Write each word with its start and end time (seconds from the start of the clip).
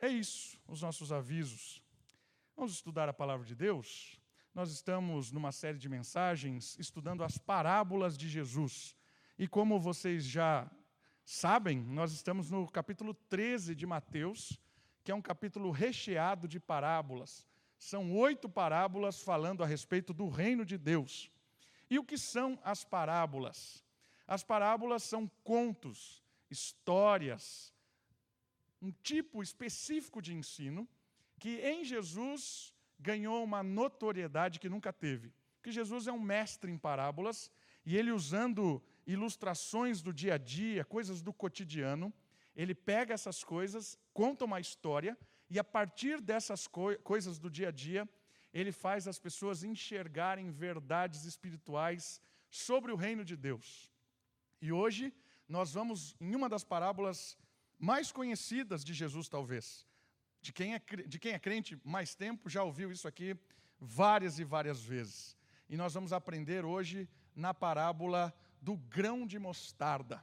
É 0.00 0.06
isso, 0.06 0.56
os 0.68 0.80
nossos 0.80 1.10
avisos. 1.10 1.82
Vamos 2.54 2.72
estudar 2.72 3.08
a 3.08 3.12
palavra 3.12 3.44
de 3.44 3.56
Deus? 3.56 4.16
Nós 4.54 4.70
estamos 4.70 5.32
numa 5.32 5.50
série 5.50 5.76
de 5.76 5.88
mensagens 5.88 6.78
estudando 6.78 7.24
as 7.24 7.36
parábolas 7.36 8.16
de 8.16 8.28
Jesus. 8.28 8.94
E 9.36 9.48
como 9.48 9.80
vocês 9.80 10.24
já 10.24 10.70
sabem, 11.24 11.80
nós 11.80 12.12
estamos 12.12 12.48
no 12.48 12.68
capítulo 12.70 13.12
13 13.12 13.74
de 13.74 13.86
Mateus, 13.86 14.56
que 15.02 15.10
é 15.10 15.14
um 15.14 15.22
capítulo 15.22 15.72
recheado 15.72 16.46
de 16.46 16.60
parábolas. 16.60 17.44
São 17.76 18.16
oito 18.18 18.48
parábolas 18.48 19.20
falando 19.20 19.64
a 19.64 19.66
respeito 19.66 20.14
do 20.14 20.28
reino 20.28 20.64
de 20.64 20.78
Deus. 20.78 21.28
E 21.90 21.98
o 21.98 22.04
que 22.04 22.16
são 22.16 22.56
as 22.62 22.84
parábolas? 22.84 23.84
As 24.28 24.44
parábolas 24.44 25.02
são 25.02 25.26
contos, 25.42 26.22
histórias, 26.48 27.74
um 28.80 28.90
tipo 28.90 29.42
específico 29.42 30.22
de 30.22 30.34
ensino 30.34 30.88
que 31.38 31.60
em 31.60 31.84
Jesus 31.84 32.74
ganhou 32.98 33.42
uma 33.44 33.62
notoriedade 33.62 34.58
que 34.58 34.68
nunca 34.68 34.92
teve. 34.92 35.32
Porque 35.56 35.70
Jesus 35.70 36.06
é 36.06 36.12
um 36.12 36.20
mestre 36.20 36.70
em 36.70 36.78
parábolas 36.78 37.50
e 37.84 37.96
ele 37.96 38.10
usando 38.10 38.82
ilustrações 39.06 40.02
do 40.02 40.12
dia 40.12 40.34
a 40.34 40.38
dia, 40.38 40.84
coisas 40.84 41.22
do 41.22 41.32
cotidiano, 41.32 42.12
ele 42.54 42.74
pega 42.74 43.14
essas 43.14 43.44
coisas, 43.44 43.98
conta 44.12 44.44
uma 44.44 44.60
história 44.60 45.16
e 45.50 45.58
a 45.58 45.64
partir 45.64 46.20
dessas 46.20 46.66
co 46.66 46.96
coisas 47.02 47.38
do 47.38 47.50
dia 47.50 47.68
a 47.68 47.70
dia, 47.70 48.08
ele 48.52 48.72
faz 48.72 49.06
as 49.06 49.18
pessoas 49.18 49.62
enxergarem 49.62 50.50
verdades 50.50 51.24
espirituais 51.24 52.20
sobre 52.50 52.92
o 52.92 52.96
reino 52.96 53.24
de 53.24 53.36
Deus. 53.36 53.90
E 54.60 54.72
hoje 54.72 55.12
nós 55.48 55.72
vamos 55.72 56.16
em 56.20 56.34
uma 56.34 56.48
das 56.48 56.64
parábolas 56.64 57.36
mais 57.78 58.10
conhecidas 58.10 58.84
de 58.84 58.92
Jesus, 58.92 59.28
talvez. 59.28 59.86
De 60.40 60.52
quem, 60.52 60.74
é, 60.74 60.78
de 60.78 61.18
quem 61.18 61.32
é 61.32 61.38
crente 61.38 61.80
mais 61.84 62.14
tempo 62.14 62.48
já 62.48 62.62
ouviu 62.62 62.90
isso 62.90 63.06
aqui 63.06 63.36
várias 63.80 64.38
e 64.38 64.44
várias 64.44 64.82
vezes. 64.82 65.36
E 65.68 65.76
nós 65.76 65.94
vamos 65.94 66.12
aprender 66.12 66.64
hoje 66.64 67.08
na 67.34 67.54
parábola 67.54 68.34
do 68.60 68.76
grão 68.76 69.26
de 69.26 69.38
mostarda. 69.38 70.22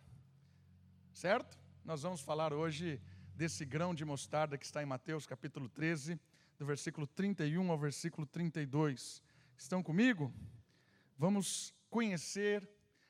Certo? 1.13 1.57
Nós 1.83 2.01
vamos 2.01 2.21
falar 2.21 2.51
hoje 2.51 3.01
desse 3.35 3.65
grão 3.65 3.93
de 3.93 4.03
mostarda 4.03 4.57
que 4.57 4.65
está 4.65 4.81
em 4.81 4.85
Mateus 4.85 5.25
capítulo 5.25 5.69
13, 5.69 6.19
do 6.57 6.65
versículo 6.65 7.05
31 7.07 7.71
ao 7.71 7.77
versículo 7.77 8.25
32. 8.25 9.21
Estão 9.57 9.83
comigo? 9.83 10.33
Vamos 11.17 11.73
conhecer 11.89 12.67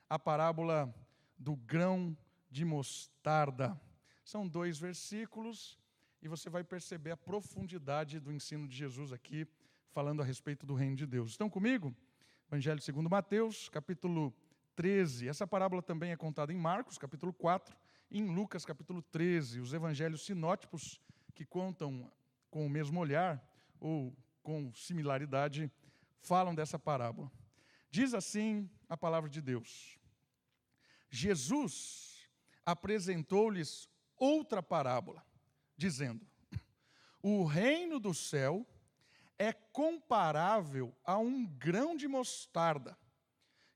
a 0.09 0.19
parábola 0.19 0.93
do 1.37 1.55
grão 1.55 2.15
de 2.49 2.63
mostarda. 2.63 3.79
São 4.25 4.47
dois 4.47 4.79
versículos 4.79 5.77
e 6.19 6.27
você 6.27 6.49
vai 6.49 6.63
perceber 6.63 7.11
a 7.11 7.17
profundidade 7.17 8.19
do 8.19 8.31
ensino 8.33 8.67
de 8.67 8.75
Jesus 8.75 9.13
aqui, 9.13 9.47
falando 9.91 10.19
a 10.19 10.25
respeito 10.25 10.65
do 10.65 10.73
reino 10.73 10.95
de 10.95 11.05
Deus. 11.05 11.29
Estão 11.29 11.47
comigo? 11.47 11.95
Evangelho 12.47 12.81
segundo 12.81 13.07
Mateus, 13.07 13.69
capítulo 13.69 14.35
13. 14.75 15.27
Essa 15.27 15.45
parábola 15.45 15.83
também 15.83 16.11
é 16.11 16.17
contada 16.17 16.51
em 16.51 16.57
Marcos, 16.57 16.97
capítulo 16.97 17.31
4, 17.31 17.77
e 18.09 18.17
em 18.17 18.25
Lucas, 18.25 18.65
capítulo 18.65 19.03
13. 19.03 19.59
Os 19.59 19.73
evangelhos 19.73 20.25
sinótipos, 20.25 20.99
que 21.35 21.45
contam 21.45 22.11
com 22.49 22.65
o 22.65 22.69
mesmo 22.69 22.99
olhar, 22.99 23.47
ou 23.79 24.11
com 24.41 24.73
similaridade, 24.73 25.71
falam 26.19 26.55
dessa 26.55 26.79
parábola. 26.79 27.31
Diz 27.91 28.15
assim 28.15 28.67
a 28.89 28.97
palavra 28.97 29.29
de 29.29 29.39
Deus. 29.39 29.99
Jesus 31.11 32.27
apresentou-lhes 32.65 33.87
outra 34.17 34.61
parábola, 34.61 35.25
dizendo: 35.77 36.25
O 37.21 37.43
reino 37.43 37.99
do 37.99 38.13
céu 38.13 38.65
é 39.37 39.51
comparável 39.51 40.95
a 41.03 41.17
um 41.17 41.45
grão 41.45 41.95
de 41.95 42.07
mostarda 42.07 42.97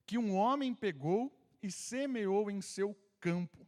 que 0.05 0.17
um 0.17 0.35
homem 0.35 0.73
pegou 0.73 1.31
e 1.61 1.71
semeou 1.71 2.49
em 2.49 2.61
seu 2.61 2.95
campo. 3.19 3.67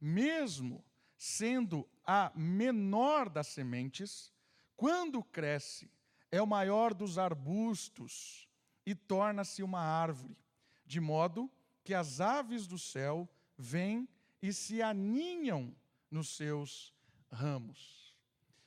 Mesmo 0.00 0.84
sendo 1.16 1.88
a 2.04 2.30
menor 2.34 3.30
das 3.30 3.46
sementes, 3.46 4.32
quando 4.76 5.22
cresce, 5.22 5.90
é 6.30 6.42
o 6.42 6.46
maior 6.46 6.92
dos 6.92 7.16
arbustos 7.16 8.48
e 8.84 8.94
torna-se 8.94 9.62
uma 9.62 9.80
árvore, 9.80 10.36
de 10.84 11.00
modo 11.00 11.50
que 11.82 11.94
as 11.94 12.20
aves 12.20 12.66
do 12.66 12.78
céu 12.78 13.28
vêm 13.56 14.08
e 14.42 14.52
se 14.52 14.82
aninham 14.82 15.74
nos 16.14 16.28
seus 16.36 16.94
ramos. 17.28 18.14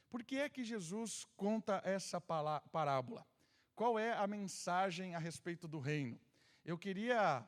Por 0.09 0.21
que 0.21 0.37
é 0.37 0.49
que 0.49 0.65
Jesus 0.65 1.25
conta 1.37 1.81
essa 1.85 2.19
parábola? 2.19 3.25
Qual 3.73 3.97
é 3.97 4.11
a 4.11 4.27
mensagem 4.27 5.15
a 5.15 5.19
respeito 5.19 5.65
do 5.65 5.79
reino? 5.79 6.19
Eu 6.65 6.77
queria, 6.77 7.47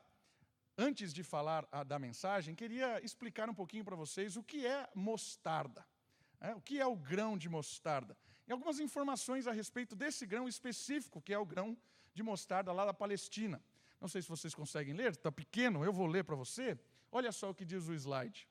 antes 0.78 1.14
de 1.14 1.22
falar 1.22 1.68
da 1.86 2.00
mensagem, 2.00 2.56
queria 2.56 3.04
explicar 3.04 3.50
um 3.50 3.54
pouquinho 3.54 3.84
para 3.84 3.98
vocês 3.98 4.38
o 4.38 4.44
que 4.44 4.66
é 4.66 4.90
mostarda. 4.96 5.86
É, 6.40 6.56
o 6.56 6.62
que 6.62 6.80
é 6.80 6.86
o 6.86 6.96
grão 6.96 7.38
de 7.38 7.50
mostarda? 7.50 8.18
E 8.48 8.54
algumas 8.54 8.80
informações 8.80 9.48
a 9.48 9.52
respeito 9.52 9.98
desse 9.98 10.26
grão 10.26 10.48
específico, 10.48 11.22
que 11.22 11.34
é 11.34 11.38
o 11.38 11.46
grão 11.46 11.78
de 12.14 12.24
mostarda 12.24 12.72
lá 12.72 12.86
da 12.86 12.94
Palestina. 12.94 13.62
Não 14.00 14.08
sei 14.08 14.22
se 14.22 14.30
vocês 14.30 14.56
conseguem 14.56 14.94
ler, 14.94 15.12
está 15.12 15.30
pequeno, 15.30 15.84
eu 15.84 15.92
vou 15.92 16.08
ler 16.08 16.24
para 16.24 16.38
você. 16.38 16.80
Olha 17.12 17.34
só 17.34 17.50
o 17.50 17.54
que 17.54 17.66
diz 17.66 17.90
o 17.90 17.94
slide. 17.94 18.48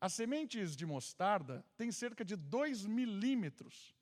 As 0.00 0.12
sementes 0.12 0.76
de 0.76 0.86
mostarda 0.86 1.64
têm 1.76 1.90
cerca 1.90 2.24
de 2.24 2.36
2 2.36 2.86
milímetros. 2.86 3.94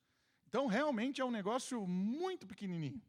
Então, 0.49 0.67
realmente 0.67 1.21
é 1.21 1.25
um 1.25 1.31
negócio 1.31 1.87
muito 1.87 2.47
pequenininho. 2.47 3.03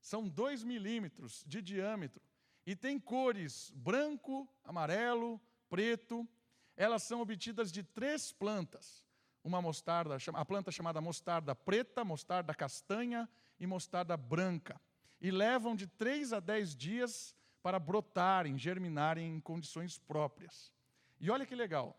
São 0.00 0.28
2 0.28 0.62
milímetros 0.62 1.42
de 1.46 1.62
diâmetro. 1.62 2.22
E 2.66 2.76
tem 2.76 2.98
cores 2.98 3.72
branco, 3.74 4.46
amarelo, 4.62 5.40
preto. 5.70 6.28
Elas 6.76 7.02
são 7.02 7.20
obtidas 7.20 7.72
de 7.72 7.82
três 7.82 8.30
plantas. 8.30 9.06
Uma 9.42 9.62
mostarda, 9.62 10.18
a 10.34 10.44
planta 10.44 10.70
chamada 10.70 11.00
mostarda 11.00 11.54
preta, 11.54 12.04
mostarda 12.04 12.54
castanha 12.54 13.28
e 13.58 13.66
mostarda 13.66 14.16
branca. 14.16 14.78
E 15.20 15.30
levam 15.30 15.74
de 15.74 15.86
3 15.86 16.34
a 16.34 16.40
10 16.40 16.76
dias 16.76 17.34
para 17.62 17.78
brotarem, 17.78 18.58
germinarem 18.58 19.34
em 19.34 19.40
condições 19.40 19.98
próprias. 19.98 20.72
E 21.18 21.30
olha 21.30 21.46
que 21.46 21.54
legal, 21.54 21.98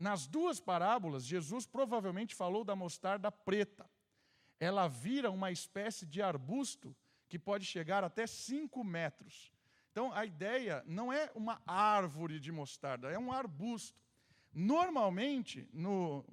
nas 0.00 0.26
duas 0.26 0.58
parábolas, 0.58 1.26
Jesus 1.26 1.66
provavelmente 1.66 2.34
falou 2.34 2.64
da 2.64 2.74
mostarda 2.74 3.30
preta. 3.30 3.88
Ela 4.58 4.88
vira 4.88 5.30
uma 5.30 5.52
espécie 5.52 6.06
de 6.06 6.22
arbusto 6.22 6.96
que 7.28 7.38
pode 7.38 7.66
chegar 7.66 8.02
até 8.02 8.26
5 8.26 8.82
metros. 8.82 9.52
Então, 9.92 10.10
a 10.14 10.24
ideia 10.24 10.82
não 10.86 11.12
é 11.12 11.30
uma 11.34 11.60
árvore 11.66 12.40
de 12.40 12.50
mostarda, 12.50 13.10
é 13.10 13.18
um 13.18 13.30
arbusto. 13.30 14.00
Normalmente, 14.50 15.68
no, 15.70 16.24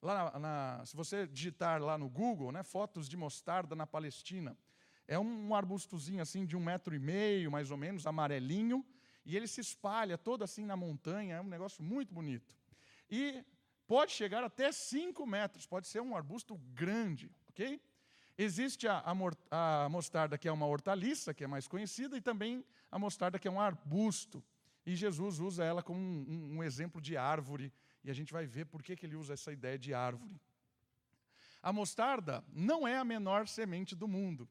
lá 0.00 0.32
na, 0.32 0.38
na, 0.38 0.86
se 0.86 0.96
você 0.96 1.26
digitar 1.26 1.82
lá 1.82 1.98
no 1.98 2.08
Google, 2.08 2.52
né, 2.52 2.62
fotos 2.62 3.06
de 3.06 3.18
mostarda 3.18 3.76
na 3.76 3.86
Palestina, 3.86 4.56
é 5.06 5.18
um, 5.18 5.48
um 5.48 5.54
arbustozinho 5.54 6.22
assim 6.22 6.46
de 6.46 6.56
um 6.56 6.60
metro 6.60 6.94
e 6.94 6.98
meio, 6.98 7.50
mais 7.50 7.70
ou 7.70 7.76
menos, 7.76 8.06
amarelinho, 8.06 8.82
e 9.26 9.36
ele 9.36 9.46
se 9.46 9.60
espalha 9.60 10.16
todo 10.16 10.42
assim 10.42 10.64
na 10.64 10.76
montanha, 10.76 11.36
é 11.36 11.40
um 11.40 11.48
negócio 11.48 11.82
muito 11.82 12.14
bonito 12.14 12.54
e 13.10 13.44
pode 13.86 14.12
chegar 14.12 14.42
até 14.42 14.72
5 14.72 15.26
metros, 15.26 15.66
pode 15.66 15.86
ser 15.88 16.00
um 16.00 16.16
arbusto 16.16 16.56
grande, 16.74 17.30
ok? 17.48 17.80
Existe 18.36 18.88
a, 18.88 18.98
a, 18.98 19.84
a, 19.84 19.88
mostarda, 19.88 20.36
que 20.36 20.48
é 20.48 20.52
uma 20.52 20.66
hortaliça, 20.66 21.32
que 21.32 21.44
é 21.44 21.46
mais 21.46 21.68
conhecida, 21.68 22.16
e 22.16 22.20
também 22.20 22.64
a 22.90 22.98
mostarda, 22.98 23.38
que 23.38 23.46
é 23.46 23.50
um 23.50 23.60
arbusto. 23.60 24.42
E 24.84 24.96
Jesus 24.96 25.38
usa 25.38 25.64
ela 25.64 25.82
como 25.82 26.00
um, 26.00 26.56
um, 26.56 26.62
exemplo 26.62 27.00
de 27.00 27.16
árvore, 27.16 27.72
e 28.02 28.10
a 28.10 28.14
gente 28.14 28.32
vai 28.32 28.44
ver 28.44 28.66
por 28.66 28.82
que, 28.82 28.96
que 28.96 29.06
ele 29.06 29.14
usa 29.14 29.34
essa 29.34 29.52
ideia 29.52 29.78
de 29.78 29.94
árvore. 29.94 30.40
A 31.62 31.72
mostarda 31.72 32.44
não 32.52 32.86
é 32.86 32.98
a 32.98 33.04
menor 33.04 33.46
semente 33.46 33.94
do 33.94 34.08
mundo. 34.08 34.48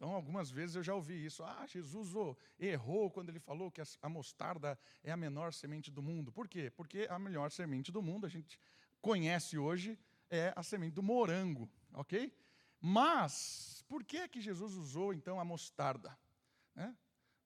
Então, 0.00 0.14
algumas 0.14 0.50
vezes 0.50 0.76
eu 0.76 0.82
já 0.82 0.94
ouvi 0.94 1.26
isso. 1.26 1.44
Ah, 1.44 1.66
Jesus 1.66 2.14
oh, 2.14 2.34
errou 2.58 3.10
quando 3.10 3.28
ele 3.28 3.38
falou 3.38 3.70
que 3.70 3.82
a 4.00 4.08
mostarda 4.08 4.78
é 5.04 5.12
a 5.12 5.16
menor 5.16 5.52
semente 5.52 5.90
do 5.90 6.00
mundo. 6.00 6.32
Por 6.32 6.48
quê? 6.48 6.70
Porque 6.70 7.06
a 7.10 7.18
melhor 7.18 7.50
semente 7.50 7.92
do 7.92 8.00
mundo, 8.00 8.24
a 8.24 8.28
gente 8.30 8.58
conhece 9.02 9.58
hoje, 9.58 9.98
é 10.30 10.54
a 10.56 10.62
semente 10.62 10.94
do 10.94 11.02
morango, 11.02 11.70
ok? 11.92 12.34
Mas, 12.80 13.84
por 13.86 14.02
que, 14.02 14.26
que 14.26 14.40
Jesus 14.40 14.74
usou, 14.74 15.12
então, 15.12 15.38
a 15.38 15.44
mostarda? 15.44 16.18
É? 16.74 16.90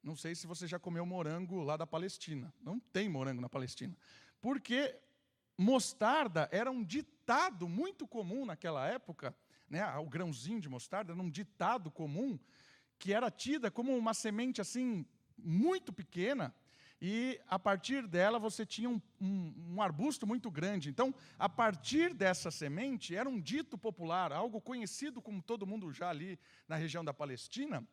Não 0.01 0.15
sei 0.15 0.37
se 0.37 0.47
você 0.47 0.69
já 0.69 0.79
comeu 0.79 1.05
morango 1.05 1.61
lá 1.61 1.77
da 1.77 1.89
Palestina. 1.89 2.55
Não 2.61 2.79
tem 2.79 3.09
morango 3.09 3.41
na 3.41 3.49
Palestina. 3.49 3.99
Porque 4.41 4.97
mostarda 5.59 6.49
era 6.53 6.71
um 6.71 6.85
ditado 6.85 7.69
muito 7.69 8.07
comum 8.07 8.47
naquela 8.47 8.87
época, 8.87 9.35
né, 9.75 9.85
o 9.99 10.09
grãozinho 10.09 10.61
de 10.61 10.69
mostarda, 10.69 11.17
num 11.17 11.29
ditado 11.29 11.91
comum, 11.91 12.39
que 12.97 13.13
era 13.13 13.29
tida 13.29 13.73
como 13.73 13.97
uma 13.97 14.15
semente 14.15 14.61
assim 14.61 15.05
muito 15.37 15.93
pequena, 15.93 16.55
e 17.03 17.41
a 17.49 17.59
partir 17.59 18.07
dela 18.07 18.39
você 18.39 18.65
tinha 18.65 18.89
um, 18.89 19.03
um, 19.21 19.75
um, 19.75 19.83
arbusto 19.83 20.27
muito 20.27 20.49
grande. 20.49 20.89
Então, 20.89 21.13
a 21.37 21.49
partir 21.49 22.15
dessa 22.15 22.53
semente, 22.53 23.17
era 23.17 23.29
um 23.29 23.41
dito 23.41 23.77
popular, 23.77 24.33
algo 24.33 24.61
conhecido 24.61 25.21
como 25.21 25.43
todo 25.43 25.67
mundo 25.67 25.93
já 25.93 26.09
ali 26.09 26.39
na 26.69 26.77
região 26.77 27.05
da 27.05 27.13
Palestina. 27.13 27.87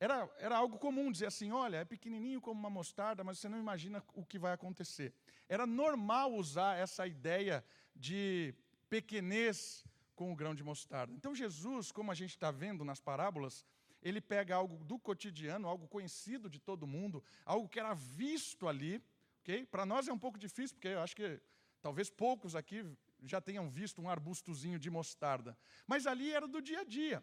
Era, 0.00 0.28
era 0.38 0.56
algo 0.56 0.76
comum 0.76 1.10
dizer 1.10 1.26
assim: 1.26 1.52
olha, 1.52 1.78
é 1.78 1.84
pequenininho 1.84 2.40
como 2.40 2.58
uma 2.58 2.68
mostarda, 2.68 3.22
mas 3.22 3.38
você 3.38 3.48
não 3.48 3.58
imagina 3.58 4.02
o 4.12 4.26
que 4.26 4.40
vai 4.40 4.52
acontecer. 4.52 5.14
Era 5.48 5.64
normal 5.64 6.34
usar 6.34 6.76
essa 6.76 7.06
ideia 7.06 7.64
de 7.94 8.52
pequenez 8.90 9.84
com 10.18 10.32
o 10.32 10.34
grão 10.34 10.52
de 10.52 10.64
mostarda. 10.64 11.14
Então, 11.14 11.32
Jesus, 11.32 11.92
como 11.92 12.10
a 12.10 12.14
gente 12.14 12.30
está 12.30 12.50
vendo 12.50 12.84
nas 12.84 13.00
parábolas, 13.00 13.64
ele 14.02 14.20
pega 14.20 14.56
algo 14.56 14.84
do 14.84 14.98
cotidiano, 14.98 15.68
algo 15.68 15.86
conhecido 15.86 16.50
de 16.50 16.58
todo 16.58 16.88
mundo, 16.88 17.22
algo 17.44 17.68
que 17.68 17.78
era 17.78 17.94
visto 17.94 18.66
ali, 18.66 19.00
ok? 19.40 19.64
Para 19.66 19.86
nós 19.86 20.08
é 20.08 20.12
um 20.12 20.18
pouco 20.18 20.36
difícil, 20.36 20.74
porque 20.74 20.88
eu 20.88 21.00
acho 21.00 21.14
que 21.14 21.40
talvez 21.80 22.10
poucos 22.10 22.56
aqui 22.56 22.84
já 23.22 23.40
tenham 23.40 23.70
visto 23.70 24.02
um 24.02 24.10
arbustozinho 24.10 24.76
de 24.76 24.90
mostarda. 24.90 25.56
Mas 25.86 26.04
ali 26.04 26.32
era 26.32 26.48
do 26.48 26.60
dia 26.60 26.80
a 26.80 26.84
dia, 26.84 27.22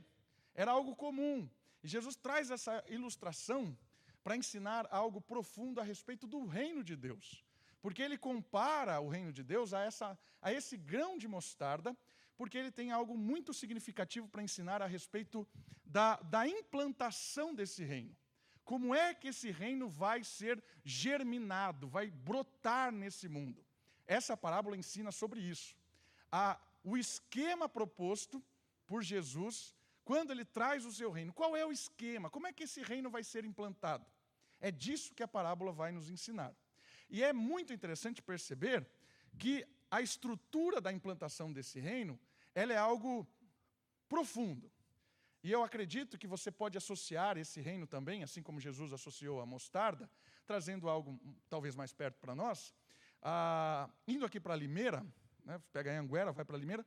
era 0.53 0.71
algo 0.71 0.95
comum. 0.95 1.49
E 1.83 1.89
Jesus 1.89 2.15
traz 2.15 2.49
essa 2.49 2.81
ilustração 2.87 3.77
para 4.23 4.37
ensinar 4.37 4.87
algo 4.89 5.19
profundo 5.19 5.81
a 5.81 5.83
respeito 5.83 6.25
do 6.25 6.45
reino 6.45 6.81
de 6.81 6.95
Deus. 6.95 7.43
Porque 7.81 8.01
ele 8.01 8.17
compara 8.17 9.01
o 9.01 9.09
reino 9.09 9.33
de 9.33 9.43
Deus 9.43 9.73
a, 9.73 9.81
essa, 9.83 10.17
a 10.41 10.53
esse 10.53 10.77
grão 10.77 11.17
de 11.17 11.27
mostarda 11.27 11.95
porque 12.37 12.57
ele 12.57 12.71
tem 12.71 12.91
algo 12.91 13.17
muito 13.17 13.53
significativo 13.53 14.27
para 14.27 14.43
ensinar 14.43 14.81
a 14.81 14.87
respeito 14.87 15.47
da, 15.85 16.17
da 16.17 16.47
implantação 16.47 17.53
desse 17.53 17.83
reino. 17.83 18.15
Como 18.63 18.95
é 18.95 19.13
que 19.13 19.27
esse 19.27 19.51
reino 19.51 19.87
vai 19.87 20.23
ser 20.23 20.63
germinado, 20.83 21.87
vai 21.87 22.09
brotar 22.09 22.91
nesse 22.91 23.29
mundo? 23.29 23.63
Essa 24.07 24.35
parábola 24.35 24.75
ensina 24.75 25.11
sobre 25.11 25.39
isso. 25.39 25.75
A, 26.31 26.59
o 26.83 26.97
esquema 26.97 27.69
proposto 27.69 28.43
por 28.87 29.03
Jesus 29.03 29.75
quando 30.03 30.31
ele 30.31 30.45
traz 30.45 30.85
o 30.85 30.91
seu 30.91 31.11
reino. 31.11 31.33
Qual 31.33 31.55
é 31.55 31.65
o 31.65 31.71
esquema? 31.71 32.29
Como 32.29 32.47
é 32.47 32.53
que 32.53 32.63
esse 32.63 32.81
reino 32.81 33.09
vai 33.09 33.23
ser 33.23 33.45
implantado? 33.45 34.05
É 34.59 34.71
disso 34.71 35.13
que 35.13 35.23
a 35.23 35.27
parábola 35.27 35.71
vai 35.71 35.91
nos 35.91 36.09
ensinar. 36.09 36.55
E 37.09 37.23
é 37.23 37.31
muito 37.33 37.73
interessante 37.73 38.21
perceber 38.21 38.87
que 39.37 39.65
a 39.89 40.01
estrutura 40.01 40.81
da 40.81 40.91
implantação 40.91 41.51
desse 41.51 41.79
reino, 41.79 42.19
ela 42.55 42.73
é 42.73 42.77
algo 42.77 43.27
profundo. 44.09 44.71
E 45.43 45.51
eu 45.51 45.63
acredito 45.63 46.17
que 46.17 46.25
você 46.25 46.49
pode 46.51 46.75
associar 46.75 47.37
esse 47.37 47.61
reino 47.61 47.85
também, 47.85 48.23
assim 48.23 48.41
como 48.41 48.59
Jesus 48.59 48.91
associou 48.91 49.39
a 49.41 49.45
mostarda, 49.45 50.09
trazendo 50.47 50.89
algo 50.89 51.19
talvez 51.47 51.75
mais 51.75 51.93
perto 51.93 52.17
para 52.19 52.33
nós. 52.33 52.73
Ah, 53.21 53.87
indo 54.07 54.25
aqui 54.25 54.39
para 54.39 54.55
Limeira, 54.55 55.05
né, 55.43 55.61
pega 55.71 55.95
a 55.95 55.99
Anguera, 55.99 56.31
vai 56.31 56.43
para 56.43 56.57
Limeira, 56.57 56.83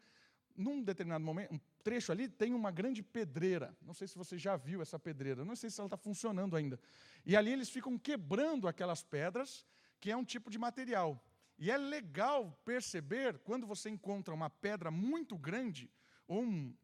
num 0.57 0.83
determinado 0.83 1.25
momento, 1.25 1.55
um 1.55 1.61
trecho 1.85 2.11
ali, 2.11 2.29
tem 2.29 2.53
uma 2.53 2.73
grande 2.73 3.01
pedreira. 3.01 3.77
Não 3.81 3.95
sei 3.95 4.09
se 4.09 4.19
você 4.19 4.37
já 4.37 4.57
viu 4.57 4.83
essa 4.83 4.99
pedreira, 4.99 5.45
não 5.45 5.55
sei 5.55 5.71
se 5.71 5.81
ela 5.81 5.87
está 5.87 5.97
funcionando 5.97 6.57
ainda. 6.57 6.81
E 7.25 7.37
ali 7.37 7.53
eles 7.53 7.71
ficam 7.71 7.97
quebrando 7.97 8.67
aquelas 8.67 9.05
pedras, 9.05 9.65
que 10.01 10.11
é 10.11 10.17
um 10.17 10.25
tipo 10.25 10.51
de 10.51 10.59
material. 10.59 11.23
E 11.59 11.71
é 11.71 11.77
legal 11.77 12.53
perceber 12.65 13.39
quando 13.41 13.67
você 13.67 13.91
encontra 13.91 14.33
uma 14.33 14.49
pedra 14.49 14.91
muito 14.91 15.37
grande, 15.37 15.91
ou 16.27 16.43
um, 16.43 16.77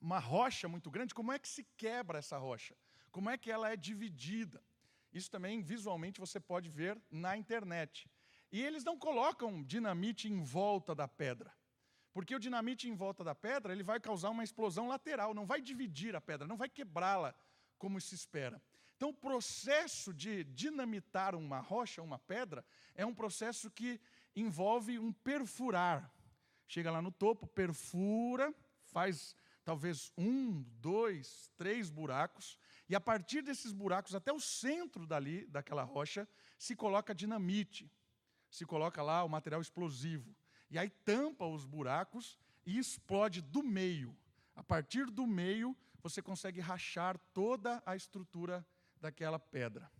uma 0.00 0.18
rocha 0.18 0.68
muito 0.68 0.90
grande, 0.90 1.14
como 1.14 1.32
é 1.32 1.38
que 1.38 1.48
se 1.48 1.64
quebra 1.76 2.18
essa 2.18 2.36
rocha, 2.36 2.76
como 3.12 3.30
é 3.30 3.38
que 3.38 3.50
ela 3.50 3.70
é 3.70 3.76
dividida. 3.76 4.60
Isso 5.12 5.30
também 5.30 5.62
visualmente 5.62 6.20
você 6.20 6.40
pode 6.40 6.68
ver 6.68 7.00
na 7.10 7.36
internet. 7.36 8.10
E 8.50 8.60
eles 8.62 8.84
não 8.84 8.98
colocam 8.98 9.62
dinamite 9.62 10.28
em 10.28 10.42
volta 10.42 10.94
da 10.94 11.06
pedra. 11.06 11.52
Porque 12.12 12.34
o 12.34 12.38
dinamite 12.38 12.88
em 12.88 12.94
volta 12.94 13.22
da 13.22 13.34
pedra, 13.34 13.72
ele 13.72 13.82
vai 13.82 14.00
causar 14.00 14.30
uma 14.30 14.42
explosão 14.42 14.88
lateral, 14.88 15.34
não 15.34 15.46
vai 15.46 15.60
dividir 15.60 16.16
a 16.16 16.20
pedra, 16.20 16.48
não 16.48 16.56
vai 16.56 16.68
quebrá-la 16.68 17.34
como 17.78 18.00
se 18.00 18.14
espera. 18.14 18.60
Então, 18.96 19.10
o 19.10 19.14
processo 19.14 20.14
de 20.14 20.42
dinamitar 20.44 21.34
uma 21.34 21.60
rocha, 21.60 22.00
uma 22.02 22.18
pedra, 22.18 22.64
é 22.94 23.04
um 23.04 23.14
processo 23.14 23.70
que 23.70 24.00
envolve 24.36 24.98
um 24.98 25.12
perfurar. 25.12 26.12
Chega 26.68 26.90
lá 26.90 27.00
no 27.00 27.10
topo, 27.10 27.46
perfura, 27.46 28.54
faz 28.82 29.34
talvez 29.64 30.12
um, 30.16 30.62
dois, 30.80 31.50
três 31.56 31.90
buracos, 31.90 32.56
e 32.88 32.94
a 32.94 33.00
partir 33.00 33.42
desses 33.42 33.72
buracos, 33.72 34.14
até 34.14 34.32
o 34.32 34.38
centro 34.38 35.04
dali, 35.04 35.44
daquela 35.46 35.82
rocha, 35.82 36.28
se 36.56 36.76
coloca 36.76 37.12
dinamite, 37.12 37.90
se 38.48 38.64
coloca 38.64 39.02
lá 39.02 39.24
o 39.24 39.28
material 39.28 39.60
explosivo. 39.60 40.34
E 40.70 40.78
aí 40.78 40.88
tampa 40.88 41.44
os 41.44 41.64
buracos 41.64 42.38
e 42.64 42.78
explode 42.78 43.40
do 43.42 43.62
meio. 43.62 44.16
A 44.54 44.62
partir 44.62 45.10
do 45.10 45.26
meio, 45.26 45.76
você 46.00 46.22
consegue 46.22 46.60
rachar 46.60 47.18
toda 47.34 47.82
a 47.84 47.96
estrutura 47.96 48.64
daquela 49.00 49.38
pedra. 49.38 49.90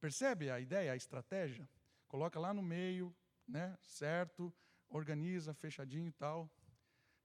Percebe 0.00 0.50
a 0.50 0.58
ideia, 0.58 0.92
a 0.92 0.96
estratégia? 0.96 1.68
Coloca 2.12 2.38
lá 2.38 2.52
no 2.52 2.60
meio, 2.60 3.16
né, 3.48 3.74
certo, 3.80 4.52
organiza, 4.90 5.54
fechadinho 5.54 6.08
e 6.08 6.12
tal, 6.12 6.52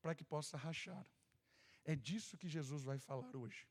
para 0.02 0.16
que 0.16 0.24
possa 0.24 0.56
rachar. 0.56 1.06
É 1.84 1.94
disso 1.94 2.38
que 2.38 2.48
Jesus 2.48 2.86
vai 2.86 2.98
falar 2.98 3.36
hoje. 3.36 3.68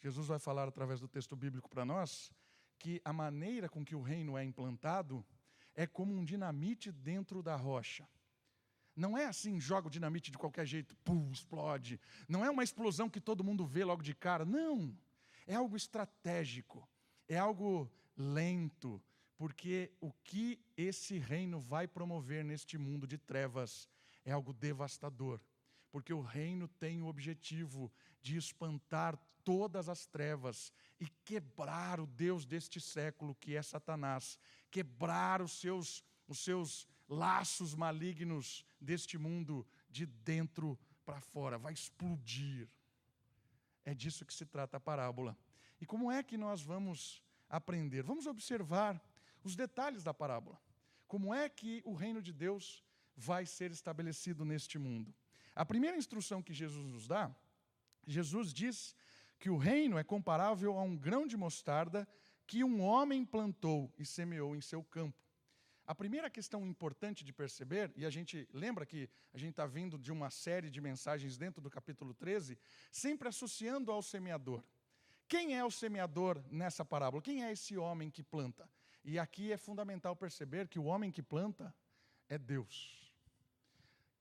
Jesus 0.00 0.26
vai 0.26 0.38
falar 0.38 0.66
através 0.66 1.00
do 1.00 1.06
texto 1.06 1.36
bíblico 1.36 1.68
para 1.68 1.84
nós 1.84 2.32
que 2.78 2.98
a 3.04 3.12
maneira 3.12 3.68
com 3.68 3.84
que 3.84 3.94
o 3.94 4.00
reino 4.00 4.38
é 4.38 4.42
implantado 4.42 5.22
é 5.74 5.86
como 5.86 6.14
um 6.14 6.24
dinamite 6.24 6.90
dentro 6.90 7.42
da 7.42 7.56
rocha. 7.56 8.08
Não 8.96 9.18
é 9.18 9.26
assim, 9.26 9.60
joga 9.60 9.88
o 9.88 9.90
dinamite 9.90 10.30
de 10.30 10.38
qualquer 10.38 10.64
jeito, 10.64 10.96
pum, 11.04 11.30
explode. 11.30 12.00
Não 12.26 12.42
é 12.42 12.48
uma 12.48 12.64
explosão 12.64 13.10
que 13.10 13.20
todo 13.20 13.44
mundo 13.44 13.66
vê 13.66 13.84
logo 13.84 14.02
de 14.02 14.14
cara. 14.14 14.46
Não. 14.46 14.98
É 15.46 15.56
algo 15.56 15.76
estratégico, 15.76 16.88
é 17.28 17.36
algo 17.36 17.92
lento, 18.16 19.02
porque 19.36 19.92
o 20.00 20.12
que 20.12 20.58
esse 20.76 21.18
reino 21.18 21.60
vai 21.60 21.86
promover 21.88 22.44
neste 22.44 22.78
mundo 22.78 23.06
de 23.06 23.18
trevas 23.18 23.88
é 24.24 24.32
algo 24.32 24.52
devastador. 24.52 25.40
Porque 25.90 26.12
o 26.12 26.20
reino 26.20 26.66
tem 26.68 27.02
o 27.02 27.06
objetivo 27.06 27.92
de 28.20 28.36
espantar 28.36 29.16
todas 29.44 29.88
as 29.88 30.06
trevas 30.06 30.72
e 30.98 31.06
quebrar 31.24 32.00
o 32.00 32.06
Deus 32.06 32.46
deste 32.46 32.80
século, 32.80 33.34
que 33.34 33.54
é 33.54 33.62
Satanás, 33.62 34.38
quebrar 34.70 35.42
os 35.42 35.52
seus, 35.60 36.02
os 36.26 36.38
seus 36.38 36.88
laços 37.08 37.74
malignos 37.74 38.64
deste 38.80 39.18
mundo 39.18 39.66
de 39.90 40.06
dentro 40.06 40.78
para 41.04 41.20
fora, 41.20 41.58
vai 41.58 41.72
explodir. 41.72 42.68
É 43.84 43.94
disso 43.94 44.24
que 44.24 44.32
se 44.32 44.46
trata 44.46 44.78
a 44.78 44.80
parábola. 44.80 45.36
E 45.80 45.84
como 45.84 46.10
é 46.10 46.22
que 46.22 46.38
nós 46.38 46.62
vamos 46.62 47.22
aprender? 47.48 48.02
Vamos 48.02 48.26
observar 48.26 49.00
os 49.44 49.54
detalhes 49.54 50.02
da 50.02 50.12
parábola. 50.12 50.58
Como 51.06 51.32
é 51.32 51.48
que 51.48 51.82
o 51.84 51.94
reino 51.94 52.20
de 52.20 52.32
Deus 52.32 52.82
vai 53.16 53.46
ser 53.46 53.70
estabelecido 53.70 54.44
neste 54.44 54.78
mundo? 54.78 55.14
A 55.54 55.64
primeira 55.64 55.96
instrução 55.96 56.42
que 56.42 56.52
Jesus 56.52 56.84
nos 56.84 57.06
dá, 57.06 57.32
Jesus 58.06 58.52
diz 58.52 58.96
que 59.38 59.50
o 59.50 59.56
reino 59.56 59.98
é 59.98 60.02
comparável 60.02 60.76
a 60.78 60.82
um 60.82 60.96
grão 60.96 61.26
de 61.26 61.36
mostarda 61.36 62.08
que 62.46 62.64
um 62.64 62.80
homem 62.82 63.24
plantou 63.24 63.92
e 63.98 64.04
semeou 64.04 64.56
em 64.56 64.60
seu 64.60 64.82
campo. 64.82 65.22
A 65.86 65.94
primeira 65.94 66.30
questão 66.30 66.66
importante 66.66 67.22
de 67.22 67.32
perceber, 67.32 67.92
e 67.94 68.06
a 68.06 68.10
gente 68.10 68.48
lembra 68.52 68.86
que 68.86 69.08
a 69.34 69.38
gente 69.38 69.50
está 69.50 69.66
vindo 69.66 69.98
de 69.98 70.10
uma 70.10 70.30
série 70.30 70.70
de 70.70 70.80
mensagens 70.80 71.36
dentro 71.36 71.60
do 71.60 71.68
capítulo 71.68 72.14
13, 72.14 72.58
sempre 72.90 73.28
associando 73.28 73.92
ao 73.92 74.02
semeador. 74.02 74.64
Quem 75.28 75.56
é 75.56 75.64
o 75.64 75.70
semeador 75.70 76.42
nessa 76.50 76.84
parábola? 76.84 77.22
Quem 77.22 77.44
é 77.44 77.52
esse 77.52 77.76
homem 77.76 78.10
que 78.10 78.22
planta? 78.22 78.68
E 79.04 79.18
aqui 79.18 79.52
é 79.52 79.56
fundamental 79.56 80.16
perceber 80.16 80.66
que 80.66 80.78
o 80.78 80.84
homem 80.84 81.12
que 81.12 81.22
planta 81.22 81.74
é 82.28 82.38
Deus. 82.38 83.12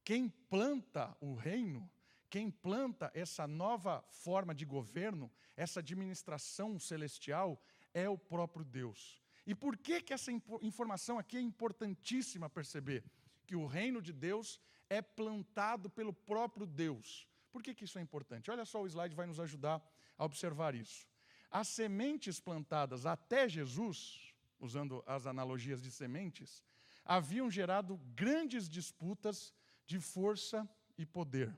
Quem 0.03 0.27
planta 0.27 1.15
o 1.21 1.33
reino, 1.33 1.89
quem 2.29 2.51
planta 2.51 3.09
essa 3.13 3.47
nova 3.47 4.03
forma 4.09 4.53
de 4.53 4.65
governo, 4.65 5.31
essa 5.55 5.79
administração 5.79 6.77
celestial, 6.77 7.61
é 7.93 8.09
o 8.09 8.17
próprio 8.17 8.65
Deus. 8.65 9.21
E 9.45 9.55
por 9.55 9.77
que, 9.77 10.01
que 10.01 10.13
essa 10.13 10.31
informação 10.61 11.17
aqui 11.17 11.37
é 11.37 11.41
importantíssima 11.41 12.49
perceber? 12.49 13.03
Que 13.45 13.55
o 13.55 13.65
reino 13.65 14.01
de 14.01 14.11
Deus 14.11 14.59
é 14.89 15.01
plantado 15.01 15.89
pelo 15.89 16.13
próprio 16.13 16.65
Deus. 16.65 17.27
Por 17.51 17.61
que, 17.61 17.73
que 17.73 17.85
isso 17.85 17.99
é 17.99 18.01
importante? 18.01 18.49
Olha 18.51 18.65
só, 18.65 18.81
o 18.81 18.87
slide 18.87 19.15
vai 19.15 19.27
nos 19.27 19.39
ajudar 19.39 19.81
a 20.17 20.25
observar 20.25 20.75
isso. 20.75 21.07
As 21.51 21.67
sementes 21.67 22.39
plantadas 22.39 23.05
até 23.05 23.47
Jesus, 23.47 24.22
usando 24.63 25.03
as 25.05 25.27
analogias 25.27 25.81
de 25.81 25.91
sementes, 25.91 26.63
haviam 27.03 27.51
gerado 27.51 27.97
grandes 28.15 28.69
disputas 28.69 29.53
de 29.85 29.99
força 29.99 30.67
e 30.97 31.05
poder. 31.05 31.53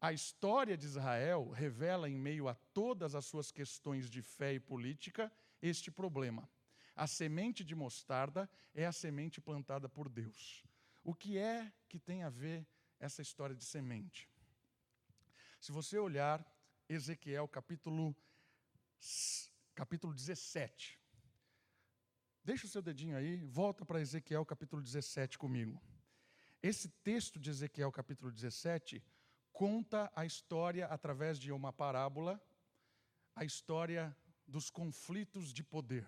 A 0.00 0.12
história 0.12 0.76
de 0.76 0.86
Israel 0.86 1.50
revela, 1.50 2.08
em 2.08 2.16
meio 2.16 2.46
a 2.48 2.54
todas 2.54 3.16
as 3.16 3.24
suas 3.24 3.50
questões 3.50 4.08
de 4.08 4.22
fé 4.22 4.54
e 4.54 4.60
política, 4.60 5.32
este 5.60 5.90
problema. 5.90 6.48
A 6.94 7.08
semente 7.08 7.64
de 7.64 7.74
mostarda 7.74 8.48
é 8.72 8.86
a 8.86 8.92
semente 8.92 9.40
plantada 9.40 9.88
por 9.88 10.08
Deus. 10.08 10.64
O 11.02 11.12
que 11.12 11.38
é 11.38 11.72
que 11.88 11.98
tem 11.98 12.22
a 12.22 12.30
ver 12.30 12.64
essa 13.00 13.20
história 13.20 13.56
de 13.56 13.64
semente? 13.64 14.30
Se 15.60 15.72
você 15.72 15.98
olhar 15.98 16.44
Ezequiel 16.88 17.48
capítulo, 17.48 18.14
capítulo 19.74 20.14
17, 20.14 21.00
deixa 22.46 22.64
o 22.64 22.70
seu 22.70 22.80
dedinho 22.80 23.16
aí, 23.16 23.42
volta 23.42 23.84
para 23.84 24.00
Ezequiel 24.00 24.46
capítulo 24.46 24.80
17 24.80 25.36
comigo. 25.36 25.82
Esse 26.62 26.88
texto 27.02 27.40
de 27.40 27.50
Ezequiel 27.50 27.90
capítulo 27.90 28.30
17 28.30 29.02
conta 29.52 30.08
a 30.14 30.24
história 30.24 30.86
através 30.86 31.40
de 31.40 31.50
uma 31.50 31.72
parábola, 31.72 32.40
a 33.34 33.44
história 33.44 34.16
dos 34.46 34.70
conflitos 34.70 35.52
de 35.52 35.64
poder 35.64 36.06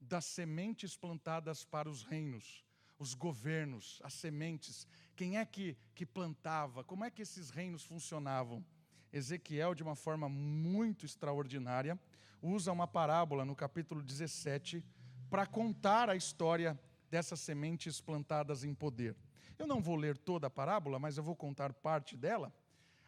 das 0.00 0.24
sementes 0.24 0.96
plantadas 0.96 1.64
para 1.64 1.90
os 1.90 2.04
reinos, 2.04 2.64
os 2.96 3.12
governos, 3.12 4.00
as 4.04 4.14
sementes. 4.14 4.86
Quem 5.16 5.36
é 5.36 5.44
que, 5.44 5.76
que 5.96 6.06
plantava? 6.06 6.84
Como 6.84 7.04
é 7.04 7.10
que 7.10 7.22
esses 7.22 7.50
reinos 7.50 7.82
funcionavam? 7.82 8.64
Ezequiel, 9.12 9.74
de 9.74 9.82
uma 9.82 9.96
forma 9.96 10.28
muito 10.28 11.04
extraordinária, 11.04 11.98
usa 12.40 12.70
uma 12.70 12.86
parábola 12.86 13.44
no 13.44 13.56
capítulo 13.56 14.00
17 14.00 14.84
para 15.30 15.46
contar 15.46 16.10
a 16.10 16.16
história 16.16 16.78
dessas 17.08 17.40
sementes 17.40 18.00
plantadas 18.00 18.64
em 18.64 18.74
poder. 18.74 19.16
Eu 19.56 19.66
não 19.66 19.80
vou 19.80 19.94
ler 19.94 20.18
toda 20.18 20.48
a 20.48 20.50
parábola, 20.50 20.98
mas 20.98 21.16
eu 21.16 21.22
vou 21.22 21.36
contar 21.36 21.72
parte 21.72 22.16
dela. 22.16 22.52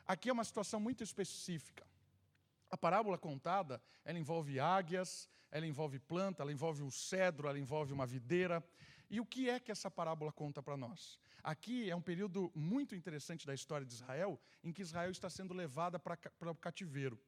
Aqui 0.06 0.28
é 0.28 0.32
uma 0.32 0.44
situação 0.44 0.78
muito 0.78 1.02
específica. 1.02 1.84
A 2.70 2.76
parábola 2.76 3.18
contada, 3.18 3.82
ela 4.04 4.18
envolve 4.18 4.60
águias, 4.60 5.28
ela 5.50 5.66
envolve 5.66 5.98
planta, 5.98 6.42
ela 6.42 6.52
envolve 6.52 6.82
um 6.82 6.90
cedro, 6.90 7.48
ela 7.48 7.58
envolve 7.58 7.92
uma 7.92 8.06
videira. 8.06 8.64
E 9.10 9.20
o 9.20 9.26
que 9.26 9.50
é 9.50 9.60
que 9.60 9.72
essa 9.72 9.90
parábola 9.90 10.32
conta 10.32 10.62
para 10.62 10.76
nós? 10.76 11.18
Aqui 11.42 11.90
é 11.90 11.96
um 11.96 12.00
período 12.00 12.52
muito 12.54 12.94
interessante 12.94 13.46
da 13.46 13.52
história 13.52 13.84
de 13.84 13.92
Israel, 13.92 14.40
em 14.62 14.72
que 14.72 14.80
Israel 14.80 15.10
está 15.10 15.28
sendo 15.28 15.52
levada 15.52 15.98
para, 15.98 16.16
para 16.16 16.50
o 16.50 16.54
cativeiro. 16.54 17.18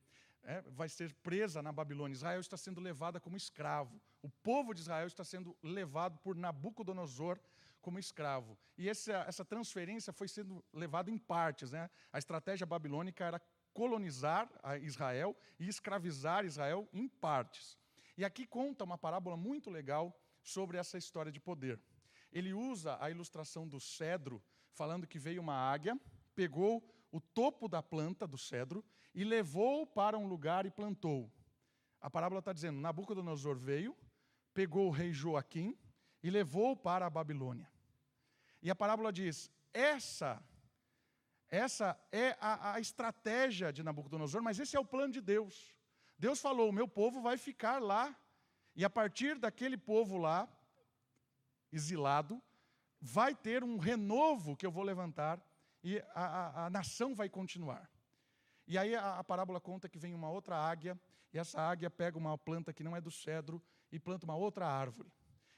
É, 0.47 0.63
vai 0.69 0.89
ser 0.89 1.13
presa 1.15 1.63
na 1.63 1.73
Babilônia. 1.73 2.15
Israel 2.15 2.41
está 2.41 2.57
sendo 2.57 2.81
levada 2.81 3.19
como 3.19 3.37
escravo. 3.37 4.01
O 4.23 4.29
povo 4.29 4.75
de 4.75 4.81
Israel 4.81 5.07
está 5.07 5.25
sendo 5.25 5.57
levado 5.63 6.19
por 6.19 6.37
Nabucodonosor 6.37 7.41
como 7.81 7.99
escravo. 7.99 8.59
E 8.77 8.89
essa, 8.89 9.25
essa 9.27 9.45
transferência 9.45 10.13
foi 10.13 10.29
sendo 10.29 10.63
levada 10.73 11.11
em 11.11 11.17
partes. 11.19 11.71
Né? 11.71 11.89
A 12.13 12.19
estratégia 12.19 12.67
babilônica 12.67 13.25
era 13.25 13.41
colonizar 13.73 14.51
Israel 14.83 15.37
e 15.59 15.69
escravizar 15.69 16.45
Israel 16.45 16.89
em 16.93 17.09
partes. 17.09 17.79
E 18.17 18.25
aqui 18.25 18.47
conta 18.47 18.85
uma 18.85 18.97
parábola 18.97 19.37
muito 19.37 19.71
legal 19.71 20.17
sobre 20.43 20.77
essa 20.77 20.97
história 20.97 21.33
de 21.33 21.41
poder. 21.41 21.81
Ele 22.31 22.53
usa 22.53 22.97
a 23.01 23.11
ilustração 23.11 23.67
do 23.67 23.81
cedro, 23.81 24.43
falando 24.73 25.07
que 25.07 25.19
veio 25.19 25.41
uma 25.41 25.55
águia, 25.55 25.99
pegou 26.35 26.87
o 27.11 27.21
topo 27.21 27.69
da 27.69 27.83
planta 27.83 28.27
do 28.27 28.37
cedro 28.37 28.85
e 29.15 29.25
levou 29.25 29.87
para 29.87 30.19
um 30.19 30.27
lugar 30.27 30.67
e 30.67 30.71
plantou. 30.71 31.31
A 32.01 32.11
parábola 32.11 32.41
está 32.41 32.53
dizendo: 32.53 32.81
Nabucodonosor 32.81 33.57
veio, 33.57 33.97
pegou 34.53 34.89
o 34.89 34.91
rei 34.91 35.13
Joaquim 35.13 35.77
e 36.23 36.31
levou 36.31 36.77
para 36.77 37.07
a 37.07 37.11
Babilônia. 37.11 37.71
E 38.61 38.71
a 38.71 38.75
parábola 38.75 39.13
diz: 39.13 39.51
essa 39.73 40.43
essa 41.55 41.97
é 42.11 42.37
a, 42.41 42.73
a, 42.73 42.81
estratégia 42.81 43.73
de 43.73 43.85
Nabucodonosor, 43.85 44.43
mas 44.43 44.59
esse 44.59 44.77
é 44.77 44.81
o 44.81 44.85
plano 44.85 45.13
de 45.13 45.21
Deus. 45.21 45.73
Deus 46.19 46.41
falou: 46.41 46.69
o 46.69 46.73
meu 46.73 46.89
povo 46.89 47.21
vai 47.23 47.37
ficar 47.37 47.81
lá, 47.81 48.13
e 48.75 48.85
a 48.85 48.91
partir 48.91 49.39
daquele 49.39 49.77
povo 49.77 50.17
lá, 50.17 50.49
exilado, 51.71 52.43
vai 53.01 53.37
ter 53.37 53.63
um 53.63 53.79
renovo 53.79 54.57
que 54.57 54.67
eu 54.67 54.73
vou 54.73 54.83
levantar, 54.83 55.41
e 55.83 55.99
a, 56.13 56.25
a, 56.25 56.67
a 56.67 56.71
nação 56.71 57.15
vai 57.15 57.29
continuar. 57.29 57.89
E 58.67 58.79
aí 58.79 58.95
a, 58.95 59.23
parábola 59.23 59.61
conta 59.61 59.89
que 59.89 59.99
vem 59.99 60.15
uma 60.15 60.31
outra 60.31 60.57
águia, 60.57 60.99
e 61.33 61.39
essa 61.39 61.61
águia 61.61 61.91
pega 61.91 62.17
uma 62.17 62.39
planta 62.39 62.73
que 62.73 62.83
não 62.83 62.97
é 62.97 63.01
do 63.01 63.11
cedro 63.11 63.63
e 63.93 63.99
planta 63.99 64.25
uma 64.25 64.37
outra 64.37 64.67
árvore. 64.67 65.13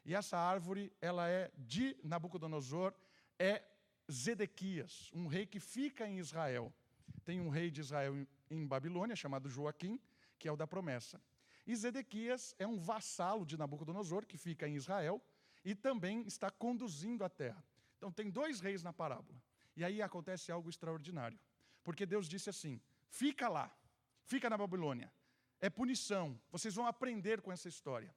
E 0.04 0.14
essa 0.14 0.38
árvore, 0.38 0.92
ela 1.00 1.28
é 1.28 1.50
de 1.56 1.96
Nabucodonosor, 2.02 2.94
é 3.38 3.62
Zedequias, 4.10 5.10
um 5.12 5.26
rei 5.26 5.46
que 5.46 5.60
fica 5.60 6.06
em 6.06 6.18
Israel. 6.18 6.72
Tem 7.24 7.40
um 7.40 7.48
rei 7.48 7.70
de 7.70 7.80
Israel 7.80 8.14
em 8.50 8.66
Babilônia, 8.66 9.16
chamado 9.16 9.48
Joaquim, 9.48 10.00
que 10.38 10.48
é 10.48 10.52
o 10.52 10.56
da 10.56 10.66
promessa. 10.66 11.20
E 11.66 11.74
Zedequias 11.74 12.54
é 12.58 12.66
um 12.66 12.78
vassalo 12.78 13.44
de 13.44 13.56
Nabucodonosor, 13.56 14.24
que 14.24 14.38
fica 14.38 14.68
em 14.68 14.76
Israel, 14.76 15.20
e 15.64 15.74
também 15.74 16.22
está 16.22 16.50
conduzindo 16.50 17.24
a 17.24 17.28
terra. 17.28 17.64
Então 17.98 18.12
tem 18.12 18.30
dois 18.30 18.60
reis 18.60 18.82
na 18.82 18.92
parábola. 18.92 19.42
E 19.76 19.84
aí 19.84 20.00
acontece 20.00 20.52
algo 20.52 20.70
extraordinário. 20.70 21.38
Porque 21.82 22.06
Deus 22.06 22.28
disse 22.28 22.48
assim: 22.48 22.80
fica 23.20 23.48
lá, 23.48 23.66
fica 24.32 24.48
na 24.50 24.58
Babilônia. 24.58 25.08
É 25.60 25.68
punição, 25.70 26.38
vocês 26.50 26.74
vão 26.74 26.86
aprender 26.86 27.40
com 27.40 27.50
essa 27.50 27.68
história. 27.68 28.14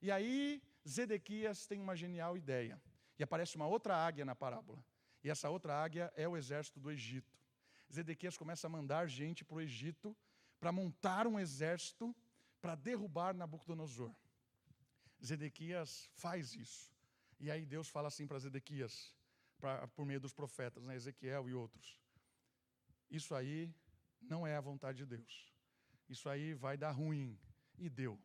E 0.00 0.10
aí 0.10 0.62
Zedequias 0.88 1.66
tem 1.66 1.80
uma 1.80 1.94
genial 1.94 2.36
ideia. 2.36 2.80
E 3.18 3.22
aparece 3.22 3.56
uma 3.56 3.66
outra 3.66 3.94
águia 3.96 4.24
na 4.24 4.34
parábola. 4.34 4.82
E 5.22 5.28
essa 5.28 5.50
outra 5.50 5.74
águia 5.84 6.12
é 6.16 6.26
o 6.26 6.36
exército 6.36 6.78
do 6.80 6.90
Egito. 6.90 7.36
Zedequias 7.92 8.36
começa 8.36 8.66
a 8.66 8.70
mandar 8.70 9.06
gente 9.06 9.44
para 9.44 9.56
o 9.56 9.60
Egito 9.60 10.16
para 10.60 10.72
montar 10.72 11.26
um 11.26 11.38
exército 11.38 12.14
para 12.60 12.74
derrubar 12.74 13.34
Nabucodonosor. 13.34 14.14
Zedequias 15.24 16.08
faz 16.14 16.54
isso. 16.54 16.92
E 17.40 17.50
aí 17.50 17.64
Deus 17.66 17.88
fala 17.88 18.08
assim 18.08 18.26
para 18.26 18.38
Zedequias, 18.38 19.14
pra, 19.58 19.86
por 19.88 20.04
meio 20.04 20.20
dos 20.20 20.32
profetas, 20.32 20.84
né, 20.86 20.94
Ezequiel 20.94 21.48
e 21.48 21.54
outros. 21.54 22.00
Isso 23.10 23.34
aí 23.34 23.72
não 24.20 24.46
é 24.46 24.56
a 24.56 24.60
vontade 24.60 24.98
de 24.98 25.06
Deus. 25.06 25.52
Isso 26.08 26.28
aí 26.28 26.54
vai 26.54 26.76
dar 26.76 26.90
ruim. 26.90 27.38
E 27.78 27.88
deu. 27.88 28.18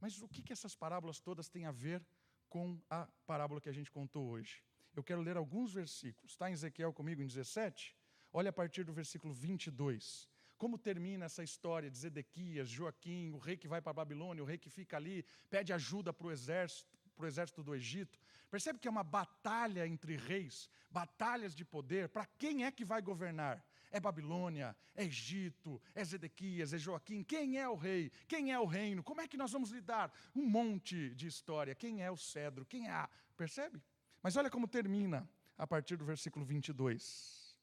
Mas 0.00 0.22
o 0.22 0.28
que, 0.28 0.42
que 0.42 0.52
essas 0.52 0.74
parábolas 0.74 1.18
todas 1.18 1.48
têm 1.48 1.66
a 1.66 1.72
ver 1.72 2.04
com 2.48 2.80
a 2.88 3.08
parábola 3.26 3.60
que 3.60 3.68
a 3.68 3.72
gente 3.72 3.90
contou 3.90 4.28
hoje? 4.28 4.62
Eu 4.94 5.02
quero 5.02 5.20
ler 5.20 5.36
alguns 5.36 5.72
versículos. 5.72 6.32
Está 6.32 6.48
em 6.48 6.52
Ezequiel 6.52 6.92
comigo 6.92 7.20
em 7.20 7.26
17? 7.26 7.96
Olha 8.32 8.50
a 8.50 8.52
partir 8.52 8.84
do 8.84 8.92
versículo 8.92 9.34
22. 9.34 10.28
Como 10.56 10.78
termina 10.78 11.26
essa 11.26 11.42
história 11.42 11.90
de 11.90 11.98
Zedequias, 11.98 12.68
Joaquim, 12.68 13.30
o 13.32 13.38
rei 13.38 13.56
que 13.56 13.68
vai 13.68 13.82
para 13.82 13.90
a 13.90 13.94
Babilônia, 13.94 14.42
o 14.42 14.46
rei 14.46 14.56
que 14.56 14.70
fica 14.70 14.96
ali, 14.96 15.24
pede 15.50 15.72
ajuda 15.72 16.12
para 16.12 16.28
o 16.28 16.30
exército, 16.30 16.96
para 17.14 17.24
o 17.24 17.26
exército 17.26 17.62
do 17.62 17.74
Egito. 17.74 18.18
Percebe 18.50 18.78
que 18.78 18.88
é 18.88 18.90
uma 18.90 19.02
batalha 19.04 19.86
entre 19.86 20.16
reis, 20.16 20.70
batalhas 20.90 21.54
de 21.54 21.64
poder. 21.64 22.08
Para 22.08 22.24
quem 22.24 22.64
é 22.64 22.70
que 22.70 22.84
vai 22.84 23.02
governar? 23.02 23.62
É 23.96 24.00
Babilônia, 24.00 24.76
é 24.94 25.04
Egito, 25.04 25.80
é 25.94 26.04
Zedequias, 26.04 26.74
é 26.74 26.78
Joaquim. 26.78 27.22
Quem 27.22 27.58
é 27.58 27.66
o 27.66 27.76
rei? 27.76 28.12
Quem 28.28 28.52
é 28.52 28.60
o 28.60 28.66
reino? 28.66 29.02
Como 29.02 29.22
é 29.22 29.26
que 29.26 29.38
nós 29.38 29.52
vamos 29.52 29.70
lidar? 29.70 30.12
Um 30.34 30.44
monte 30.44 31.14
de 31.14 31.26
história. 31.26 31.74
Quem 31.74 32.02
é 32.02 32.10
o 32.10 32.16
cedro? 32.16 32.66
Quem 32.66 32.88
é 32.88 32.90
a. 32.90 33.08
Percebe? 33.38 33.82
Mas 34.22 34.36
olha 34.36 34.50
como 34.50 34.68
termina 34.68 35.26
a 35.56 35.66
partir 35.66 35.96
do 35.96 36.04
versículo 36.04 36.44
22. 36.44 37.56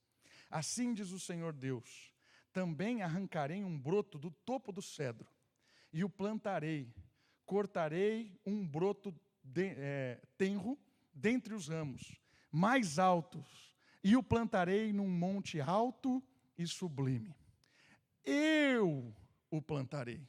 Assim 0.50 0.92
diz 0.92 1.12
o 1.12 1.20
Senhor 1.20 1.54
Deus: 1.54 2.12
também 2.52 3.04
arrancarei 3.04 3.64
um 3.64 3.80
broto 3.80 4.18
do 4.18 4.32
topo 4.32 4.72
do 4.72 4.82
cedro 4.82 5.30
e 5.92 6.04
o 6.04 6.10
plantarei, 6.10 6.92
cortarei 7.46 8.40
um 8.44 8.68
broto 8.68 9.14
de, 9.44 9.76
é, 9.78 10.20
tenro 10.36 10.80
dentre 11.14 11.54
os 11.54 11.68
ramos, 11.68 12.20
mais 12.52 12.98
altos, 12.98 13.73
e 14.04 14.18
o 14.18 14.24
plantarei 14.24 14.92
num 14.92 15.08
monte 15.08 15.62
alto 15.62 16.22
e 16.58 16.68
sublime. 16.68 17.36
Eu 18.26 19.16
o 19.50 19.62
plantarei 19.62 20.28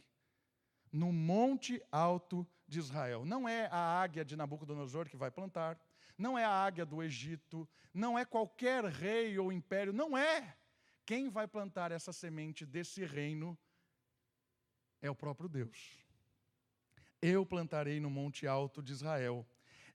no 0.93 1.13
monte 1.13 1.83
alto 1.91 2.47
de 2.69 2.79
Israel. 2.79 3.25
Não 3.25 3.49
é 3.49 3.67
a 3.67 4.01
águia 4.01 4.25
de 4.25 4.37
Nabucodonosor 4.37 5.09
que 5.09 5.17
vai 5.17 5.31
plantar, 5.31 5.79
não 6.17 6.39
é 6.39 6.45
a 6.45 6.51
águia 6.51 6.87
do 6.87 7.03
Egito, 7.03 7.69
não 7.93 8.19
é 8.19 8.25
qualquer 8.25 8.85
rei 8.85 9.39
ou 9.39 9.53
império, 9.53 9.93
não 9.93 10.17
é. 10.17 10.57
Quem 11.05 11.29
vai 11.29 11.49
plantar 11.49 11.91
essa 11.91 12.13
semente 12.13 12.65
desse 12.65 13.05
reino 13.05 13.59
é 15.03 15.11
o 15.11 15.15
próprio 15.15 15.49
Deus. 15.49 15.99
Eu 17.21 17.45
plantarei 17.45 18.01
no 18.01 18.09
monte 18.09 18.47
alto 18.47 18.83
de 18.83 18.93
Israel. 18.93 19.47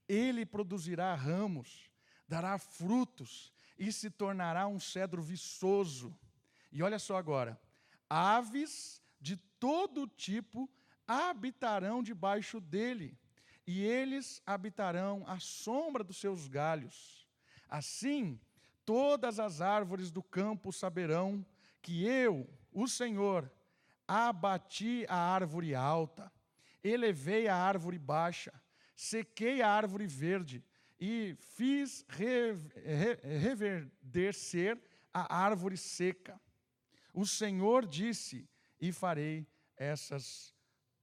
Ele 0.08 0.46
produzirá 0.46 1.14
ramos, 1.16 1.90
dará 2.28 2.58
frutos 2.58 3.54
e 3.80 3.92
se 3.92 4.12
tornará 4.12 4.68
um 4.68 4.80
cedro 4.80 5.22
viçoso. 5.22 6.16
E 6.72 6.84
olha 6.84 7.00
só 7.00 7.18
agora: 7.18 7.60
aves 8.08 9.02
de 9.20 9.38
todo 9.38 10.06
tipo 10.06 10.70
habitarão 11.08 12.04
debaixo 12.04 12.62
dele 12.62 13.18
e 13.66 13.82
eles 13.82 14.44
habitarão 14.46 15.24
à 15.26 15.40
sombra 15.40 16.04
dos 16.04 16.18
seus 16.18 16.48
galhos. 16.48 17.28
Assim, 17.68 18.40
todas 18.86 19.40
as 19.40 19.62
árvores 19.62 20.12
do 20.12 20.22
campo 20.22 20.72
saberão 20.72 21.44
que 21.82 22.06
eu, 22.06 22.48
o 22.72 22.88
Senhor, 22.88 23.52
abati 24.08 25.06
a 25.08 25.16
árvore 25.16 25.74
alta 25.74 26.32
elevei 26.84 27.48
a 27.48 27.56
árvore 27.56 27.98
baixa, 27.98 28.54
sequei 28.96 29.62
a 29.62 29.70
árvore 29.70 30.08
verde 30.08 30.64
e 31.00 31.36
fiz 31.40 32.06
reverdecer 33.24 34.82
a 35.14 35.36
árvore 35.36 35.78
seca. 35.78 36.40
O 37.14 37.26
Senhor 37.26 37.86
disse: 37.86 38.50
E 38.80 38.92
farei 38.92 39.48
essas 39.78 40.54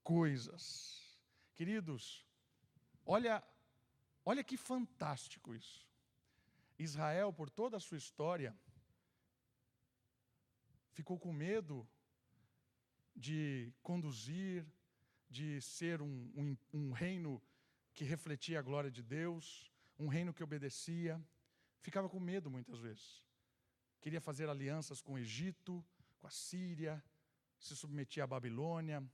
coisas. 0.02 1.18
Queridos, 1.54 2.24
olha, 3.04 3.42
olha 4.24 4.44
que 4.44 4.56
fantástico 4.56 5.54
isso. 5.54 5.86
Israel, 6.78 7.32
por 7.32 7.48
toda 7.48 7.78
a 7.78 7.80
sua 7.80 7.96
história, 7.96 8.54
ficou 10.92 11.18
com 11.18 11.32
medo 11.32 11.88
de 13.14 13.72
conduzir, 13.82 14.66
de 15.28 15.60
ser 15.62 16.02
um, 16.02 16.30
um, 16.36 16.56
um, 16.72 16.92
reino 16.92 17.42
que 17.94 18.04
refletia 18.04 18.58
a 18.58 18.62
glória 18.62 18.90
de 18.90 19.02
Deus, 19.02 19.72
um 19.98 20.08
reino 20.08 20.32
que 20.32 20.42
obedecia. 20.42 21.20
Ficava 21.80 22.08
com 22.08 22.18
medo 22.18 22.50
muitas 22.50 22.78
vezes. 22.78 23.24
Queria 24.00 24.20
fazer 24.20 24.48
alianças 24.48 25.00
com 25.00 25.14
o 25.14 25.18
Egito, 25.18 25.84
com 26.18 26.26
a 26.26 26.30
Síria, 26.30 27.02
se 27.58 27.74
submetia 27.74 28.24
à 28.24 28.26
Babilônia. 28.26 29.04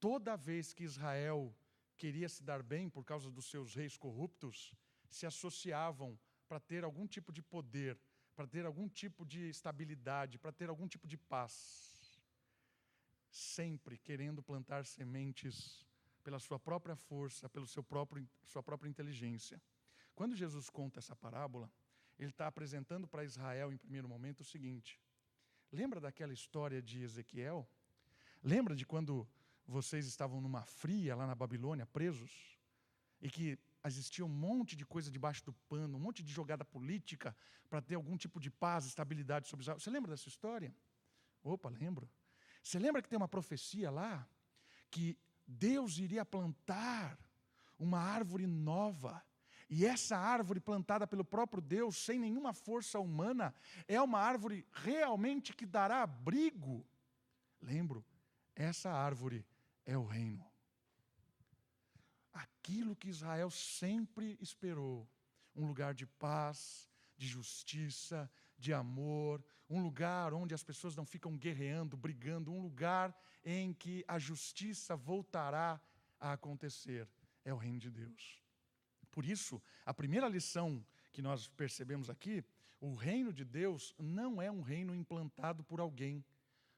Toda 0.00 0.36
vez 0.36 0.72
que 0.72 0.84
Israel 0.84 1.54
queria 1.96 2.28
se 2.28 2.42
dar 2.42 2.62
bem 2.62 2.90
por 2.90 3.04
causa 3.04 3.30
dos 3.30 3.46
seus 3.46 3.74
reis 3.74 3.96
corruptos, 3.96 4.72
se 5.08 5.26
associavam 5.26 6.18
para 6.48 6.58
ter 6.58 6.84
algum 6.84 7.06
tipo 7.06 7.32
de 7.32 7.42
poder, 7.42 7.98
para 8.34 8.46
ter 8.46 8.66
algum 8.66 8.88
tipo 8.88 9.24
de 9.24 9.48
estabilidade, 9.48 10.38
para 10.38 10.52
ter 10.52 10.68
algum 10.68 10.88
tipo 10.88 11.06
de 11.06 11.16
paz. 11.16 12.20
Sempre 13.30 13.96
querendo 13.96 14.42
plantar 14.42 14.84
sementes 14.84 15.86
pela 16.22 16.38
sua 16.38 16.58
própria 16.58 16.96
força, 16.96 17.48
pela 17.48 17.66
seu 17.66 17.82
próprio, 17.82 18.28
sua 18.44 18.62
própria 18.62 18.88
inteligência. 18.88 19.60
Quando 20.14 20.36
Jesus 20.36 20.68
conta 20.68 20.98
essa 20.98 21.16
parábola, 21.16 21.70
ele 22.18 22.30
está 22.30 22.46
apresentando 22.46 23.08
para 23.08 23.24
Israel, 23.24 23.72
em 23.72 23.76
primeiro 23.76 24.08
momento, 24.08 24.40
o 24.40 24.44
seguinte: 24.44 25.00
lembra 25.70 26.00
daquela 26.00 26.32
história 26.32 26.80
de 26.82 27.02
Ezequiel? 27.02 27.68
Lembra 28.42 28.74
de 28.74 28.84
quando 28.84 29.26
vocês 29.66 30.06
estavam 30.06 30.40
numa 30.40 30.64
fria 30.64 31.14
lá 31.14 31.26
na 31.26 31.34
Babilônia, 31.34 31.86
presos? 31.86 32.58
E 33.20 33.30
que 33.30 33.58
existia 33.84 34.24
um 34.24 34.28
monte 34.28 34.76
de 34.76 34.84
coisa 34.84 35.10
debaixo 35.10 35.44
do 35.44 35.52
pano, 35.52 35.96
um 35.96 36.00
monte 36.00 36.22
de 36.22 36.32
jogada 36.32 36.64
política 36.64 37.36
para 37.68 37.80
ter 37.80 37.94
algum 37.94 38.16
tipo 38.16 38.38
de 38.38 38.50
paz, 38.50 38.84
estabilidade 38.84 39.48
sobre 39.48 39.62
Israel. 39.62 39.80
Você 39.80 39.90
lembra 39.90 40.10
dessa 40.10 40.28
história? 40.28 40.74
Opa, 41.42 41.68
lembro. 41.68 42.08
Você 42.62 42.78
lembra 42.78 43.02
que 43.02 43.08
tem 43.08 43.16
uma 43.16 43.28
profecia 43.28 43.90
lá 43.90 44.28
que 44.90 45.18
Deus 45.46 45.98
iria 45.98 46.24
plantar 46.24 47.18
uma 47.78 47.98
árvore 47.98 48.46
nova. 48.46 49.24
E 49.74 49.86
essa 49.86 50.16
árvore 50.16 50.60
plantada 50.60 51.06
pelo 51.06 51.24
próprio 51.24 51.62
Deus, 51.62 51.96
sem 51.96 52.18
nenhuma 52.18 52.52
força 52.52 52.98
humana, 53.00 53.54
é 53.88 54.00
uma 54.00 54.20
árvore 54.20 54.66
realmente 54.72 55.54
que 55.54 55.64
dará 55.64 56.02
abrigo. 56.02 56.86
Lembro, 57.60 58.04
essa 58.54 58.90
árvore 58.90 59.46
é 59.86 59.96
o 59.96 60.04
reino 60.04 60.52
aquilo 62.62 62.96
que 62.96 63.08
Israel 63.08 63.50
sempre 63.50 64.38
esperou: 64.40 65.08
um 65.54 65.66
lugar 65.66 65.94
de 65.94 66.06
paz, 66.06 66.88
de 67.16 67.26
justiça, 67.26 68.30
de 68.56 68.72
amor, 68.72 69.44
um 69.68 69.82
lugar 69.82 70.32
onde 70.32 70.54
as 70.54 70.62
pessoas 70.62 70.94
não 70.94 71.04
ficam 71.04 71.36
guerreando, 71.36 71.96
brigando, 71.96 72.52
um 72.52 72.62
lugar 72.62 73.14
em 73.44 73.72
que 73.74 74.04
a 74.06 74.18
justiça 74.18 74.96
voltará 74.96 75.80
a 76.18 76.32
acontecer. 76.32 77.08
É 77.44 77.52
o 77.52 77.56
reino 77.56 77.80
de 77.80 77.90
Deus. 77.90 78.41
Por 79.12 79.24
isso, 79.26 79.62
a 79.84 79.94
primeira 79.94 80.26
lição 80.26 80.84
que 81.12 81.22
nós 81.22 81.46
percebemos 81.46 82.08
aqui, 82.08 82.42
o 82.80 82.94
reino 82.94 83.32
de 83.32 83.44
Deus 83.44 83.94
não 83.98 84.42
é 84.42 84.50
um 84.50 84.62
reino 84.62 84.94
implantado 84.94 85.62
por 85.62 85.78
alguém, 85.78 86.24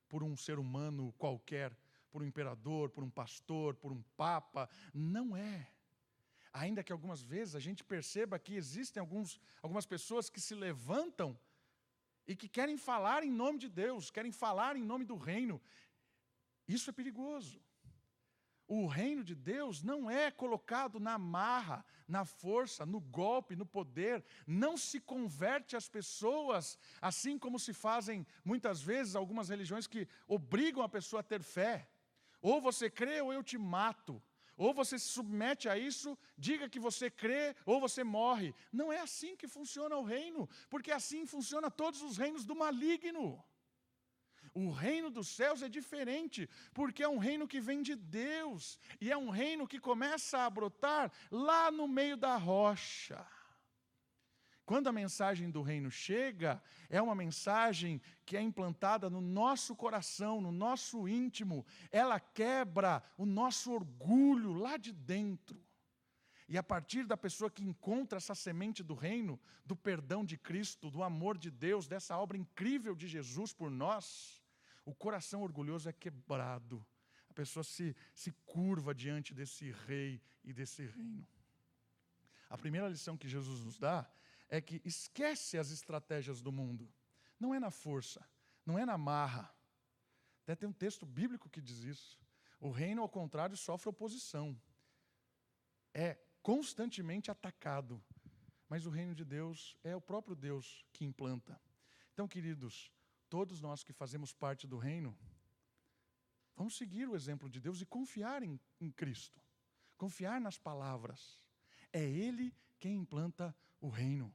por 0.09 0.23
um 0.23 0.37
ser 0.37 0.59
humano 0.59 1.15
qualquer, 1.17 1.75
por 2.11 2.23
um 2.23 2.27
imperador, 2.27 2.91
por 2.91 3.03
um 3.03 3.09
pastor, 3.09 3.77
por 3.77 3.93
um 3.93 4.03
papa. 4.17 4.69
Não 4.93 5.37
é. 5.37 5.71
Ainda 6.53 6.83
que 6.83 6.93
algumas 6.93 7.23
vezes 7.23 7.55
a 7.55 7.61
gente 7.61 7.83
perceba 7.83 8.39
que 8.39 8.55
existem 8.55 9.01
alguns, 9.01 9.41
algumas 9.63 9.87
pessoas 9.87 10.29
que 10.29 10.41
se 10.41 10.55
levantam 10.55 11.39
e 12.27 12.35
que 12.37 12.49
querem 12.49 12.77
falar 12.77 13.23
em 13.23 13.31
nome 13.31 13.59
de 13.59 13.69
Deus, 13.69 14.11
querem 14.11 14.33
falar 14.33 14.77
em 14.77 14.85
nome 14.85 15.05
do 15.05 15.17
reino. 15.17 15.61
Isso 16.67 16.91
é 16.91 16.93
perigoso. 16.93 17.61
O 18.77 18.89
reino 18.89 19.23
de 19.23 19.37
Deus 19.37 19.85
não 19.85 20.11
é 20.11 20.33
colocado 20.33 20.99
na 20.99 21.17
marra, 21.17 21.85
na 22.09 22.25
força, 22.25 22.85
no 22.85 22.99
golpe, 22.99 23.55
no 23.55 23.65
poder. 23.65 24.25
Não 24.45 24.77
se 24.77 24.99
converte 24.99 25.77
as 25.77 25.89
pessoas, 25.89 26.77
assim 27.01 27.39
como 27.39 27.57
se 27.57 27.73
fazem 27.73 28.27
muitas 28.45 28.83
vezes 28.83 29.15
algumas 29.15 29.49
religiões 29.49 29.87
que 29.87 30.09
obrigam 30.27 30.83
a 30.83 30.89
pessoa 30.89 31.21
a 31.21 31.23
ter 31.23 31.41
fé. 31.41 31.89
Ou 32.43 32.61
você 32.61 32.91
crê 32.91 33.21
ou 33.21 33.33
eu 33.33 33.45
te 33.45 33.57
mato. 33.57 34.21
Ou 34.57 34.75
você 34.75 34.99
se 34.99 35.07
submete 35.07 35.69
a 35.69 35.79
isso, 35.79 36.19
diga 36.37 36.69
que 36.69 36.81
você 36.81 37.09
crê, 37.09 37.55
ou 37.65 37.81
você 37.81 38.03
morre. 38.03 38.53
Não 38.73 38.93
é 38.93 38.99
assim 38.99 39.37
que 39.37 39.47
funciona 39.47 39.97
o 39.97 40.03
reino, 40.03 40.49
porque 40.69 40.91
assim 40.91 41.27
funciona 41.27 41.71
todos 41.71 42.03
os 42.03 42.17
reinos 42.17 42.45
do 42.45 42.57
maligno. 42.57 43.41
O 44.55 44.71
reino 44.71 45.11
dos 45.11 45.27
céus 45.29 45.63
é 45.63 45.69
diferente, 45.69 46.49
porque 46.73 47.03
é 47.03 47.09
um 47.09 47.19
reino 47.19 47.49
que 47.49 47.61
vem 47.61 47.83
de 47.83 47.97
Deus, 47.97 48.79
e 49.01 49.11
é 49.11 49.17
um 49.17 49.29
reino 49.29 49.67
que 49.67 49.81
começa 49.81 50.39
a 50.47 50.51
brotar 50.51 51.11
lá 51.29 51.73
no 51.73 51.89
meio 51.89 52.17
da 52.17 52.37
rocha. 52.37 53.27
Quando 54.65 54.87
a 54.87 54.93
mensagem 54.93 55.51
do 55.51 55.61
reino 55.61 55.91
chega, 55.91 56.63
é 56.89 57.03
uma 57.03 57.15
mensagem 57.15 58.01
que 58.25 58.37
é 58.37 58.41
implantada 58.41 59.11
no 59.11 59.21
nosso 59.21 59.77
coração, 59.77 60.41
no 60.41 60.51
nosso 60.51 61.07
íntimo. 61.07 61.67
Ela 61.91 62.19
quebra 62.19 63.03
o 63.19 63.27
nosso 63.27 63.73
orgulho 63.73 64.55
lá 64.55 64.79
de 64.79 64.91
dentro. 64.91 65.63
E 66.49 66.57
a 66.57 66.63
partir 66.63 67.07
da 67.07 67.17
pessoa 67.17 67.51
que 67.51 67.65
encontra 67.65 68.19
essa 68.19 68.35
semente 68.35 68.83
do 68.83 68.95
reino, 68.95 69.39
do 69.67 69.77
perdão 69.77 70.25
de 70.25 70.39
Cristo, 70.39 70.91
do 70.91 71.03
amor 71.03 71.37
de 71.37 71.51
Deus, 71.51 71.87
dessa 71.87 72.17
obra 72.17 72.37
incrível 72.37 72.95
de 72.95 73.07
Jesus 73.07 73.53
por 73.53 73.71
nós, 73.71 74.44
o 74.85 74.95
coração 74.95 75.43
orgulhoso 75.43 75.89
é 75.89 75.93
quebrado. 75.93 76.85
A 77.29 77.33
pessoa 77.33 77.65
se, 77.65 77.97
se 78.13 78.31
curva 78.45 78.95
diante 78.95 79.35
desse 79.35 79.71
rei 79.87 80.23
e 80.45 80.53
desse 80.53 80.85
reino. 80.87 81.27
A 82.49 82.57
primeira 82.57 82.89
lição 82.89 83.17
que 83.17 83.29
Jesus 83.29 83.65
nos 83.65 83.79
dá 83.79 84.09
é 84.49 84.61
que 84.61 84.81
esquece 84.85 85.59
as 85.59 85.71
estratégias 85.71 86.41
do 86.41 86.53
mundo. 86.53 86.93
Não 87.41 87.55
é 87.55 87.59
na 87.59 87.71
força, 87.71 88.25
não 88.65 88.79
é 88.79 88.85
na 88.85 88.97
marra. 88.97 89.53
Até 90.43 90.55
tem 90.55 90.69
um 90.69 90.73
texto 90.73 91.05
bíblico 91.05 91.49
que 91.49 91.61
diz 91.61 91.83
isso. 91.83 92.19
O 92.61 92.71
reino, 92.71 93.03
ao 93.03 93.09
contrário, 93.09 93.57
sofre 93.57 93.89
oposição. 93.89 94.59
É 95.93 96.19
constantemente 96.43 97.31
atacado. 97.31 98.03
Mas 98.69 98.87
o 98.87 98.91
reino 98.91 99.15
de 99.15 99.25
Deus 99.25 99.77
é 99.83 99.97
o 99.97 100.01
próprio 100.01 100.37
Deus 100.37 100.85
que 100.93 101.05
implanta. 101.05 101.61
Então, 102.13 102.29
queridos, 102.29 102.93
todos 103.35 103.61
nós 103.61 103.83
que 103.83 103.93
fazemos 103.93 104.33
parte 104.33 104.65
do 104.65 104.79
reino, 104.79 105.13
vamos 106.55 106.77
seguir 106.77 107.09
o 107.09 107.17
exemplo 107.17 107.51
de 107.51 107.61
Deus 107.61 107.81
e 107.81 107.85
confiar 107.85 108.45
em, 108.45 108.61
em 108.81 108.93
Cristo. 108.93 109.43
Confiar 109.97 110.41
nas 110.41 110.57
palavras. 110.57 111.45
É 111.93 112.01
Ele 112.01 112.55
quem 112.79 112.95
implanta 112.95 113.53
o 113.81 113.89
reino. 113.89 114.33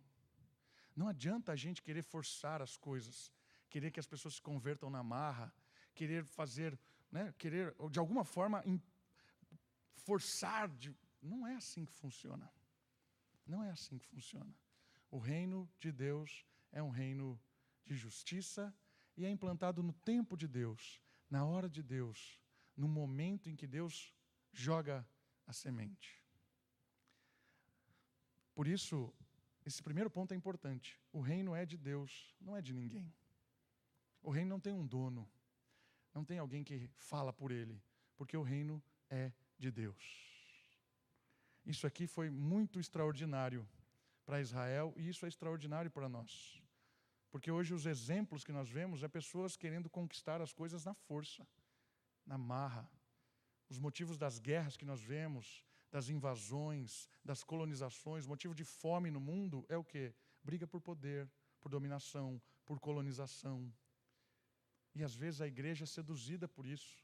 Não 0.93 1.07
adianta 1.07 1.53
a 1.53 1.55
gente 1.55 1.81
querer 1.81 2.03
forçar 2.03 2.61
as 2.61 2.75
coisas, 2.75 3.31
querer 3.69 3.89
que 3.89 4.01
as 4.01 4.05
pessoas 4.05 4.33
se 4.33 4.41
convertam 4.41 4.89
na 4.89 5.01
marra, 5.01 5.49
querer 5.95 6.25
fazer, 6.25 6.77
né, 7.09 7.33
querer 7.37 7.73
de 7.89 7.99
alguma 7.99 8.25
forma 8.25 8.61
forçar. 9.95 10.67
De... 10.67 10.93
Não 11.21 11.47
é 11.47 11.55
assim 11.55 11.85
que 11.85 11.93
funciona. 11.93 12.51
Não 13.47 13.63
é 13.63 13.71
assim 13.71 13.97
que 13.97 14.07
funciona. 14.07 14.53
O 15.09 15.19
reino 15.19 15.71
de 15.79 15.89
Deus 15.89 16.45
é 16.69 16.83
um 16.83 16.89
reino 16.89 17.41
de 17.85 17.95
justiça 17.95 18.75
e 19.19 19.25
é 19.25 19.29
implantado 19.29 19.83
no 19.83 19.91
tempo 19.91 20.37
de 20.37 20.47
Deus, 20.47 21.01
na 21.29 21.43
hora 21.43 21.69
de 21.69 21.83
Deus, 21.83 22.39
no 22.75 22.87
momento 22.87 23.49
em 23.49 23.55
que 23.55 23.67
Deus 23.67 24.15
joga 24.53 25.05
a 25.45 25.51
semente. 25.51 26.23
Por 28.55 28.65
isso, 28.65 29.13
esse 29.65 29.83
primeiro 29.83 30.09
ponto 30.09 30.33
é 30.33 30.37
importante. 30.37 30.97
O 31.11 31.19
reino 31.19 31.53
é 31.53 31.65
de 31.65 31.75
Deus, 31.75 32.33
não 32.39 32.55
é 32.55 32.61
de 32.61 32.73
ninguém. 32.73 33.13
O 34.23 34.31
reino 34.31 34.51
não 34.51 34.59
tem 34.59 34.71
um 34.71 34.87
dono, 34.87 35.29
não 36.13 36.23
tem 36.23 36.39
alguém 36.39 36.63
que 36.63 36.89
fala 36.95 37.33
por 37.33 37.51
ele, 37.51 37.83
porque 38.15 38.37
o 38.37 38.41
reino 38.41 38.81
é 39.09 39.33
de 39.57 39.69
Deus. 39.69 40.01
Isso 41.65 41.85
aqui 41.85 42.07
foi 42.07 42.29
muito 42.29 42.79
extraordinário 42.79 43.67
para 44.25 44.39
Israel 44.39 44.93
e 44.95 45.09
isso 45.09 45.25
é 45.25 45.27
extraordinário 45.27 45.91
para 45.91 46.07
nós. 46.07 46.61
Porque 47.29 47.51
hoje 47.51 47.73
os 47.73 47.85
exemplos 47.85 48.43
que 48.43 48.51
nós 48.51 48.69
vemos 48.69 49.03
é 49.03 49.07
pessoas 49.07 49.55
querendo 49.55 49.89
conquistar 49.89 50.41
as 50.41 50.51
coisas 50.51 50.83
na 50.83 50.93
força, 50.93 51.47
na 52.25 52.37
marra, 52.37 52.89
os 53.69 53.77
motivos 53.77 54.17
das 54.17 54.39
guerras 54.39 54.75
que 54.75 54.85
nós 54.85 55.01
vemos, 55.01 55.63
das 55.91 56.09
invasões, 56.09 57.07
das 57.23 57.43
colonizações, 57.43 58.25
motivo 58.25 58.53
de 58.53 58.63
fome 58.63 59.11
no 59.11 59.19
mundo 59.19 59.65
é 59.69 59.77
o 59.77 59.83
quê? 59.83 60.13
Briga 60.43 60.65
por 60.65 60.81
poder, 60.81 61.29
por 61.61 61.69
dominação, 61.69 62.41
por 62.65 62.79
colonização. 62.79 63.71
E 64.95 65.03
às 65.03 65.15
vezes 65.15 65.41
a 65.41 65.47
igreja 65.47 65.83
é 65.83 65.87
seduzida 65.87 66.47
por 66.47 66.65
isso. 66.65 67.03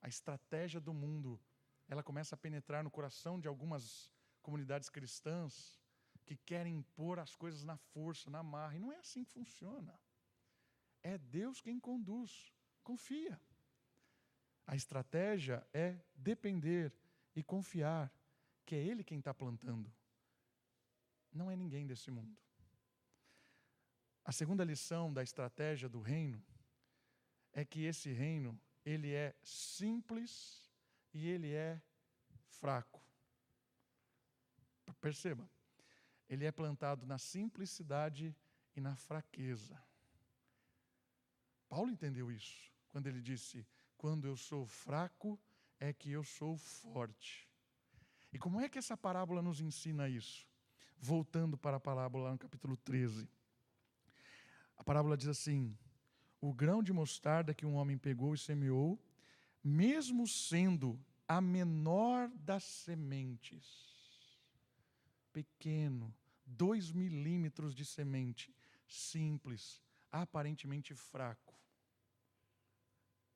A 0.00 0.08
estratégia 0.08 0.80
do 0.80 0.92
mundo, 0.92 1.40
ela 1.86 2.02
começa 2.02 2.34
a 2.34 2.38
penetrar 2.38 2.82
no 2.82 2.90
coração 2.90 3.38
de 3.38 3.48
algumas 3.48 4.10
comunidades 4.42 4.88
cristãs 4.88 5.83
que 6.24 6.36
querem 6.36 6.76
impor 6.76 7.18
as 7.18 7.34
coisas 7.34 7.64
na 7.64 7.76
força, 7.76 8.30
na 8.30 8.42
marra. 8.42 8.76
E 8.76 8.78
não 8.78 8.92
é 8.92 8.96
assim 8.96 9.24
que 9.24 9.30
funciona. 9.30 9.98
É 11.02 11.18
Deus 11.18 11.60
quem 11.60 11.78
conduz. 11.78 12.52
Confia. 12.82 13.40
A 14.66 14.74
estratégia 14.74 15.66
é 15.72 15.98
depender 16.14 16.92
e 17.36 17.42
confiar 17.42 18.12
que 18.64 18.74
é 18.74 18.78
Ele 18.78 19.04
quem 19.04 19.18
está 19.18 19.34
plantando. 19.34 19.92
Não 21.32 21.50
é 21.50 21.56
ninguém 21.56 21.86
desse 21.86 22.10
mundo. 22.10 22.36
A 24.24 24.32
segunda 24.32 24.64
lição 24.64 25.12
da 25.12 25.22
estratégia 25.22 25.88
do 25.88 26.00
reino 26.00 26.42
é 27.52 27.64
que 27.64 27.84
esse 27.84 28.10
reino, 28.10 28.58
ele 28.84 29.12
é 29.12 29.34
simples 29.42 30.70
e 31.12 31.28
ele 31.28 31.52
é 31.52 31.80
fraco. 32.46 33.04
Perceba, 35.00 35.48
ele 36.28 36.44
é 36.44 36.52
plantado 36.52 37.06
na 37.06 37.18
simplicidade 37.18 38.34
e 38.74 38.80
na 38.80 38.96
fraqueza. 38.96 39.80
Paulo 41.68 41.90
entendeu 41.90 42.30
isso 42.30 42.72
quando 42.88 43.06
ele 43.06 43.20
disse: 43.20 43.66
Quando 43.96 44.26
eu 44.26 44.36
sou 44.36 44.66
fraco, 44.66 45.38
é 45.78 45.92
que 45.92 46.10
eu 46.10 46.24
sou 46.24 46.56
forte. 46.56 47.48
E 48.32 48.38
como 48.38 48.60
é 48.60 48.68
que 48.68 48.78
essa 48.78 48.96
parábola 48.96 49.42
nos 49.42 49.60
ensina 49.60 50.08
isso? 50.08 50.48
Voltando 50.98 51.56
para 51.56 51.76
a 51.76 51.80
parábola 51.80 52.32
no 52.32 52.38
capítulo 52.38 52.76
13. 52.76 53.28
A 54.76 54.84
parábola 54.84 55.16
diz 55.16 55.28
assim: 55.28 55.76
O 56.40 56.52
grão 56.52 56.82
de 56.82 56.92
mostarda 56.92 57.54
que 57.54 57.66
um 57.66 57.74
homem 57.74 57.98
pegou 57.98 58.34
e 58.34 58.38
semeou, 58.38 58.98
mesmo 59.62 60.26
sendo 60.26 60.98
a 61.26 61.40
menor 61.40 62.28
das 62.28 62.64
sementes, 62.64 63.93
pequeno, 65.38 66.16
dois 66.46 66.92
milímetros 66.92 67.74
de 67.74 67.84
semente, 67.84 68.54
simples, 68.86 69.82
aparentemente 70.10 70.94
fraco, 70.94 71.58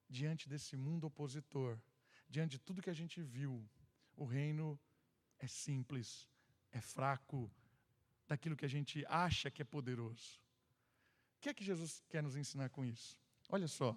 diante 0.09 0.49
desse 0.49 0.77
mundo 0.77 1.09
opositor, 1.09 1.77
diante 2.29 2.53
de 2.53 2.61
tudo 2.61 2.81
que 2.81 2.95
a 2.97 3.01
gente 3.03 3.21
viu, 3.21 3.69
o 4.17 4.25
reino 4.25 4.79
é 5.41 5.49
simples, 5.49 6.29
é 6.71 6.81
fraco, 6.81 7.51
daquilo 8.29 8.57
que 8.57 8.65
a 8.65 8.75
gente 8.77 9.05
acha 9.07 9.51
que 9.51 9.63
é 9.63 9.65
poderoso. 9.65 10.41
O 11.37 11.41
que 11.41 11.49
é 11.49 11.55
que 11.55 11.65
Jesus 11.65 12.05
quer 12.09 12.23
nos 12.23 12.37
ensinar 12.37 12.69
com 12.69 12.85
isso? 12.85 13.19
Olha 13.49 13.67
só. 13.67 13.97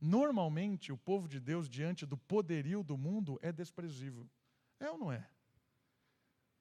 Normalmente, 0.00 0.92
o 0.92 0.98
povo 0.98 1.28
de 1.28 1.38
Deus, 1.40 1.68
diante 1.68 2.06
do 2.06 2.16
poderio 2.16 2.82
do 2.82 2.96
mundo, 2.96 3.38
é 3.42 3.52
desprezível. 3.52 4.28
É 4.78 4.90
ou 4.90 4.98
não 4.98 5.12
é? 5.12 5.28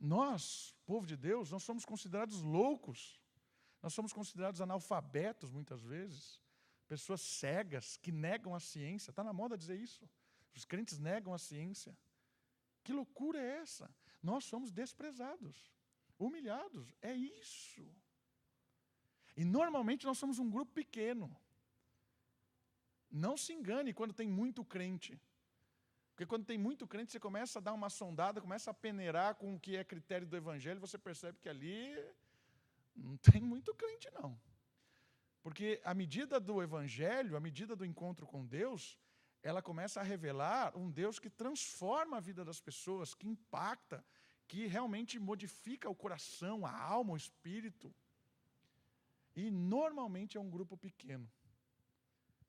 Nós, 0.01 0.75
povo 0.83 1.05
de 1.05 1.15
Deus, 1.15 1.51
nós 1.51 1.61
somos 1.61 1.85
considerados 1.85 2.41
loucos. 2.41 3.21
Nós 3.83 3.93
somos 3.93 4.11
considerados 4.11 4.59
analfabetos, 4.59 5.51
muitas 5.51 5.83
vezes. 5.83 6.41
Pessoas 6.87 7.21
cegas 7.21 7.97
que 7.97 8.11
negam 8.11 8.55
a 8.55 8.59
ciência. 8.59 9.11
Está 9.11 9.23
na 9.23 9.31
moda 9.31 9.55
dizer 9.55 9.79
isso. 9.79 10.09
Os 10.55 10.65
crentes 10.65 10.97
negam 10.97 11.35
a 11.35 11.37
ciência. 11.37 11.95
Que 12.83 12.91
loucura 12.91 13.39
é 13.39 13.57
essa? 13.59 13.93
Nós 14.23 14.43
somos 14.45 14.71
desprezados, 14.71 15.71
humilhados. 16.17 16.95
É 16.99 17.13
isso. 17.13 17.87
E 19.37 19.45
normalmente 19.45 20.07
nós 20.07 20.17
somos 20.17 20.39
um 20.39 20.49
grupo 20.49 20.73
pequeno. 20.73 21.35
Não 23.09 23.37
se 23.37 23.53
engane 23.53 23.93
quando 23.93 24.15
tem 24.15 24.27
muito 24.27 24.65
crente. 24.65 25.21
Porque 26.21 26.29
quando 26.29 26.45
tem 26.45 26.55
muito 26.59 26.85
crente, 26.85 27.11
você 27.11 27.19
começa 27.19 27.57
a 27.57 27.61
dar 27.63 27.73
uma 27.73 27.89
sondada, 27.89 28.39
começa 28.39 28.69
a 28.69 28.73
peneirar 28.75 29.33
com 29.33 29.55
o 29.55 29.59
que 29.59 29.75
é 29.75 29.83
critério 29.83 30.27
do 30.27 30.37
evangelho, 30.37 30.79
você 30.79 30.95
percebe 30.95 31.39
que 31.41 31.49
ali 31.49 31.97
não 32.95 33.17
tem 33.17 33.41
muito 33.41 33.73
crente, 33.73 34.07
não. 34.11 34.39
Porque 35.41 35.81
a 35.83 35.95
medida 35.95 36.39
do 36.39 36.61
evangelho, 36.61 37.35
a 37.35 37.39
medida 37.39 37.75
do 37.75 37.83
encontro 37.83 38.27
com 38.27 38.45
Deus, 38.45 38.99
ela 39.41 39.63
começa 39.63 39.99
a 39.99 40.03
revelar 40.03 40.77
um 40.77 40.91
Deus 40.91 41.17
que 41.17 41.27
transforma 41.27 42.17
a 42.17 42.19
vida 42.19 42.45
das 42.45 42.61
pessoas, 42.61 43.15
que 43.15 43.27
impacta, 43.27 44.05
que 44.47 44.67
realmente 44.67 45.17
modifica 45.17 45.89
o 45.89 45.95
coração, 45.95 46.67
a 46.67 46.71
alma, 46.71 47.13
o 47.13 47.17
espírito. 47.17 47.91
E 49.35 49.49
normalmente 49.49 50.37
é 50.37 50.39
um 50.39 50.51
grupo 50.51 50.77
pequeno, 50.77 51.27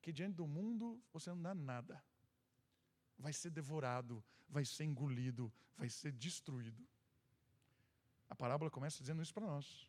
que 0.03 0.13
diante 0.13 0.35
do 0.35 0.47
mundo 0.47 1.03
você 1.11 1.31
não 1.31 1.41
dá 1.41 1.55
nada. 1.55 2.12
Vai 3.19 3.33
ser 3.33 3.51
devorado, 3.51 4.23
vai 4.49 4.65
ser 4.65 4.85
engolido, 4.85 5.53
vai 5.77 5.89
ser 5.89 6.13
destruído. 6.13 6.87
A 8.29 8.35
parábola 8.35 8.71
começa 8.71 9.01
dizendo 9.01 9.23
isso 9.23 9.35
para 9.35 9.47
nós. 9.47 9.89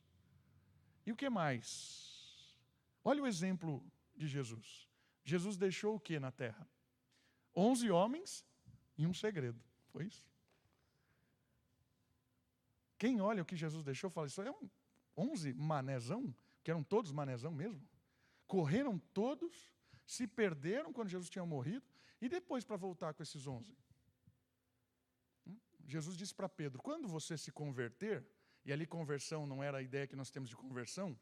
E 1.06 1.12
o 1.12 1.16
que 1.16 1.30
mais? 1.30 2.58
Olha 3.04 3.24
o 3.24 3.28
exemplo 3.28 3.86
de 4.16 4.28
Jesus. 4.28 4.88
Jesus 5.24 5.58
deixou 5.58 5.96
o 5.96 6.00
que 6.00 6.20
na 6.20 6.32
terra? 6.32 6.68
Onze 7.56 7.90
homens 7.90 8.46
e 8.98 9.08
um 9.08 9.14
segredo. 9.14 9.62
Foi 9.92 10.06
isso? 10.06 10.28
Quem 12.98 13.22
olha 13.22 13.42
o 13.42 13.46
que 13.46 13.56
Jesus 13.56 13.84
deixou 13.84 14.10
fala: 14.10 14.28
Isso 14.28 14.42
é 14.42 14.52
um 14.52 14.70
onze 15.16 15.54
manezão? 15.54 16.34
que 16.64 16.72
eram 16.72 16.82
todos 16.82 17.12
manezão 17.12 17.52
mesmo, 17.52 17.86
correram 18.48 18.98
todos, 19.14 19.72
se 20.06 20.26
perderam 20.26 20.94
quando 20.94 21.10
Jesus 21.10 21.30
tinha 21.30 21.46
morrido, 21.46 21.86
e 22.24 22.30
depois 22.30 22.64
para 22.64 22.78
voltar 22.78 23.14
com 23.14 23.22
esses 23.22 23.46
onze. 23.46 23.78
Hum? 25.46 25.58
Jesus 25.94 26.16
disse 26.16 26.34
para 26.34 26.48
Pedro: 26.48 26.82
quando 26.82 27.06
você 27.06 27.38
se 27.38 27.52
converter, 27.52 28.26
e 28.66 28.72
ali 28.72 28.86
conversão 28.88 29.46
não 29.46 29.62
era 29.62 29.80
a 29.80 29.82
ideia 29.82 30.08
que 30.08 30.16
nós 30.16 30.32
temos 30.32 30.50
de 30.50 30.56
conversão, 30.56 31.20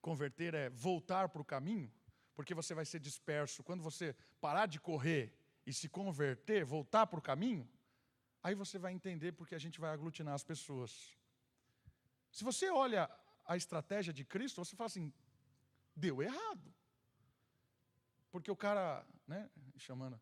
converter 0.00 0.54
é 0.54 0.70
voltar 0.70 1.28
para 1.28 1.42
o 1.42 1.44
caminho, 1.44 1.92
porque 2.34 2.54
você 2.54 2.72
vai 2.74 2.86
ser 2.86 3.00
disperso. 3.00 3.62
Quando 3.62 3.82
você 3.82 4.16
parar 4.40 4.64
de 4.64 4.80
correr 4.80 5.24
e 5.66 5.74
se 5.74 5.90
converter, 5.90 6.64
voltar 6.64 7.06
para 7.06 7.18
o 7.18 7.26
caminho, 7.30 7.68
aí 8.42 8.54
você 8.54 8.78
vai 8.78 8.94
entender 8.94 9.32
porque 9.32 9.54
a 9.54 9.62
gente 9.64 9.78
vai 9.78 9.90
aglutinar 9.90 10.32
as 10.32 10.42
pessoas. 10.42 10.90
Se 12.30 12.42
você 12.42 12.70
olha 12.70 13.10
a 13.44 13.58
estratégia 13.58 14.12
de 14.12 14.24
Cristo, 14.24 14.64
você 14.64 14.74
fala 14.74 14.86
assim: 14.86 15.12
deu 15.94 16.22
errado. 16.22 16.74
Porque 18.32 18.50
o 18.50 18.56
cara, 18.56 19.06
né, 19.26 19.48
chamando, 19.76 20.18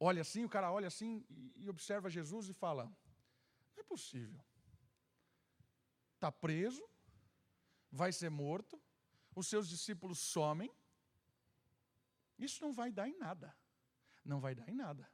olha 0.00 0.20
assim, 0.20 0.44
o 0.44 0.48
cara 0.48 0.72
olha 0.72 0.88
assim 0.88 1.24
e 1.54 1.70
observa 1.70 2.10
Jesus 2.10 2.48
e 2.48 2.52
fala: 2.52 2.84
não 3.74 3.80
é 3.80 3.82
possível. 3.84 4.44
Está 6.16 6.32
preso, 6.32 6.84
vai 7.92 8.12
ser 8.12 8.28
morto, 8.28 8.82
os 9.34 9.46
seus 9.46 9.68
discípulos 9.68 10.18
somem. 10.18 10.70
Isso 12.36 12.60
não 12.64 12.72
vai 12.72 12.90
dar 12.90 13.08
em 13.08 13.16
nada. 13.16 13.56
Não 14.24 14.40
vai 14.40 14.54
dar 14.56 14.68
em 14.68 14.74
nada. 14.74 15.08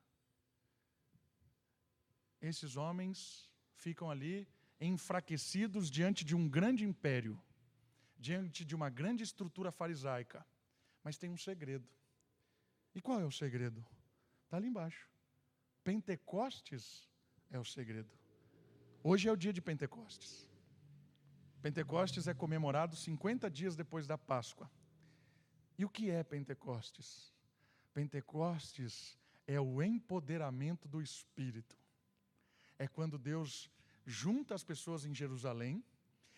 Esses 2.40 2.76
homens 2.76 3.50
ficam 3.74 4.10
ali 4.10 4.48
enfraquecidos 4.80 5.90
diante 5.90 6.24
de 6.24 6.34
um 6.34 6.48
grande 6.48 6.84
império, 6.84 7.40
diante 8.18 8.64
de 8.64 8.74
uma 8.74 8.88
grande 8.88 9.22
estrutura 9.22 9.70
farisaica. 9.70 10.46
Mas 11.04 11.18
tem 11.18 11.30
um 11.30 11.36
segredo. 11.36 11.86
E 12.94 13.00
qual 13.00 13.20
é 13.20 13.24
o 13.24 13.30
segredo? 13.30 13.84
Está 14.44 14.56
ali 14.56 14.68
embaixo. 14.68 15.06
Pentecostes 15.84 17.06
é 17.50 17.58
o 17.58 17.64
segredo. 17.64 18.10
Hoje 19.02 19.28
é 19.28 19.32
o 19.32 19.36
dia 19.36 19.52
de 19.52 19.60
Pentecostes. 19.60 20.48
Pentecostes 21.60 22.26
é 22.26 22.32
comemorado 22.32 22.96
50 22.96 23.50
dias 23.50 23.76
depois 23.76 24.06
da 24.06 24.16
Páscoa. 24.16 24.70
E 25.78 25.84
o 25.84 25.90
que 25.90 26.10
é 26.10 26.22
Pentecostes? 26.24 27.32
Pentecostes 27.92 29.18
é 29.46 29.60
o 29.60 29.82
empoderamento 29.82 30.88
do 30.88 31.02
Espírito. 31.02 31.76
É 32.78 32.88
quando 32.88 33.18
Deus 33.18 33.70
junta 34.06 34.54
as 34.54 34.64
pessoas 34.64 35.04
em 35.04 35.14
Jerusalém 35.14 35.84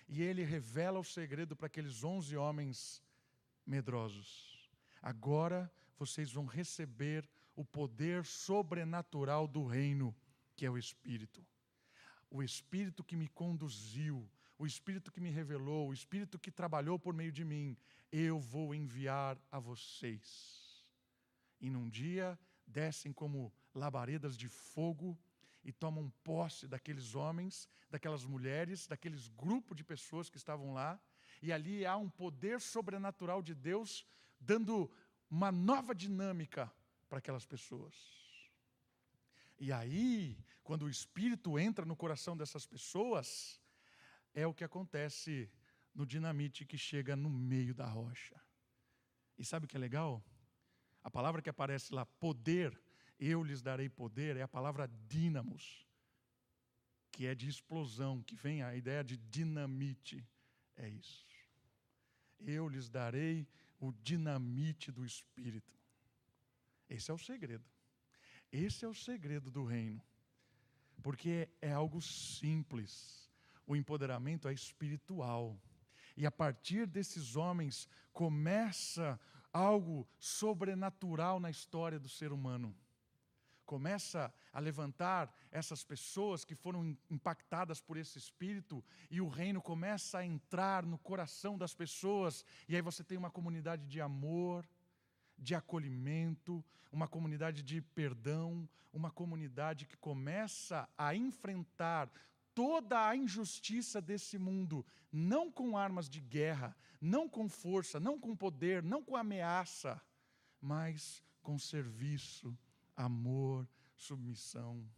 e 0.09 0.23
ele 0.23 0.43
revela 0.43 0.99
o 0.99 1.05
segredo 1.05 1.55
para 1.55 1.67
aqueles 1.67 2.03
onze 2.03 2.37
homens 2.37 3.03
medrosos. 3.65 4.56
Agora 5.07 5.71
vocês 5.97 6.33
vão 6.33 6.47
receber 6.47 7.31
o 7.55 7.65
poder 7.65 8.25
sobrenatural 8.27 9.47
do 9.47 9.65
reino, 9.65 10.13
que 10.57 10.67
é 10.67 10.71
o 10.71 10.77
Espírito. 10.77 11.47
O 12.29 12.43
Espírito 12.43 13.05
que 13.05 13.15
me 13.15 13.29
conduziu, 13.29 14.29
o 14.59 14.67
Espírito 14.67 15.13
que 15.13 15.21
me 15.21 15.31
revelou, 15.31 15.87
o 15.87 15.93
Espírito 15.93 16.41
que 16.41 16.51
trabalhou 16.51 16.99
por 16.99 17.15
meio 17.15 17.31
de 17.31 17.45
mim, 17.45 17.77
eu 18.11 18.41
vou 18.41 18.75
enviar 18.75 19.39
a 19.49 19.61
vocês. 19.61 20.85
E 21.61 21.71
num 21.71 21.89
dia 21.89 22.37
descem 22.67 23.13
como 23.13 23.55
labaredas 23.73 24.37
de 24.37 24.49
fogo 24.49 25.17
e 25.63 25.71
tomam 25.71 26.13
posse 26.25 26.67
daqueles 26.67 27.15
homens, 27.15 27.69
daquelas 27.89 28.25
mulheres, 28.25 28.89
daqueles 28.89 29.29
grupos 29.29 29.77
de 29.77 29.85
pessoas 29.85 30.29
que 30.29 30.37
estavam 30.37 30.75
lá, 30.75 31.01
e 31.41 31.53
ali 31.53 31.87
há 31.87 31.97
um 31.97 32.11
poder 32.11 32.61
sobrenatural 32.61 33.41
de 33.41 33.55
Deus 33.55 34.05
dando 34.41 34.91
uma 35.31 35.51
nova 35.51 35.95
dinâmica 35.95 36.73
para 37.09 37.19
aquelas 37.19 37.47
pessoas. 37.47 37.95
E 39.59 39.73
aí, 39.73 40.39
quando 40.63 40.83
o 40.83 40.91
Espírito 40.91 41.59
entra 41.59 41.85
no 41.85 41.97
coração 41.97 42.37
dessas 42.37 42.67
pessoas, 42.67 43.61
é 44.35 44.47
o 44.47 44.55
que 44.55 44.65
acontece 44.65 45.51
no 45.95 46.05
dinamite 46.05 46.67
que 46.67 46.77
chega 46.77 47.17
no 47.17 47.31
meio 47.31 47.75
da 47.75 47.87
rocha. 47.87 48.39
E 49.39 49.45
sabe 49.45 49.65
o 49.65 49.69
que 49.69 49.77
é 49.77 49.81
legal? 49.81 50.23
A 51.03 51.11
palavra 51.11 51.41
que 51.41 51.49
aparece 51.49 51.95
lá, 51.95 52.05
poder, 52.05 52.79
eu 53.19 53.43
lhes 53.43 53.63
darei 53.63 53.89
poder, 53.89 54.37
é 54.37 54.43
a 54.43 54.49
palavra 54.49 54.91
dínamos, 55.07 55.87
que 57.11 57.27
é 57.27 57.35
de 57.35 57.49
explosão, 57.49 58.23
que 58.23 58.35
vem 58.35 58.63
a 58.63 58.77
ideia 58.77 59.03
de 59.03 59.17
dinamite. 59.17 60.29
É 60.77 60.89
isso. 60.89 61.27
Eu 62.39 62.69
lhes 62.69 62.91
darei 62.91 63.49
o 63.89 63.93
dinamite 64.03 64.91
do 64.91 65.05
Espírito. 65.05 65.73
Esse 66.89 67.11
é 67.11 67.15
o 67.15 67.19
segredo. 67.19 67.65
Esse 68.51 68.85
é 68.85 68.89
o 68.89 68.95
segredo 68.95 69.51
do 69.51 69.65
reino. 69.65 70.03
Porque 71.03 71.49
é 71.61 71.73
algo 71.73 72.01
simples. 72.01 73.31
O 73.67 73.77
empoderamento 73.77 74.49
é 74.49 74.53
espiritual. 74.53 75.61
E 76.17 76.25
a 76.25 76.31
partir 76.31 76.87
desses 76.87 77.37
homens 77.37 77.89
começa 78.13 79.21
algo 79.53 80.09
sobrenatural 80.19 81.39
na 81.41 81.51
história 81.51 81.99
do 81.99 82.09
ser 82.09 82.33
humano 82.33 82.77
começa 83.67 84.33
a 84.53 84.61
levantar 84.61 85.31
essas 85.51 85.85
pessoas 85.85 86.45
que 86.45 86.55
foram 86.55 86.97
impactadas 87.11 87.81
por 87.81 87.97
esse 87.97 88.17
espírito 88.17 88.83
e 89.11 89.21
o 89.21 89.29
reino 89.29 89.61
começa 89.61 90.19
a 90.19 90.25
entrar 90.25 90.87
no 90.87 90.97
coração 90.97 91.59
das 91.59 91.75
pessoas. 91.75 92.45
E 92.69 92.77
aí 92.77 92.81
você 92.81 93.05
tem 93.05 93.19
uma 93.19 93.31
comunidade 93.31 93.87
de 93.87 94.01
amor, 94.01 94.67
de 95.37 95.55
acolhimento, 95.55 96.65
uma 96.91 97.09
comunidade 97.09 97.63
de 97.63 97.83
perdão, 97.83 98.67
uma 98.93 99.11
comunidade 99.11 99.85
que 99.85 99.97
começa 99.97 100.89
a 100.97 101.15
enfrentar 101.15 102.11
toda 102.55 103.07
a 103.07 103.15
injustiça 103.15 104.01
desse 104.01 104.39
mundo, 104.39 104.87
não 105.13 105.53
com 105.53 105.77
armas 105.77 106.09
de 106.09 106.21
guerra, 106.21 106.75
não 106.99 107.29
com 107.29 107.49
força, 107.49 108.01
não 108.01 108.19
com 108.19 108.35
poder, 108.35 108.83
não 108.83 109.03
com 109.03 109.15
ameaça, 109.15 110.01
mas 110.59 111.23
com 111.43 111.59
serviço, 111.59 112.57
amor, 112.97 113.69
submissão. 113.97 114.89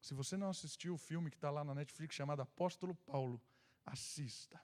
Se 0.00 0.14
você 0.14 0.36
não 0.36 0.50
assistiu 0.50 0.94
o 0.94 0.98
filme 0.98 1.30
que 1.30 1.36
está 1.36 1.50
lá 1.50 1.64
na 1.64 1.74
Netflix 1.74 2.14
chamado 2.14 2.42
Apóstolo 2.42 2.94
Paulo, 2.94 3.42
assista. 3.84 4.60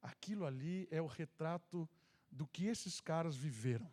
Aquilo 0.00 0.44
ali 0.44 0.86
é 0.90 1.00
o 1.00 1.06
retrato 1.06 1.88
do 2.30 2.46
que 2.46 2.66
esses 2.66 3.00
caras 3.00 3.36
viveram. 3.36 3.90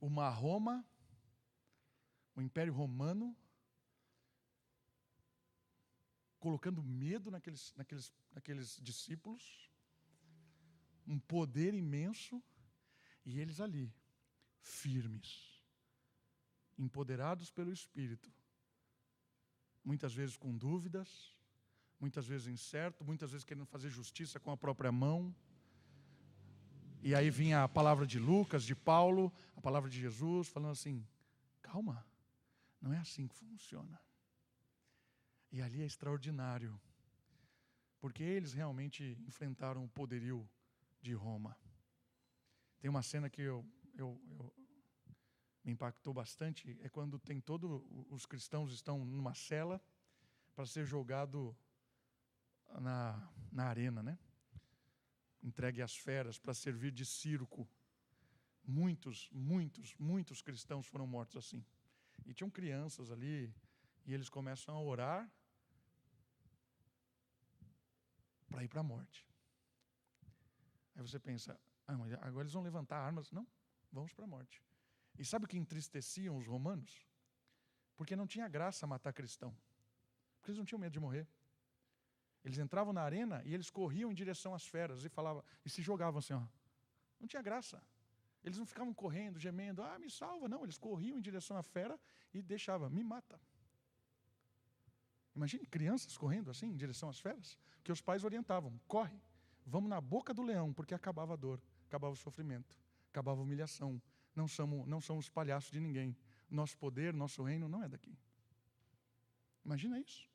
Uma 0.00 0.28
Roma, 0.28 0.86
o 2.34 2.40
Império 2.40 2.72
Romano, 2.72 3.36
colocando 6.38 6.82
medo 6.82 7.30
naqueles, 7.30 7.74
naqueles, 7.74 8.12
naqueles 8.32 8.78
discípulos, 8.80 9.70
um 11.06 11.18
poder 11.18 11.74
imenso 11.74 12.42
e 13.26 13.40
eles 13.40 13.60
ali, 13.60 13.92
firmes, 14.60 15.60
empoderados 16.78 17.50
pelo 17.50 17.72
Espírito, 17.72 18.32
muitas 19.84 20.14
vezes 20.14 20.36
com 20.36 20.56
dúvidas, 20.56 21.36
muitas 21.98 22.24
vezes 22.24 22.46
incerto, 22.46 23.04
muitas 23.04 23.32
vezes 23.32 23.44
querendo 23.44 23.66
fazer 23.66 23.90
justiça 23.90 24.38
com 24.38 24.52
a 24.52 24.56
própria 24.56 24.92
mão. 24.92 25.34
E 27.02 27.14
aí 27.14 27.28
vinha 27.28 27.64
a 27.64 27.68
palavra 27.68 28.06
de 28.06 28.18
Lucas, 28.18 28.62
de 28.62 28.76
Paulo, 28.76 29.32
a 29.56 29.60
palavra 29.60 29.90
de 29.90 30.00
Jesus, 30.00 30.48
falando 30.48 30.72
assim: 30.72 31.04
calma, 31.60 32.06
não 32.80 32.92
é 32.92 32.98
assim 32.98 33.26
que 33.26 33.34
funciona. 33.34 34.00
E 35.50 35.60
ali 35.60 35.82
é 35.82 35.86
extraordinário, 35.86 36.80
porque 37.98 38.22
eles 38.22 38.52
realmente 38.52 39.16
enfrentaram 39.26 39.84
o 39.84 39.88
poderio 39.88 40.48
de 41.00 41.12
Roma. 41.12 41.56
Tem 42.80 42.90
uma 42.90 43.02
cena 43.02 43.28
que 43.28 43.42
eu, 43.42 43.64
eu, 43.94 44.20
eu 44.30 44.52
me 45.64 45.72
impactou 45.72 46.14
bastante, 46.14 46.78
é 46.80 46.88
quando 46.88 47.18
tem 47.18 47.40
todos 47.40 47.82
os 48.10 48.24
cristãos 48.24 48.72
estão 48.72 49.04
numa 49.04 49.34
cela 49.34 49.82
para 50.54 50.64
ser 50.64 50.86
jogado 50.86 51.56
na, 52.80 53.32
na 53.50 53.64
arena, 53.64 54.02
né? 54.02 54.18
Entregue 55.42 55.82
às 55.82 55.96
feras 55.96 56.38
para 56.38 56.54
servir 56.54 56.92
de 56.92 57.04
circo. 57.04 57.68
Muitos, 58.64 59.28
muitos, 59.30 59.94
muitos 59.96 60.42
cristãos 60.42 60.86
foram 60.86 61.06
mortos 61.06 61.36
assim. 61.36 61.64
E 62.24 62.32
tinham 62.32 62.50
crianças 62.50 63.10
ali, 63.10 63.52
e 64.04 64.14
eles 64.14 64.28
começam 64.28 64.74
a 64.74 64.80
orar 64.80 65.30
para 68.48 68.64
ir 68.64 68.68
para 68.68 68.80
a 68.80 68.84
morte. 68.84 69.26
Aí 70.94 71.02
você 71.02 71.18
pensa, 71.18 71.60
ah, 71.86 71.96
mas 71.96 72.12
agora 72.14 72.42
eles 72.42 72.52
vão 72.52 72.62
levantar 72.62 72.98
armas. 72.98 73.30
Não, 73.30 73.46
vamos 73.92 74.12
para 74.12 74.24
a 74.24 74.28
morte. 74.28 74.62
E 75.18 75.24
sabe 75.24 75.44
o 75.44 75.48
que 75.48 75.56
entristeciam 75.56 76.36
os 76.36 76.46
romanos? 76.46 77.06
Porque 77.96 78.16
não 78.16 78.26
tinha 78.26 78.48
graça 78.48 78.86
matar 78.86 79.12
cristão. 79.12 79.56
Porque 80.38 80.50
eles 80.50 80.58
não 80.58 80.64
tinham 80.64 80.78
medo 80.78 80.92
de 80.92 81.00
morrer. 81.00 81.26
Eles 82.44 82.58
entravam 82.58 82.92
na 82.92 83.02
arena 83.02 83.42
e 83.44 83.54
eles 83.54 83.70
corriam 83.70 84.10
em 84.10 84.14
direção 84.14 84.54
às 84.54 84.66
feras 84.66 85.04
e 85.04 85.08
falavam 85.08 85.42
e 85.64 85.70
se 85.70 85.82
jogavam 85.82 86.18
assim, 86.18 86.34
ó. 86.34 86.42
Não 87.18 87.26
tinha 87.26 87.42
graça. 87.42 87.82
Eles 88.44 88.58
não 88.58 88.66
ficavam 88.66 88.94
correndo, 88.94 89.38
gemendo, 89.38 89.82
ah, 89.82 89.98
me 89.98 90.10
salva. 90.10 90.48
Não, 90.48 90.62
eles 90.62 90.78
corriam 90.78 91.18
em 91.18 91.20
direção 91.20 91.56
à 91.56 91.62
fera 91.62 91.98
e 92.32 92.42
deixavam, 92.42 92.88
me 92.90 93.02
mata. 93.02 93.40
Imagine 95.34 95.66
crianças 95.66 96.16
correndo 96.16 96.50
assim 96.50 96.66
em 96.66 96.76
direção 96.76 97.08
às 97.08 97.18
feras, 97.18 97.58
que 97.82 97.92
os 97.92 98.00
pais 98.00 98.24
orientavam, 98.24 98.80
corre, 98.86 99.20
vamos 99.66 99.90
na 99.90 100.00
boca 100.00 100.32
do 100.32 100.42
leão, 100.42 100.72
porque 100.72 100.94
acabava 100.94 101.34
a 101.34 101.36
dor 101.36 101.60
acabava 101.86 102.12
o 102.12 102.16
sofrimento, 102.16 102.78
acabava 103.10 103.40
a 103.40 103.44
humilhação. 103.44 104.00
Não 104.34 104.46
somos, 104.46 104.86
não 104.86 105.00
somos 105.00 105.28
palhaços 105.28 105.70
de 105.70 105.80
ninguém. 105.80 106.16
Nosso 106.48 106.76
poder, 106.78 107.14
nosso 107.14 107.42
reino 107.42 107.68
não 107.68 107.82
é 107.82 107.88
daqui. 107.88 108.16
Imagina 109.64 109.98
isso. 109.98 110.28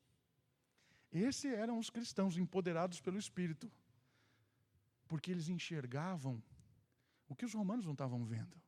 Esses 1.12 1.52
eram 1.52 1.78
os 1.78 1.90
cristãos 1.90 2.36
empoderados 2.36 3.00
pelo 3.00 3.18
Espírito, 3.18 3.70
porque 5.06 5.30
eles 5.30 5.48
enxergavam 5.48 6.42
o 7.28 7.34
que 7.34 7.44
os 7.44 7.54
romanos 7.54 7.84
não 7.84 7.92
estavam 7.92 8.24
vendo. 8.24 8.60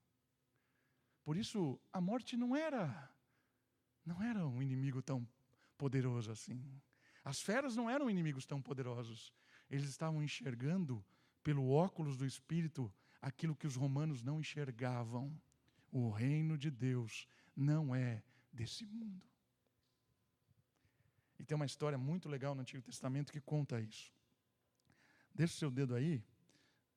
Por 1.24 1.36
isso, 1.36 1.80
a 1.92 2.00
morte 2.00 2.36
não 2.36 2.54
era 2.54 3.10
não 4.04 4.22
era 4.22 4.46
um 4.46 4.62
inimigo 4.62 5.00
tão 5.00 5.26
poderoso 5.78 6.30
assim. 6.30 6.62
As 7.24 7.40
feras 7.40 7.74
não 7.74 7.88
eram 7.88 8.10
inimigos 8.10 8.44
tão 8.44 8.60
poderosos. 8.60 9.32
Eles 9.70 9.88
estavam 9.88 10.22
enxergando 10.22 11.02
pelo 11.44 11.70
óculos 11.70 12.16
do 12.16 12.26
Espírito 12.26 12.92
aquilo 13.20 13.54
que 13.54 13.66
os 13.66 13.76
romanos 13.76 14.22
não 14.22 14.40
enxergavam. 14.40 15.32
O 15.92 16.10
reino 16.10 16.58
de 16.58 16.70
Deus 16.70 17.28
não 17.54 17.94
é 17.94 18.22
desse 18.52 18.84
mundo. 18.84 19.22
E 21.38 21.44
tem 21.44 21.54
uma 21.54 21.66
história 21.66 21.98
muito 21.98 22.28
legal 22.28 22.54
no 22.54 22.62
Antigo 22.62 22.82
Testamento 22.82 23.32
que 23.32 23.40
conta 23.40 23.80
isso. 23.80 24.12
Deixa 25.34 25.54
o 25.54 25.56
seu 25.56 25.70
dedo 25.70 25.94
aí, 25.94 26.24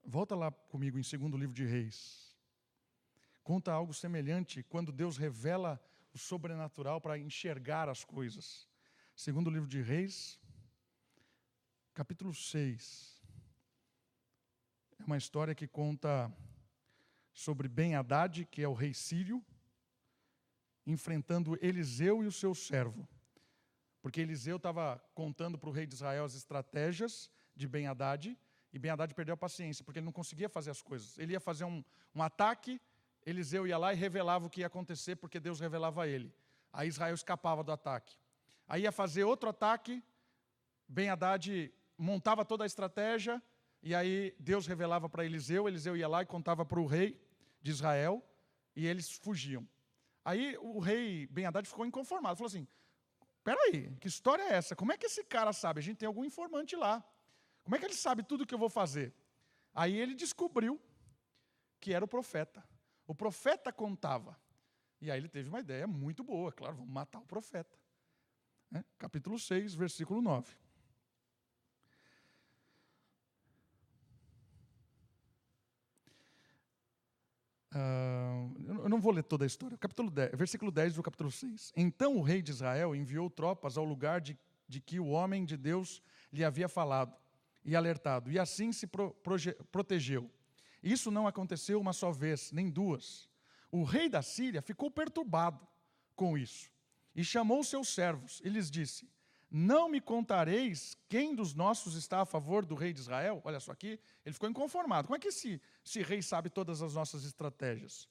volta 0.04 0.36
lá 0.36 0.52
comigo 0.52 0.98
em 0.98 1.04
segundo 1.04 1.38
livro 1.38 1.54
de 1.54 1.66
Reis. 1.66 2.36
Conta 3.44 3.72
algo 3.72 3.94
semelhante 3.94 4.64
quando 4.64 4.92
Deus 4.92 5.18
revela 5.18 5.82
o 6.14 6.18
sobrenatural 6.18 7.02
para 7.02 7.18
enxergar 7.18 7.90
as 7.90 8.04
coisas. 8.04 8.68
Segundo 9.16 9.50
livro 9.50 9.68
de 9.68 9.82
Reis, 9.82 10.40
capítulo 11.94 12.34
6. 12.34 13.17
É 15.00 15.04
uma 15.06 15.18
história 15.18 15.54
que 15.54 15.68
conta 15.68 16.32
sobre 17.34 17.68
Ben 17.68 17.96
Haddad, 17.96 18.46
que 18.46 18.62
é 18.62 18.68
o 18.68 18.74
rei 18.74 18.94
sírio, 18.94 19.44
enfrentando 20.86 21.58
Eliseu 21.62 22.24
e 22.24 22.28
o 22.28 22.32
seu 22.32 22.56
servo. 22.56 23.08
Porque 24.02 24.22
Eliseu 24.22 24.58
estava 24.58 25.04
contando 25.14 25.58
para 25.58 25.70
o 25.70 25.72
rei 25.72 25.86
de 25.86 25.94
Israel 25.94 26.26
as 26.26 26.34
estratégias 26.34 27.30
de 27.56 27.68
Ben 27.68 27.88
Haddad, 27.88 28.38
e 28.72 28.80
Ben 28.80 28.92
Haddad 28.92 29.14
perdeu 29.14 29.34
a 29.34 29.38
paciência, 29.38 29.84
porque 29.84 30.00
ele 30.00 30.06
não 30.06 30.12
conseguia 30.12 30.50
fazer 30.50 30.72
as 30.72 30.82
coisas. 30.82 31.18
Ele 31.18 31.34
ia 31.34 31.40
fazer 31.40 31.64
um, 31.64 31.84
um 32.14 32.22
ataque, 32.22 32.80
Eliseu 33.26 33.68
ia 33.68 33.78
lá 33.78 33.94
e 33.94 33.96
revelava 33.96 34.46
o 34.46 34.50
que 34.50 34.62
ia 34.62 34.68
acontecer, 34.68 35.16
porque 35.16 35.40
Deus 35.40 35.60
revelava 35.60 36.04
a 36.04 36.08
ele. 36.08 36.34
Aí 36.72 36.88
Israel 36.88 37.16
escapava 37.16 37.64
do 37.64 37.72
ataque. 37.72 38.16
Aí 38.68 38.84
ia 38.84 38.92
fazer 38.92 39.24
outro 39.24 39.50
ataque, 39.50 40.04
Ben 40.88 41.10
Haddad 41.10 41.74
montava 41.98 42.46
toda 42.46 42.64
a 42.64 42.68
estratégia, 42.68 43.42
e 43.82 43.94
aí 43.96 44.36
Deus 44.40 44.68
revelava 44.68 45.08
para 45.10 45.26
Eliseu, 45.26 45.68
Eliseu 45.68 45.96
ia 45.96 46.08
lá 46.08 46.22
e 46.22 46.26
contava 46.26 46.66
para 46.66 46.80
o 46.80 46.86
rei 46.86 47.20
de 47.62 47.72
Israel, 47.72 48.24
e 48.76 48.86
eles 48.86 49.12
fugiam. 49.12 49.68
Aí 50.24 50.58
o 50.58 50.80
rei 50.80 51.28
Ben 51.28 51.46
Haddad 51.46 51.68
ficou 51.68 51.86
inconformado, 51.86 52.36
falou 52.36 52.48
assim: 52.48 52.68
peraí, 53.44 53.96
que 53.98 54.08
história 54.08 54.44
é 54.44 54.54
essa? 54.54 54.76
Como 54.76 54.92
é 54.92 54.98
que 54.98 55.06
esse 55.06 55.24
cara 55.24 55.54
sabe? 55.54 55.80
A 55.80 55.84
gente 55.84 55.98
tem 55.98 56.08
algum 56.08 56.26
informante 56.26 56.76
lá. 56.76 57.04
Como 57.64 57.76
é 57.76 57.80
que 57.80 57.86
ele 57.86 57.96
sabe 57.96 58.24
tudo 58.24 58.44
o 58.44 58.48
que 58.48 58.54
eu 58.54 58.60
vou 58.60 58.70
fazer? 58.70 59.14
Aí 59.74 59.98
ele 59.98 60.16
descobriu 60.16 60.80
que 61.80 61.94
era 61.94 62.04
o 62.04 62.08
profeta. 62.08 62.64
O 63.06 63.16
profeta 63.16 63.72
contava. 63.72 64.38
E 65.00 65.12
aí 65.12 65.20
ele 65.20 65.30
teve 65.30 65.48
uma 65.48 65.60
ideia 65.60 65.88
muito 65.88 66.24
boa, 66.24 66.52
claro, 66.52 66.76
vamos 66.76 66.92
matar 66.92 67.20
o 67.20 67.26
profeta. 67.26 67.78
Né? 68.70 68.84
Capítulo 68.98 69.38
6, 69.38 69.76
versículo 69.76 70.22
9. 70.22 70.56
Uh, 77.78 78.82
eu 78.84 78.90
não 78.90 79.00
vou 79.00 79.12
ler 79.12 79.24
toda 79.24 79.46
a 79.46 79.48
história. 79.48 79.78
Capítulo 79.78 80.10
10, 80.10 80.32
versículo 80.34 80.72
10 80.72 80.96
do 80.96 81.04
capítulo 81.04 81.32
6. 81.32 81.74
Então 81.76 82.18
o 82.18 82.22
rei 82.24 82.42
de 82.42 82.50
Israel 82.50 82.96
enviou 82.96 83.30
tropas 83.30 83.78
ao 83.78 83.86
lugar 83.86 84.20
de, 84.20 84.36
de 84.68 84.82
que 84.82 85.00
o 85.00 85.08
homem 85.08 85.46
de 85.46 85.56
Deus 85.56 86.02
lhe 86.34 86.44
havia 86.44 86.68
falado 86.68 87.16
e 87.64 87.76
alertado, 87.76 88.32
e 88.32 88.40
assim 88.40 88.72
se 88.72 88.88
pro, 88.88 89.12
proge, 89.16 89.54
protegeu. 89.72 90.32
Isso 90.82 91.12
não 91.12 91.28
aconteceu 91.28 91.80
uma 91.80 91.94
só 91.94 92.12
vez, 92.12 92.52
nem 92.52 92.70
duas. 92.70 93.30
O 93.72 93.84
rei 93.84 94.10
da 94.10 94.22
Síria 94.22 94.62
ficou 94.62 94.90
perturbado 94.90 95.68
com 96.16 96.38
isso 96.38 96.72
e 97.16 97.24
chamou 97.24 97.64
seus 97.64 97.90
servos 97.94 98.42
e 98.44 98.50
lhes 98.50 98.72
disse: 98.72 99.08
Não 99.50 99.88
me 99.88 100.02
contareis 100.02 100.98
quem 101.08 101.34
dos 101.34 101.54
nossos 101.54 101.96
está 101.96 102.22
a 102.22 102.26
favor 102.26 102.66
do 102.66 102.76
rei 102.76 102.92
de 102.92 103.00
Israel? 103.00 103.42
Olha 103.46 103.60
só 103.60 103.72
aqui, 103.72 104.00
ele 104.26 104.34
ficou 104.34 104.50
inconformado. 104.50 105.08
Como 105.08 105.16
é 105.16 105.20
que 105.20 105.30
esse, 105.30 105.62
esse 105.86 106.02
rei 106.02 106.22
sabe 106.22 106.50
todas 106.50 106.82
as 106.82 106.96
nossas 106.96 107.24
estratégias? 107.24 108.10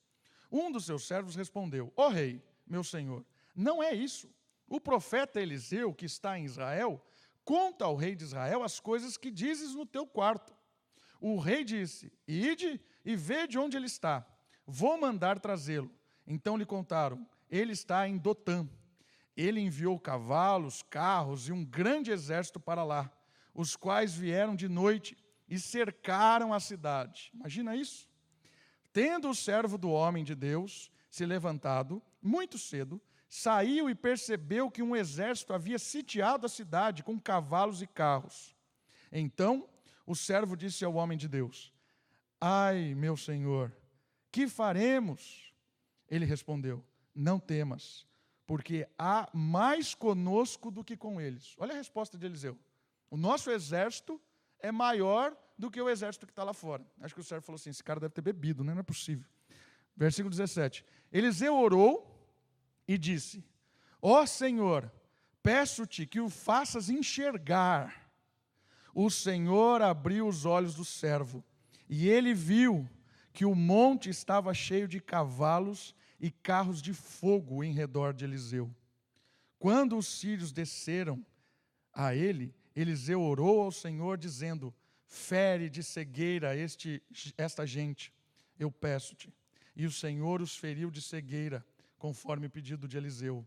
Um 0.51 0.73
dos 0.73 0.87
seus 0.87 1.07
servos 1.07 1.37
respondeu: 1.37 1.93
Ó 1.95 2.07
oh, 2.07 2.09
rei, 2.09 2.43
meu 2.67 2.83
senhor, 2.83 3.25
não 3.55 3.83
é 3.83 3.93
isso. 3.93 4.31
O 4.67 4.81
profeta 4.81 5.41
Eliseu, 5.41 5.93
que 5.93 6.07
está 6.07 6.39
em 6.39 6.45
Israel, 6.45 7.05
conta 7.45 7.85
ao 7.85 7.97
rei 7.97 8.17
de 8.17 8.25
Israel 8.25 8.63
as 8.63 8.81
coisas 8.81 9.17
que 9.17 9.31
dizes 9.31 9.75
no 9.75 9.85
teu 9.85 10.07
quarto. 10.07 10.55
O 11.21 11.39
rei 11.39 11.65
disse: 11.65 12.13
Ide 12.27 12.81
e 13.05 13.15
vede 13.15 13.59
onde 13.59 13.77
ele 13.77 13.87
está. 13.87 14.27
Vou 14.67 14.99
mandar 14.99 15.39
trazê-lo. 15.39 15.91
Então 16.27 16.57
lhe 16.57 16.67
contaram: 16.67 17.27
Ele 17.51 17.73
está 17.73 18.09
em 18.09 18.17
Dotã. 18.17 18.69
Ele 19.37 19.61
enviou 19.61 19.99
cavalos, 19.99 20.83
carros 20.83 21.49
e 21.49 21.53
um 21.53 21.65
grande 21.65 22.11
exército 22.11 22.59
para 22.59 22.83
lá, 22.83 23.11
os 23.53 23.77
quais 23.77 24.15
vieram 24.15 24.57
de 24.57 24.69
noite 24.69 25.17
e 25.49 25.59
cercaram 25.59 26.53
a 26.53 26.61
cidade. 26.61 27.31
Imagina 27.35 27.77
isso? 27.77 28.09
Tendo 28.93 29.29
o 29.29 29.35
servo 29.35 29.77
do 29.77 29.91
homem 29.91 30.25
de 30.25 30.35
Deus 30.35 30.91
se 31.11 31.27
levantado, 31.27 32.03
muito 32.23 32.59
cedo, 32.59 33.01
saiu 33.29 33.91
e 33.91 33.95
percebeu 33.95 34.71
que 34.71 34.83
um 34.83 34.97
exército 34.97 35.53
havia 35.53 35.79
sitiado 35.79 36.47
a 36.47 36.49
cidade 36.49 37.03
com 37.03 37.21
cavalos 37.21 37.83
e 37.83 37.87
carros. 37.87 38.57
Então 39.13 39.69
o 40.07 40.15
servo 40.15 40.57
disse 40.57 40.85
ao 40.85 40.95
homem 40.95 41.19
de 41.19 41.29
Deus: 41.29 41.73
Ai, 42.41 42.95
meu 42.95 43.17
senhor, 43.17 43.77
que 44.31 44.49
faremos? 44.49 45.53
Ele 46.09 46.25
respondeu: 46.25 46.85
Não 47.15 47.39
temas, 47.39 48.07
porque 48.47 48.89
há 48.99 49.29
mais 49.33 49.95
conosco 49.95 50.71
do 50.71 50.85
que 50.85 50.97
com 50.97 51.21
eles. 51.21 51.55
Olha 51.59 51.73
a 51.73 51.77
resposta 51.77 52.17
de 52.17 52.27
Eliseu. 52.27 52.57
O 53.11 53.17
nosso 53.17 53.51
exército 53.51 54.21
é 54.61 54.71
maior 54.71 55.37
do 55.59 55.71
que 55.71 55.81
o 55.81 55.89
exército 55.89 56.27
que 56.27 56.33
está 56.33 56.45
lá 56.45 56.53
fora. 56.53 56.85
Acho 57.01 57.15
que 57.15 57.21
o 57.21 57.25
servo 57.25 57.45
falou 57.45 57.57
assim: 57.57 57.71
esse 57.71 57.83
cara 57.83 57.99
deve 57.99 58.15
ter 58.15 58.23
bebido, 58.23 58.63
né? 58.63 58.73
não 58.73 58.81
é 58.81 58.85
possível. 58.85 59.27
Versículo 59.97 60.31
17: 60.31 60.85
Eliseu 61.13 61.57
orou 61.57 62.31
e 62.87 62.97
disse: 62.97 63.45
Ó 64.01 64.23
oh, 64.23 64.27
Senhor, 64.27 64.93
peço-te 65.43 66.07
que 66.07 66.21
o 66.21 66.29
faças 66.29 66.89
enxergar. 66.89 68.07
O 68.95 69.11
Senhor 69.11 69.83
abriu 69.83 70.27
os 70.27 70.47
olhos 70.47 70.75
do 70.75 70.85
servo, 70.85 71.45
e 71.89 72.09
ele 72.09 72.33
viu 72.33 72.89
que 73.33 73.45
o 73.45 73.55
monte 73.55 74.09
estava 74.09 74.55
cheio 74.55 74.89
de 74.89 75.01
cavalos 75.01 75.95
e 76.19 76.31
carros 76.31 76.81
de 76.81 76.93
fogo 76.93 77.63
em 77.63 77.73
redor 77.73 78.13
de 78.13 78.25
Eliseu. 78.25 78.75
Quando 79.59 79.97
os 79.97 80.07
sírios 80.07 80.53
desceram 80.53 81.25
a 81.93 82.15
ele, 82.15 82.55
Eliseu 82.75 83.23
orou 83.23 83.63
ao 83.63 83.73
Senhor, 83.73 84.19
dizendo: 84.19 84.75
Fere 85.07 85.71
de 85.71 85.83
cegueira 85.83 86.57
este, 86.57 87.03
esta 87.37 87.67
gente, 87.67 88.13
eu 88.59 88.71
peço-te. 88.71 89.33
E 89.75 89.87
o 89.87 89.93
Senhor 89.93 90.41
os 90.43 90.57
feriu 90.57 90.91
de 90.91 91.01
cegueira 91.01 91.65
conforme 91.99 92.47
o 92.47 92.51
pedido 92.51 92.87
de 92.87 92.97
Eliseu. 92.97 93.47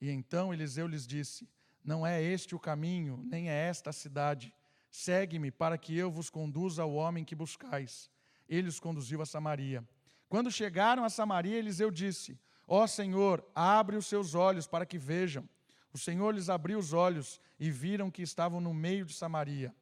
E 0.00 0.10
então 0.10 0.52
Eliseu 0.52 0.86
lhes 0.86 1.06
disse: 1.06 1.48
Não 1.84 2.06
é 2.06 2.22
este 2.22 2.54
o 2.54 2.60
caminho, 2.60 3.22
nem 3.24 3.50
é 3.50 3.68
esta 3.68 3.90
a 3.90 3.92
cidade. 3.92 4.54
Segue-me 4.90 5.50
para 5.50 5.78
que 5.78 5.96
eu 5.96 6.10
vos 6.10 6.28
conduza 6.28 6.82
ao 6.82 6.94
homem 6.94 7.24
que 7.24 7.34
buscais. 7.34 8.10
Ele 8.48 8.68
os 8.68 8.78
conduziu 8.78 9.22
a 9.22 9.26
Samaria. 9.26 9.86
Quando 10.32 10.50
chegaram 10.50 11.04
a 11.04 11.10
Samaria, 11.10 11.58
Eliseu 11.58 11.90
disse: 11.90 12.40
Ó 12.66 12.86
Senhor, 12.86 13.46
abre 13.54 13.96
os 13.96 14.06
seus 14.06 14.34
olhos 14.34 14.66
para 14.66 14.86
que 14.86 14.96
vejam. 14.96 15.46
O 15.92 15.98
Senhor 15.98 16.34
lhes 16.34 16.48
abriu 16.48 16.78
os 16.78 16.94
olhos 16.94 17.38
e 17.60 17.70
viram 17.70 18.10
que 18.10 18.22
estavam 18.22 18.58
no 18.58 18.72
meio 18.72 19.04
de 19.04 19.12
Samaria. 19.12 19.76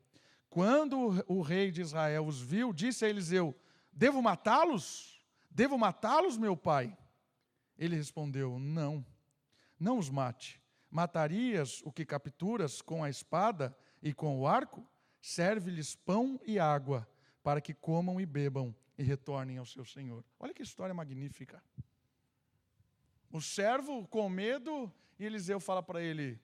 Quando 0.49 1.25
o 1.29 1.41
rei 1.41 1.71
de 1.71 1.83
Israel 1.83 2.27
os 2.27 2.41
viu, 2.41 2.73
disse 2.73 3.05
a 3.05 3.09
Eliseu: 3.09 3.55
Devo 3.93 4.21
matá-los? 4.21 5.25
Devo 5.49 5.79
matá-los, 5.79 6.37
meu 6.37 6.57
pai? 6.57 6.99
Ele 7.79 7.95
respondeu: 7.95 8.59
Não, 8.59 9.07
não 9.79 9.99
os 9.99 10.11
mate. 10.11 10.61
Matarias 10.91 11.81
o 11.85 11.93
que 11.93 12.05
capturas 12.05 12.83
com 12.83 13.05
a 13.05 13.09
espada 13.09 13.73
e 14.03 14.13
com 14.13 14.41
o 14.41 14.49
arco? 14.49 14.85
Serve-lhes 15.21 15.95
pão 15.95 16.41
e 16.45 16.59
água, 16.59 17.09
para 17.41 17.61
que 17.61 17.73
comam 17.73 18.21
e 18.21 18.27
bebam 18.27 18.75
e 19.01 19.05
retornem 19.05 19.59
ao 19.59 19.67
seu 19.67 19.85
senhor. 19.85 20.25
Olha 20.39 20.55
que 20.55 20.63
história 20.63 20.95
magnífica. 20.95 21.63
O 23.31 23.41
servo 23.41 24.07
com 24.09 24.29
medo, 24.29 24.93
e 25.19 25.25
Eliseu 25.25 25.59
fala 25.59 25.83
para 25.83 26.03
ele: 26.03 26.39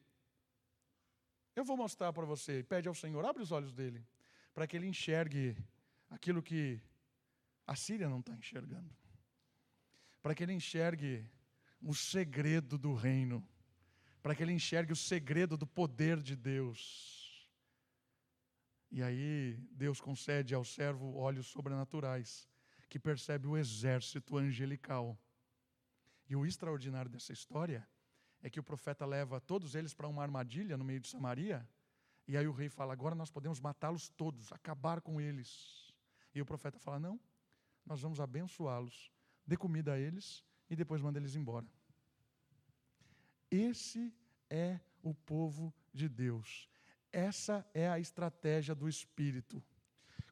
Eu 1.55 1.65
vou 1.65 1.77
mostrar 1.77 2.13
para 2.13 2.25
você. 2.25 2.63
Pede 2.63 2.89
ao 2.89 2.95
Senhor, 2.95 3.25
abre 3.25 3.43
os 3.43 3.53
olhos 3.53 3.73
dele, 3.73 4.05
para 4.55 4.67
que 4.67 4.77
ele 4.77 4.87
enxergue 4.87 5.57
aquilo 6.11 6.43
que 6.43 6.81
a 7.67 7.75
Síria 7.75 8.09
não 8.09 8.21
está 8.21 8.33
enxergando 8.33 8.95
para 10.27 10.35
que 10.35 10.43
ele 10.43 10.55
enxergue 10.55 11.25
o 11.81 11.95
segredo 11.95 12.77
do 12.77 12.95
reino, 12.95 13.49
para 14.21 14.35
que 14.35 14.43
ele 14.43 14.51
enxergue 14.51 14.93
o 14.93 14.97
segredo 14.97 15.57
do 15.57 15.65
poder 15.65 16.21
de 16.21 16.35
Deus. 16.35 17.26
E 18.91 19.03
aí 19.03 19.59
Deus 19.73 20.01
concede 20.01 20.55
ao 20.55 20.65
servo 20.65 21.15
olhos 21.17 21.47
sobrenaturais, 21.47 22.49
que 22.89 22.99
percebe 22.99 23.47
o 23.47 23.57
exército 23.57 24.37
angelical. 24.37 25.19
E 26.29 26.37
o 26.37 26.47
extraordinário 26.47 27.11
dessa 27.11 27.33
história 27.33 27.87
é 28.43 28.51
que 28.51 28.61
o 28.61 28.63
profeta 28.63 29.05
leva 29.05 29.41
todos 29.41 29.75
eles 29.75 29.93
para 29.93 30.09
uma 30.09 30.23
armadilha 30.23 30.77
no 30.77 30.85
meio 30.85 31.01
de 31.01 31.09
Samaria, 31.09 31.69
e 32.29 32.37
aí 32.37 32.47
o 32.47 32.53
rei 32.53 32.69
fala: 32.69 32.93
agora 32.93 33.15
nós 33.15 33.31
podemos 33.31 33.61
matá-los 33.61 34.09
todos, 34.09 34.53
acabar 34.53 35.01
com 35.01 35.21
eles. 35.21 35.95
E 36.35 36.41
o 36.41 36.47
profeta 36.47 36.79
fala: 36.79 36.99
não, 36.99 37.21
nós 37.85 38.01
vamos 38.01 38.21
abençoá-los 38.21 39.13
dê 39.47 39.57
comida 39.57 39.93
a 39.93 39.99
eles 39.99 40.45
e 40.69 40.75
depois 40.75 41.01
manda 41.01 41.19
eles 41.19 41.37
embora. 41.37 41.67
Esse 43.51 44.13
é 44.51 44.81
o 45.03 45.15
povo 45.15 45.73
de 45.95 46.09
Deus. 46.09 46.69
Essa 47.17 47.67
é 47.73 47.89
a 47.89 47.99
estratégia 47.99 48.75
do 48.75 48.87
Espírito. 48.87 49.65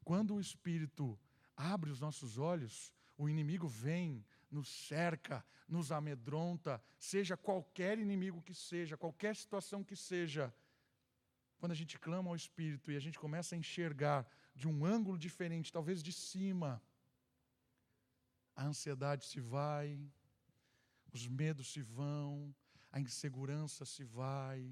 Quando 0.05 0.35
o 0.35 0.40
Espírito 0.40 1.18
abre 1.57 1.90
os 1.90 1.99
nossos 1.99 2.37
olhos, 2.37 2.92
o 3.16 3.27
inimigo 3.27 3.66
vem, 3.66 4.23
nos 4.51 4.68
cerca, 4.68 5.42
nos 5.66 5.90
amedronta, 5.90 6.79
seja 6.98 7.38
qualquer 7.38 7.98
inimigo 7.98 8.42
que 8.42 8.52
seja, 8.52 8.98
qualquer 8.98 9.35
situação 9.35 9.83
que 9.83 9.96
seja. 9.96 10.54
Quando 11.56 11.73
a 11.73 11.75
gente 11.75 11.98
clama 11.98 12.29
ao 12.29 12.37
Espírito 12.37 12.92
e 12.92 12.96
a 12.96 13.00
gente 13.00 13.19
começa 13.19 13.54
a 13.54 13.59
enxergar 13.59 14.29
de 14.54 14.69
um 14.69 14.85
ângulo 14.85 15.17
diferente, 15.17 15.73
talvez 15.73 16.02
de 16.02 16.13
cima, 16.13 16.83
a 18.54 18.63
ansiedade 18.67 19.25
se 19.25 19.40
vai, 19.40 19.98
os 21.11 21.27
medos 21.27 21.73
se 21.73 21.81
vão, 21.81 22.54
a 22.92 23.00
insegurança 23.00 23.87
se 23.87 24.04
vai, 24.04 24.71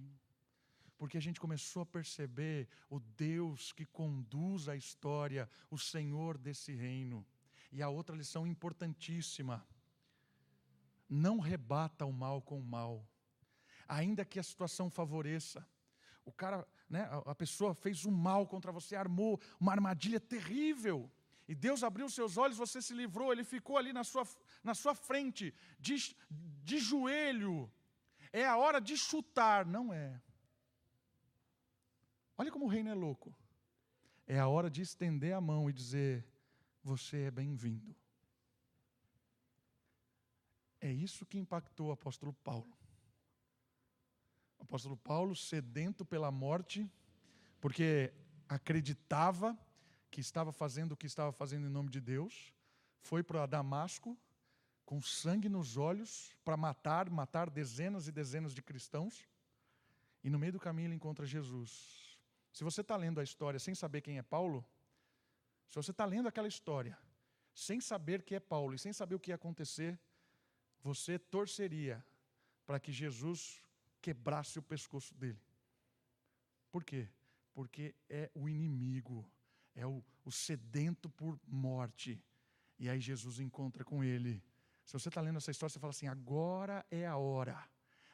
porque 1.02 1.18
a 1.18 1.20
gente 1.20 1.40
começou 1.40 1.82
a 1.82 1.86
perceber 1.86 2.68
o 2.88 3.00
Deus 3.00 3.72
que 3.72 3.84
conduz 3.84 4.68
a 4.68 4.76
história, 4.76 5.50
o 5.68 5.76
Senhor 5.76 6.38
desse 6.38 6.72
reino. 6.72 7.26
E 7.72 7.82
a 7.82 7.88
outra 7.88 8.14
lição 8.14 8.46
importantíssima: 8.46 9.66
não 11.08 11.40
rebata 11.40 12.06
o 12.06 12.12
mal 12.12 12.40
com 12.40 12.56
o 12.56 12.62
mal, 12.62 13.04
ainda 13.88 14.24
que 14.24 14.38
a 14.38 14.44
situação 14.44 14.88
favoreça. 14.88 15.66
o 16.24 16.30
cara, 16.30 16.64
né, 16.88 17.08
a 17.26 17.34
pessoa 17.34 17.74
fez 17.74 18.06
um 18.06 18.12
mal 18.12 18.46
contra 18.46 18.70
você, 18.70 18.94
armou 18.94 19.40
uma 19.58 19.72
armadilha 19.72 20.20
terrível. 20.20 21.10
E 21.48 21.54
Deus 21.56 21.82
abriu 21.82 22.08
seus 22.08 22.36
olhos, 22.36 22.56
você 22.56 22.80
se 22.80 22.94
livrou, 22.94 23.32
ele 23.32 23.42
ficou 23.42 23.76
ali 23.76 23.92
na 23.92 24.04
sua, 24.04 24.24
na 24.62 24.72
sua 24.72 24.94
frente, 24.94 25.52
de, 25.80 26.14
de 26.30 26.78
joelho. 26.78 27.68
É 28.32 28.46
a 28.46 28.56
hora 28.56 28.80
de 28.80 28.96
chutar, 28.96 29.66
não 29.66 29.92
é. 29.92 30.22
Olha 32.36 32.50
como 32.50 32.64
o 32.64 32.68
reino 32.68 32.88
é 32.88 32.94
louco. 32.94 33.34
É 34.26 34.38
a 34.38 34.48
hora 34.48 34.70
de 34.70 34.82
estender 34.82 35.34
a 35.34 35.40
mão 35.40 35.68
e 35.68 35.72
dizer: 35.72 36.24
Você 36.82 37.22
é 37.22 37.30
bem-vindo. 37.30 37.94
É 40.80 40.90
isso 40.90 41.24
que 41.26 41.38
impactou 41.38 41.88
o 41.88 41.92
apóstolo 41.92 42.32
Paulo. 42.32 42.76
O 44.58 44.62
apóstolo 44.64 44.96
Paulo, 44.96 45.36
sedento 45.36 46.04
pela 46.04 46.30
morte, 46.30 46.90
porque 47.60 48.12
acreditava 48.48 49.56
que 50.10 50.20
estava 50.20 50.52
fazendo 50.52 50.92
o 50.92 50.96
que 50.96 51.06
estava 51.06 51.32
fazendo 51.32 51.66
em 51.66 51.70
nome 51.70 51.88
de 51.88 52.00
Deus, 52.00 52.52
foi 53.00 53.22
para 53.22 53.46
Damasco 53.46 54.18
com 54.84 55.00
sangue 55.00 55.48
nos 55.48 55.76
olhos 55.76 56.36
para 56.44 56.56
matar, 56.56 57.08
matar 57.08 57.48
dezenas 57.48 58.08
e 58.08 58.12
dezenas 58.12 58.52
de 58.52 58.60
cristãos. 58.60 59.26
E 60.22 60.28
no 60.28 60.38
meio 60.38 60.52
do 60.52 60.60
caminho 60.60 60.88
ele 60.88 60.94
encontra 60.96 61.24
Jesus. 61.24 62.01
Se 62.52 62.64
você 62.64 62.80
está 62.82 62.96
lendo 62.96 63.20
a 63.20 63.24
história 63.24 63.58
sem 63.58 63.74
saber 63.74 64.00
quem 64.00 64.18
é 64.18 64.22
Paulo, 64.22 64.64
se 65.68 65.76
você 65.76 65.90
está 65.90 66.04
lendo 66.04 66.28
aquela 66.28 66.48
história 66.48 66.98
sem 67.54 67.80
saber 67.80 68.22
que 68.22 68.34
é 68.34 68.40
Paulo 68.40 68.74
e 68.74 68.78
sem 68.78 68.92
saber 68.92 69.14
o 69.14 69.20
que 69.20 69.30
ia 69.30 69.34
acontecer, 69.34 69.98
você 70.82 71.18
torceria 71.18 72.04
para 72.66 72.80
que 72.80 72.92
Jesus 72.92 73.62
quebrasse 74.00 74.58
o 74.58 74.62
pescoço 74.62 75.14
dele. 75.14 75.40
Por 76.70 76.84
quê? 76.84 77.08
Porque 77.54 77.94
é 78.08 78.30
o 78.34 78.48
inimigo 78.48 79.30
é 79.74 79.86
o, 79.86 80.02
o 80.24 80.30
sedento 80.30 81.08
por 81.08 81.38
morte. 81.46 82.22
E 82.78 82.88
aí 82.88 83.00
Jesus 83.00 83.40
encontra 83.40 83.84
com 83.84 84.02
ele. 84.02 84.42
Se 84.84 84.92
você 84.92 85.08
está 85.08 85.20
lendo 85.20 85.36
essa 85.38 85.50
história, 85.50 85.72
você 85.72 85.78
fala 85.78 85.90
assim: 85.90 86.08
agora 86.08 86.84
é 86.90 87.06
a 87.06 87.16
hora. 87.16 87.62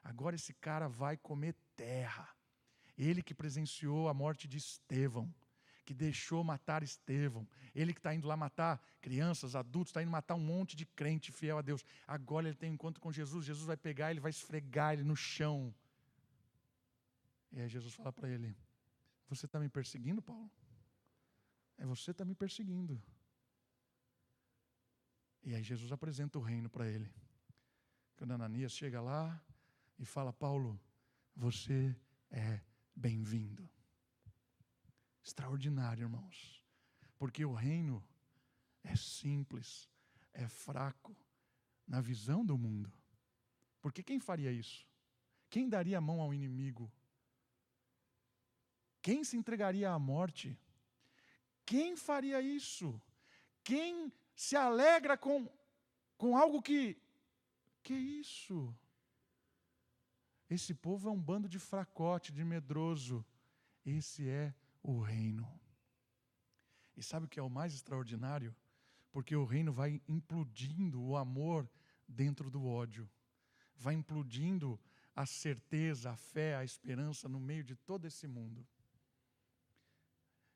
Agora 0.02 0.36
esse 0.36 0.52
cara 0.54 0.88
vai 0.88 1.16
comer 1.16 1.54
terra. 1.76 2.28
Ele 2.98 3.22
que 3.22 3.32
presenciou 3.32 4.08
a 4.08 4.14
morte 4.14 4.48
de 4.48 4.58
Estevão, 4.58 5.32
que 5.84 5.94
deixou 5.94 6.42
matar 6.42 6.82
Estevão, 6.82 7.48
ele 7.74 7.94
que 7.94 8.00
está 8.00 8.12
indo 8.12 8.26
lá 8.26 8.36
matar 8.36 8.82
crianças, 9.00 9.54
adultos, 9.54 9.90
está 9.90 10.02
indo 10.02 10.10
matar 10.10 10.34
um 10.34 10.40
monte 10.40 10.76
de 10.76 10.84
crente 10.84 11.30
fiel 11.30 11.58
a 11.58 11.62
Deus. 11.62 11.84
Agora 12.06 12.48
ele 12.48 12.56
tem 12.56 12.70
um 12.70 12.74
encontro 12.74 13.00
com 13.00 13.12
Jesus, 13.12 13.46
Jesus 13.46 13.64
vai 13.64 13.76
pegar 13.76 14.10
ele, 14.10 14.20
vai 14.20 14.30
esfregar 14.30 14.92
ele 14.92 15.04
no 15.04 15.16
chão. 15.16 15.72
E 17.52 17.60
aí 17.60 17.68
Jesus 17.68 17.94
fala 17.94 18.12
para 18.12 18.28
ele: 18.28 18.54
Você 19.28 19.46
está 19.46 19.58
me 19.58 19.68
perseguindo, 19.68 20.20
Paulo? 20.20 20.50
É 21.78 21.86
você 21.86 22.10
está 22.10 22.24
me 22.24 22.34
perseguindo. 22.34 23.00
E 25.44 25.54
aí 25.54 25.62
Jesus 25.62 25.92
apresenta 25.92 26.38
o 26.38 26.42
reino 26.42 26.68
para 26.68 26.86
ele. 26.86 27.10
Quando 28.16 28.32
Ananias 28.32 28.72
chega 28.72 29.00
lá 29.00 29.40
e 29.98 30.04
fala: 30.04 30.32
Paulo, 30.32 30.78
você 31.34 31.96
é 32.30 32.60
bem-vindo. 32.98 33.68
Extraordinário, 35.24 36.02
irmãos. 36.02 36.64
Porque 37.16 37.44
o 37.44 37.54
reino 37.54 38.04
é 38.82 38.96
simples, 38.96 39.88
é 40.32 40.48
fraco 40.48 41.16
na 41.86 42.00
visão 42.00 42.44
do 42.44 42.58
mundo. 42.58 42.92
Porque 43.80 44.02
quem 44.02 44.18
faria 44.18 44.50
isso? 44.50 44.86
Quem 45.48 45.68
daria 45.68 45.98
a 45.98 46.00
mão 46.00 46.20
ao 46.20 46.34
inimigo? 46.34 46.92
Quem 49.00 49.22
se 49.22 49.36
entregaria 49.36 49.90
à 49.90 49.98
morte? 49.98 50.58
Quem 51.64 51.96
faria 51.96 52.40
isso? 52.40 53.00
Quem 53.62 54.12
se 54.34 54.56
alegra 54.56 55.16
com, 55.16 55.48
com 56.16 56.36
algo 56.36 56.60
que. 56.60 57.00
Que 57.82 57.94
é 57.94 57.98
isso? 57.98 58.74
Esse 60.48 60.74
povo 60.74 61.08
é 61.08 61.12
um 61.12 61.20
bando 61.20 61.48
de 61.48 61.58
fracote, 61.58 62.32
de 62.32 62.42
medroso. 62.42 63.24
Esse 63.84 64.28
é 64.28 64.54
o 64.82 65.00
reino. 65.00 65.46
E 66.96 67.02
sabe 67.02 67.26
o 67.26 67.28
que 67.28 67.38
é 67.38 67.42
o 67.42 67.50
mais 67.50 67.74
extraordinário? 67.74 68.54
Porque 69.12 69.36
o 69.36 69.44
reino 69.44 69.72
vai 69.72 70.00
implodindo 70.08 71.00
o 71.02 71.16
amor 71.16 71.68
dentro 72.06 72.50
do 72.50 72.64
ódio, 72.66 73.08
vai 73.76 73.94
implodindo 73.94 74.80
a 75.14 75.26
certeza, 75.26 76.10
a 76.10 76.16
fé, 76.16 76.56
a 76.56 76.64
esperança 76.64 77.28
no 77.28 77.40
meio 77.40 77.62
de 77.62 77.74
todo 77.74 78.06
esse 78.06 78.26
mundo. 78.26 78.66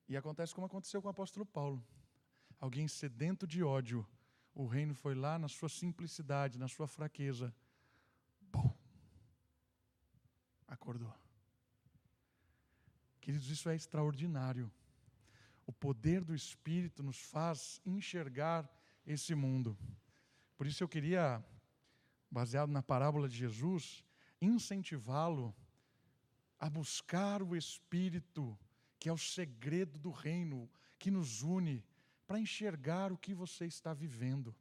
E 0.09 0.17
acontece 0.17 0.55
como 0.55 0.67
aconteceu 0.67 1.03
com 1.03 1.09
o 1.09 1.11
apóstolo 1.11 1.45
Paulo. 1.45 1.85
Alguém 2.59 2.87
sedento 2.89 3.47
de 3.47 3.63
ódio, 3.63 4.07
o 4.55 4.67
reino 4.67 4.95
foi 4.95 5.15
lá 5.15 5.39
na 5.39 5.49
sua 5.49 5.69
simplicidade, 5.69 6.59
na 6.59 6.69
sua 6.69 6.87
fraqueza. 6.87 7.55
Bom, 8.41 8.77
acordou. 10.73 11.13
Queridos, 13.21 13.49
isso 13.49 13.69
é 13.69 13.75
extraordinário. 13.77 14.71
O 15.67 15.73
poder 15.73 16.25
do 16.25 16.35
Espírito 16.35 17.03
nos 17.03 17.19
faz 17.19 17.81
enxergar 17.85 18.69
esse 19.07 19.35
mundo. 19.35 19.77
Por 20.57 20.67
isso 20.67 20.83
eu 20.83 20.89
queria, 20.89 21.45
baseado 22.31 22.71
na 22.71 22.83
parábola 22.83 23.29
de 23.29 23.37
Jesus, 23.37 24.03
incentivá-lo 24.41 25.55
a 26.59 26.69
buscar 26.69 27.43
o 27.43 27.55
Espírito 27.55 28.59
que 28.99 29.09
é 29.09 29.13
o 29.13 29.19
segredo 29.19 29.99
do 29.99 30.11
reino 30.11 30.71
que 30.99 31.11
nos 31.11 31.43
une 31.43 31.85
para 32.27 32.39
enxergar 32.39 33.13
o 33.13 33.19
que 33.19 33.35
você 33.35 33.67
está 33.67 33.93
vivendo, 33.93 34.55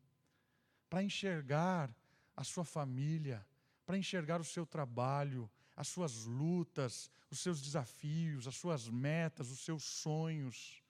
para 0.89 1.03
enxergar 1.03 1.95
a 2.35 2.43
sua 2.43 2.65
família, 2.65 3.45
para 3.85 3.97
enxergar 3.97 4.41
o 4.41 4.43
seu 4.43 4.65
trabalho, 4.65 5.49
as 5.75 5.87
suas 5.87 6.25
lutas, 6.25 7.09
os 7.29 7.39
seus 7.39 7.61
desafios, 7.61 8.47
as 8.47 8.55
suas 8.55 8.89
metas, 8.89 9.49
os 9.49 9.59
seus 9.59 9.83
sonhos. 9.83 10.83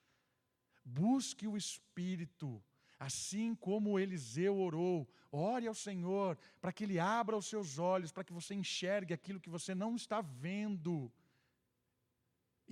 Busque 0.84 1.46
o 1.46 1.56
Espírito, 1.56 2.62
assim 2.98 3.54
como 3.54 3.98
Eliseu 3.98 4.58
orou. 4.58 5.08
Ore 5.30 5.66
ao 5.66 5.74
Senhor 5.74 6.36
para 6.60 6.72
que 6.72 6.84
Ele 6.84 6.98
abra 6.98 7.36
os 7.36 7.46
seus 7.46 7.78
olhos, 7.78 8.12
para 8.12 8.24
que 8.24 8.32
você 8.32 8.54
enxergue 8.54 9.14
aquilo 9.14 9.40
que 9.40 9.48
você 9.48 9.74
não 9.74 9.96
está 9.96 10.20
vendo 10.20 11.10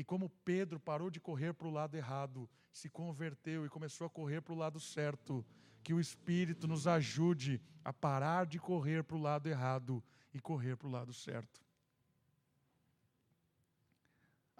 e 0.01 0.05
como 0.05 0.31
Pedro 0.31 0.81
parou 0.81 1.11
de 1.11 1.21
correr 1.21 1.53
para 1.53 1.67
o 1.67 1.71
lado 1.71 1.95
errado, 1.95 2.49
se 2.73 2.89
converteu 2.89 3.67
e 3.67 3.69
começou 3.69 4.07
a 4.07 4.11
correr 4.11 4.41
para 4.41 4.55
o 4.55 4.57
lado 4.57 4.81
certo, 4.81 5.45
que 5.83 5.93
o 5.93 6.01
Espírito 6.01 6.67
nos 6.67 6.87
ajude 6.87 7.61
a 7.85 7.93
parar 7.93 8.47
de 8.47 8.59
correr 8.59 9.03
para 9.05 9.17
o 9.17 9.21
lado 9.21 9.47
errado 9.47 10.03
e 10.33 10.41
correr 10.41 10.77
para 10.77 10.89
o 10.89 10.91
lado 10.91 11.13
certo. 11.13 11.61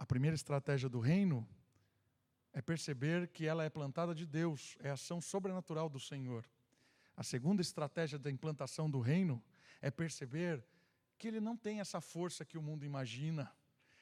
A 0.01 0.05
primeira 0.05 0.35
estratégia 0.35 0.89
do 0.89 0.99
reino 0.99 1.47
é 2.53 2.61
perceber 2.61 3.29
que 3.29 3.47
ela 3.47 3.63
é 3.63 3.71
plantada 3.71 4.13
de 4.13 4.27
Deus, 4.27 4.77
é 4.81 4.91
ação 4.91 5.21
sobrenatural 5.21 5.89
do 5.89 6.01
Senhor. 6.01 6.45
A 7.17 7.23
segunda 7.23 7.63
estratégia 7.63 8.19
da 8.19 8.29
implantação 8.33 8.91
do 8.91 8.99
reino 8.99 9.41
é 9.81 9.93
perceber 9.93 10.65
que 11.17 11.29
ele 11.29 11.39
não 11.39 11.57
tem 11.57 11.79
essa 11.79 12.01
força 12.01 12.45
que 12.45 12.59
o 12.59 12.63
mundo 12.63 12.85
imagina 12.85 13.55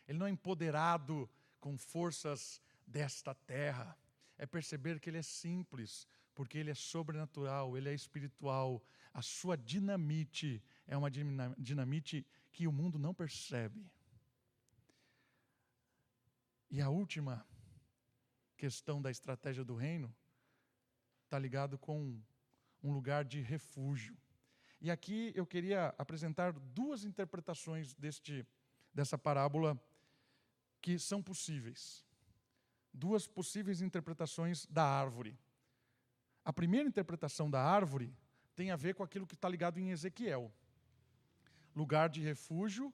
ele 0.09 0.19
não 0.19 0.27
é 0.27 0.31
empoderado 0.31 1.29
com 1.61 1.77
forças 1.77 2.63
desta 2.87 3.35
terra. 3.35 3.97
É 4.39 4.47
perceber 4.47 4.99
que 4.99 5.11
ele 5.11 5.19
é 5.19 5.23
simples, 5.23 6.09
porque 6.35 6.57
ele 6.57 6.71
é 6.71 6.75
sobrenatural, 6.75 7.77
ele 7.77 7.91
é 7.91 7.95
espiritual. 7.95 8.83
A 9.13 9.21
sua 9.21 9.57
dinamite 9.57 10.63
é 10.87 10.97
uma 10.97 11.11
dinamite 11.11 12.27
que 12.51 12.67
o 12.67 12.73
mundo 12.73 12.99
não 12.99 13.13
percebe. 13.13 13.85
E 16.71 16.81
a 16.81 16.89
última 16.89 17.47
questão 18.57 19.01
da 19.01 19.11
estratégia 19.11 19.65
do 19.65 19.75
reino 19.75 20.15
está 21.25 21.39
ligado 21.39 21.79
com 21.79 22.21
um 22.83 22.93
lugar 22.93 23.25
de 23.25 23.41
refúgio. 23.41 24.17
E 24.81 24.91
aqui 24.91 25.33
eu 25.35 25.47
queria 25.47 25.95
apresentar 25.99 26.53
duas 26.53 27.05
interpretações 27.05 27.95
deste, 27.95 28.47
dessa 28.93 29.19
parábola 29.19 29.81
que 30.81 30.99
são 30.99 31.23
possíveis. 31.23 32.05
Duas 32.93 33.27
possíveis 33.27 33.81
interpretações 33.81 34.67
da 34.67 34.85
árvore. 34.85 35.39
A 36.45 36.53
primeira 36.53 36.89
interpretação 36.89 37.51
da 37.51 37.63
árvore 37.63 38.15
tem 38.55 38.71
a 38.71 38.77
ver 38.77 38.95
com 38.95 39.03
aquilo 39.03 39.27
que 39.27 39.35
está 39.35 39.49
ligado 39.49 39.79
em 39.79 39.91
Ezequiel 39.91 40.53
lugar 41.79 42.09
de 42.09 42.21
refúgio 42.21 42.93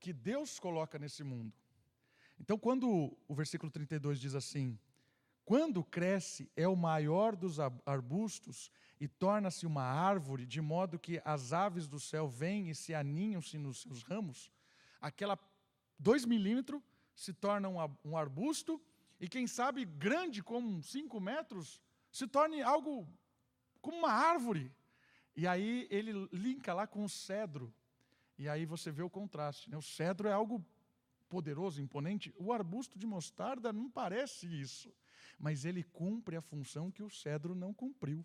que 0.00 0.12
Deus 0.12 0.58
coloca 0.58 0.98
nesse 0.98 1.22
mundo. 1.22 1.54
Então, 2.38 2.58
quando 2.58 3.16
o 3.26 3.34
versículo 3.34 3.70
32 3.70 4.20
diz 4.20 4.34
assim: 4.34 4.78
Quando 5.44 5.82
cresce, 5.84 6.50
é 6.56 6.68
o 6.68 6.76
maior 6.76 7.34
dos 7.34 7.58
arbustos 7.84 8.70
e 9.00 9.08
torna-se 9.08 9.66
uma 9.66 9.82
árvore, 9.82 10.46
de 10.46 10.60
modo 10.60 10.98
que 10.98 11.20
as 11.24 11.52
aves 11.52 11.86
do 11.86 12.00
céu 12.00 12.28
vêm 12.28 12.70
e 12.70 12.74
se 12.74 12.94
aninham-se 12.94 13.58
nos 13.58 13.82
seus 13.82 14.02
ramos, 14.02 14.50
aquela 15.00 15.38
2 15.98 16.24
milímetros 16.24 16.82
se 17.14 17.32
torna 17.32 17.68
um 18.04 18.16
arbusto, 18.16 18.80
e 19.18 19.26
quem 19.26 19.46
sabe 19.46 19.84
grande 19.84 20.42
como 20.42 20.82
cinco 20.82 21.18
metros, 21.18 21.80
se 22.12 22.26
torne 22.26 22.60
algo 22.62 23.08
como 23.80 23.96
uma 23.98 24.12
árvore. 24.12 24.70
E 25.34 25.46
aí 25.46 25.86
ele 25.90 26.12
linka 26.32 26.74
lá 26.74 26.86
com 26.86 27.04
o 27.04 27.08
cedro. 27.08 27.72
E 28.38 28.48
aí 28.48 28.66
você 28.66 28.90
vê 28.90 29.02
o 29.02 29.08
contraste. 29.08 29.70
Né? 29.70 29.76
O 29.76 29.82
cedro 29.82 30.28
é 30.28 30.32
algo 30.32 30.64
poderoso, 31.28 31.80
imponente. 31.80 32.34
O 32.36 32.52
arbusto 32.52 32.98
de 32.98 33.06
mostarda 33.06 33.72
não 33.72 33.90
parece 33.90 34.46
isso. 34.46 34.92
Mas 35.38 35.64
ele 35.64 35.82
cumpre 35.82 36.36
a 36.36 36.40
função 36.40 36.90
que 36.90 37.02
o 37.02 37.10
cedro 37.10 37.54
não 37.54 37.74
cumpriu. 37.74 38.24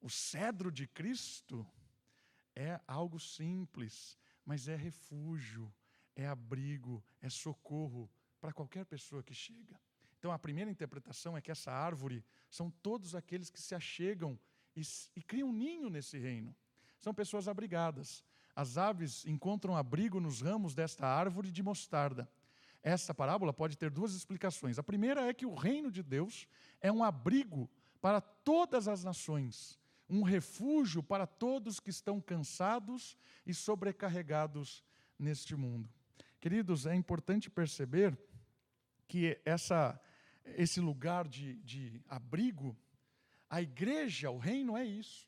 O 0.00 0.08
cedro 0.08 0.70
de 0.70 0.86
Cristo 0.86 1.66
é 2.54 2.80
algo 2.86 3.18
simples, 3.18 4.16
mas 4.44 4.68
é 4.68 4.76
refúgio, 4.76 5.72
é 6.14 6.26
abrigo, 6.26 7.04
é 7.20 7.28
socorro 7.28 8.10
para 8.40 8.52
qualquer 8.52 8.84
pessoa 8.84 9.22
que 9.22 9.34
chega. 9.34 9.80
Então, 10.18 10.32
a 10.32 10.38
primeira 10.38 10.70
interpretação 10.70 11.36
é 11.36 11.40
que 11.40 11.50
essa 11.50 11.70
árvore 11.70 12.24
são 12.50 12.70
todos 12.70 13.14
aqueles 13.14 13.50
que 13.50 13.60
se 13.60 13.74
achegam 13.74 14.38
e, 14.74 14.82
e 15.14 15.22
criam 15.22 15.48
um 15.48 15.52
ninho 15.52 15.88
nesse 15.88 16.18
reino. 16.18 16.54
São 16.98 17.14
pessoas 17.14 17.46
abrigadas. 17.46 18.24
As 18.58 18.76
aves 18.76 19.24
encontram 19.24 19.76
abrigo 19.76 20.18
nos 20.18 20.40
ramos 20.40 20.74
desta 20.74 21.06
árvore 21.06 21.52
de 21.52 21.62
mostarda. 21.62 22.28
Essa 22.82 23.14
parábola 23.14 23.52
pode 23.52 23.78
ter 23.78 23.88
duas 23.88 24.14
explicações. 24.14 24.80
A 24.80 24.82
primeira 24.82 25.28
é 25.28 25.32
que 25.32 25.46
o 25.46 25.54
reino 25.54 25.92
de 25.92 26.02
Deus 26.02 26.48
é 26.80 26.90
um 26.90 27.04
abrigo 27.04 27.70
para 28.00 28.20
todas 28.20 28.88
as 28.88 29.04
nações, 29.04 29.78
um 30.10 30.22
refúgio 30.22 31.04
para 31.04 31.24
todos 31.24 31.78
que 31.78 31.90
estão 31.90 32.20
cansados 32.20 33.16
e 33.46 33.54
sobrecarregados 33.54 34.82
neste 35.16 35.54
mundo. 35.54 35.88
Queridos, 36.40 36.84
é 36.84 36.96
importante 36.96 37.48
perceber 37.48 38.18
que 39.06 39.40
essa, 39.44 40.00
esse 40.56 40.80
lugar 40.80 41.28
de, 41.28 41.62
de 41.62 42.02
abrigo, 42.08 42.76
a 43.48 43.62
igreja, 43.62 44.32
o 44.32 44.36
reino 44.36 44.76
é 44.76 44.84
isso. 44.84 45.27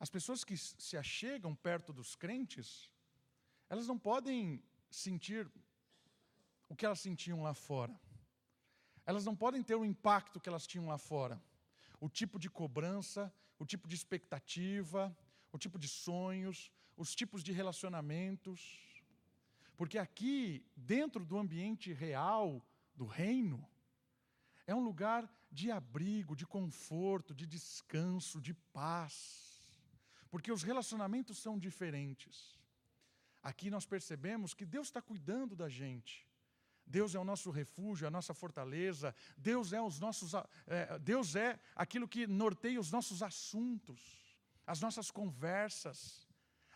As 0.00 0.08
pessoas 0.08 0.44
que 0.44 0.56
se 0.56 0.96
achegam 0.96 1.54
perto 1.54 1.92
dos 1.92 2.14
crentes, 2.14 2.90
elas 3.68 3.86
não 3.86 3.98
podem 3.98 4.62
sentir 4.90 5.50
o 6.68 6.76
que 6.76 6.86
elas 6.86 7.00
sentiam 7.00 7.42
lá 7.42 7.54
fora. 7.54 7.98
Elas 9.04 9.24
não 9.24 9.34
podem 9.34 9.62
ter 9.62 9.74
o 9.74 9.84
impacto 9.84 10.40
que 10.40 10.48
elas 10.48 10.66
tinham 10.66 10.86
lá 10.86 10.98
fora. 10.98 11.42
O 12.00 12.08
tipo 12.08 12.38
de 12.38 12.48
cobrança, 12.48 13.32
o 13.58 13.66
tipo 13.66 13.88
de 13.88 13.94
expectativa, 13.94 15.16
o 15.50 15.58
tipo 15.58 15.78
de 15.78 15.88
sonhos, 15.88 16.70
os 16.96 17.14
tipos 17.14 17.42
de 17.42 17.52
relacionamentos. 17.52 19.02
Porque 19.76 19.98
aqui, 19.98 20.64
dentro 20.76 21.24
do 21.24 21.38
ambiente 21.38 21.92
real 21.92 22.62
do 22.94 23.06
reino, 23.06 23.66
é 24.66 24.74
um 24.74 24.84
lugar 24.84 25.28
de 25.50 25.70
abrigo, 25.70 26.36
de 26.36 26.46
conforto, 26.46 27.34
de 27.34 27.46
descanso, 27.46 28.40
de 28.40 28.52
paz. 28.52 29.47
Porque 30.30 30.52
os 30.52 30.62
relacionamentos 30.62 31.38
são 31.38 31.58
diferentes. 31.58 32.58
Aqui 33.42 33.70
nós 33.70 33.86
percebemos 33.86 34.54
que 34.54 34.66
Deus 34.66 34.88
está 34.88 35.00
cuidando 35.00 35.56
da 35.56 35.68
gente. 35.68 36.28
Deus 36.86 37.14
é 37.14 37.18
o 37.18 37.24
nosso 37.24 37.50
refúgio, 37.50 38.06
a 38.06 38.10
nossa 38.10 38.32
fortaleza. 38.32 39.14
Deus 39.36 39.72
é 39.72 39.80
os 39.80 40.00
nossos, 40.00 40.32
é, 40.66 40.98
Deus 40.98 41.36
é 41.36 41.58
aquilo 41.74 42.08
que 42.08 42.26
norteia 42.26 42.80
os 42.80 42.90
nossos 42.90 43.22
assuntos, 43.22 44.00
as 44.66 44.80
nossas 44.80 45.10
conversas. 45.10 46.26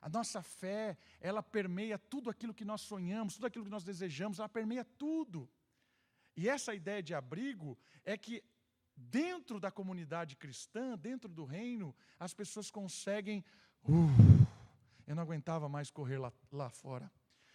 A 0.00 0.08
nossa 0.08 0.42
fé, 0.42 0.98
ela 1.20 1.42
permeia 1.42 1.96
tudo 1.96 2.28
aquilo 2.28 2.52
que 2.52 2.64
nós 2.64 2.80
sonhamos, 2.80 3.34
tudo 3.34 3.46
aquilo 3.46 3.64
que 3.64 3.70
nós 3.70 3.84
desejamos, 3.84 4.38
ela 4.38 4.48
permeia 4.48 4.84
tudo. 4.84 5.48
E 6.36 6.48
essa 6.48 6.74
ideia 6.74 7.02
de 7.02 7.14
abrigo 7.14 7.78
é 8.04 8.16
que 8.16 8.42
dentro 9.10 9.58
da 9.58 9.70
comunidade 9.70 10.36
cristã, 10.36 10.96
dentro 10.96 11.28
do 11.28 11.44
reino, 11.44 11.94
as 12.18 12.32
pessoas 12.34 12.70
conseguem. 12.70 13.44
Uh, 13.84 14.46
eu 15.06 15.14
não 15.14 15.22
aguentava 15.22 15.68
mais 15.68 15.90
correr 15.90 16.18
lá, 16.18 16.32
lá 16.50 16.70
fora. 16.70 17.10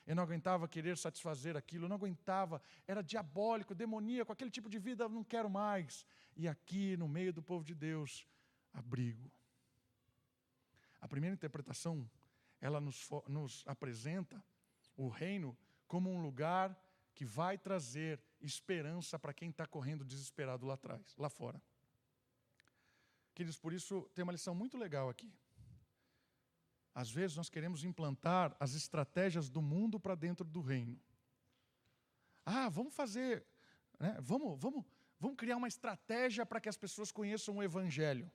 Eu 0.06 0.16
não 0.16 0.24
aguentava 0.24 0.68
querer 0.68 0.98
satisfazer 0.98 1.58
aquilo, 1.58 1.86
eu 1.86 1.90
não 1.90 1.98
aguentava, 1.98 2.62
era 2.88 3.02
diabólico, 3.02 3.76
demoníaco, 3.76 4.32
aquele 4.32 4.50
tipo 4.50 4.70
de 4.70 4.80
vida 4.80 5.04
eu 5.04 5.10
não 5.10 5.24
quero 5.24 5.50
mais. 5.50 6.06
E 6.36 6.48
aqui, 6.48 6.96
no 6.96 7.08
meio 7.08 7.34
do 7.34 7.44
povo 7.44 7.64
de 7.64 7.76
Deus, 7.76 8.26
abrigo. 8.74 9.30
A 11.02 11.08
primeira 11.08 11.34
interpretação 11.34 12.10
ela 12.62 12.80
nos, 12.80 13.08
nos 13.28 13.64
apresenta 13.68 14.44
o 14.96 15.10
reino 15.10 15.58
como 15.88 16.10
um 16.10 16.22
lugar 16.22 16.76
que 17.14 17.26
vai 17.26 17.58
trazer 17.58 18.20
esperança 18.42 19.18
para 19.18 19.34
quem 19.34 19.50
está 19.50 19.66
correndo 19.66 20.06
desesperado 20.06 20.66
lá 20.66 20.76
atrás, 20.76 21.16
lá 21.18 21.30
fora. 21.30 21.62
Queridos, 23.34 23.60
por 23.60 23.74
isso 23.74 24.10
tem 24.14 24.24
uma 24.24 24.32
lição 24.32 24.56
muito 24.56 24.78
legal 24.78 25.10
aqui. 25.10 25.32
Às 26.94 27.12
vezes 27.12 27.38
nós 27.38 27.50
queremos 27.50 27.84
implantar 27.84 28.56
as 28.60 28.74
estratégias 28.74 29.50
do 29.50 29.62
mundo 29.62 30.00
para 30.00 30.16
dentro 30.16 30.44
do 30.44 30.62
reino. 30.62 31.00
Ah, 32.44 32.70
vamos 32.70 32.96
fazer, 32.96 33.46
né, 34.00 34.18
vamos, 34.20 34.60
vamos, 34.60 34.84
vamos 35.20 35.38
criar 35.38 35.58
uma 35.58 35.68
estratégia 35.68 36.46
para 36.46 36.60
que 36.60 36.70
as 36.70 36.78
pessoas 36.78 37.12
conheçam 37.12 37.58
o 37.58 37.64
Evangelho. 37.64 38.32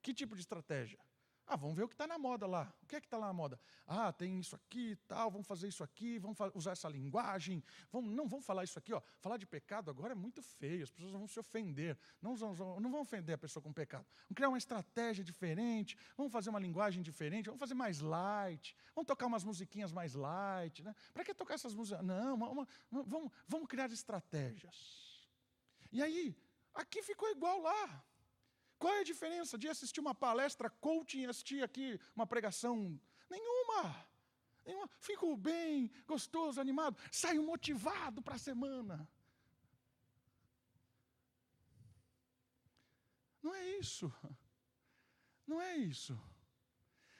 Que 0.00 0.14
tipo 0.14 0.34
de 0.34 0.42
estratégia? 0.42 0.98
Ah, 1.46 1.56
vamos 1.56 1.76
ver 1.76 1.82
o 1.82 1.88
que 1.88 1.94
está 1.94 2.06
na 2.06 2.18
moda 2.18 2.46
lá. 2.46 2.72
O 2.82 2.86
que 2.86 2.96
é 2.96 3.00
que 3.00 3.06
está 3.06 3.18
lá 3.18 3.26
na 3.26 3.32
moda? 3.32 3.60
Ah, 3.86 4.12
tem 4.12 4.38
isso 4.38 4.56
aqui 4.56 4.96
tal, 5.06 5.30
vamos 5.30 5.46
fazer 5.46 5.68
isso 5.68 5.84
aqui, 5.84 6.18
vamos 6.18 6.38
usar 6.54 6.72
essa 6.72 6.88
linguagem. 6.88 7.62
Vamos, 7.92 8.14
não 8.14 8.26
vamos 8.26 8.46
falar 8.46 8.64
isso 8.64 8.78
aqui, 8.78 8.94
ó. 8.94 9.02
Falar 9.20 9.36
de 9.36 9.46
pecado 9.46 9.90
agora 9.90 10.12
é 10.12 10.14
muito 10.14 10.42
feio, 10.42 10.84
as 10.84 10.90
pessoas 10.90 11.12
vão 11.12 11.28
se 11.28 11.38
ofender. 11.38 11.98
Não, 12.20 12.34
vão, 12.34 12.80
não 12.80 12.90
vão 12.90 13.00
ofender 13.02 13.34
a 13.34 13.38
pessoa 13.38 13.62
com 13.62 13.72
pecado. 13.72 14.06
Vamos 14.22 14.36
criar 14.36 14.48
uma 14.48 14.58
estratégia 14.58 15.22
diferente, 15.22 15.98
vamos 16.16 16.32
fazer 16.32 16.48
uma 16.48 16.60
linguagem 16.60 17.02
diferente, 17.02 17.46
vamos 17.46 17.60
fazer 17.60 17.74
mais 17.74 18.00
light, 18.00 18.74
vamos 18.94 19.06
tocar 19.06 19.26
umas 19.26 19.44
musiquinhas 19.44 19.92
mais 19.92 20.14
light. 20.14 20.82
Né? 20.82 20.94
Para 21.12 21.24
que 21.24 21.34
tocar 21.34 21.54
essas 21.54 21.74
músicas? 21.74 22.02
Não, 22.02 22.38
vamos, 22.38 22.66
vamos, 22.90 23.32
vamos 23.46 23.68
criar 23.68 23.90
estratégias. 23.92 25.28
E 25.92 26.02
aí, 26.02 26.36
aqui 26.74 27.02
ficou 27.02 27.30
igual 27.30 27.60
lá. 27.60 28.04
Qual 28.84 28.94
é 28.96 29.00
a 29.00 29.10
diferença 29.12 29.56
de 29.56 29.66
assistir 29.66 29.98
uma 29.98 30.14
palestra 30.14 30.68
coaching 30.68 31.20
e 31.20 31.26
assistir 31.26 31.64
aqui 31.64 31.98
uma 32.14 32.26
pregação? 32.26 33.00
Nenhuma. 33.30 34.06
Nenhuma. 34.62 34.90
Fico 34.98 35.34
bem, 35.38 35.90
gostoso, 36.06 36.60
animado, 36.60 36.98
saio 37.10 37.42
motivado 37.42 38.20
para 38.20 38.34
a 38.34 38.38
semana. 38.38 39.08
Não 43.42 43.54
é 43.54 43.78
isso. 43.78 44.12
Não 45.46 45.58
é 45.62 45.78
isso. 45.78 46.20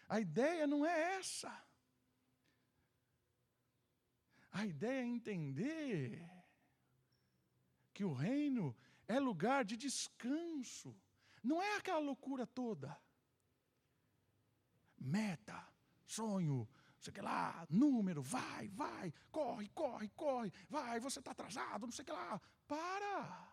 A 0.07 0.21
ideia 0.21 0.67
não 0.67 0.85
é 0.85 1.15
essa. 1.15 1.51
A 4.53 4.67
ideia 4.67 5.01
é 5.01 5.07
entender 5.07 6.31
que 7.95 8.05
o 8.05 8.13
reino 8.13 8.77
é 9.09 9.19
lugar 9.19 9.65
de 9.65 9.79
descanso. 9.79 10.95
Não 11.45 11.63
é 11.63 11.77
aquela 11.77 11.99
loucura 11.99 12.47
toda. 12.47 12.99
Meta, 14.97 15.69
sonho, 16.07 16.67
sei 16.99 17.13
que 17.13 17.21
lá, 17.21 17.67
número, 17.69 18.23
vai, 18.23 18.67
vai, 18.69 19.13
corre, 19.31 19.69
corre, 19.69 20.09
corre, 20.17 20.51
vai, 20.71 20.99
você 20.99 21.19
está 21.19 21.33
atrasado, 21.33 21.85
não 21.85 21.93
sei 21.93 22.03
que 22.03 22.13
lá. 22.13 22.41
Para! 22.67 23.53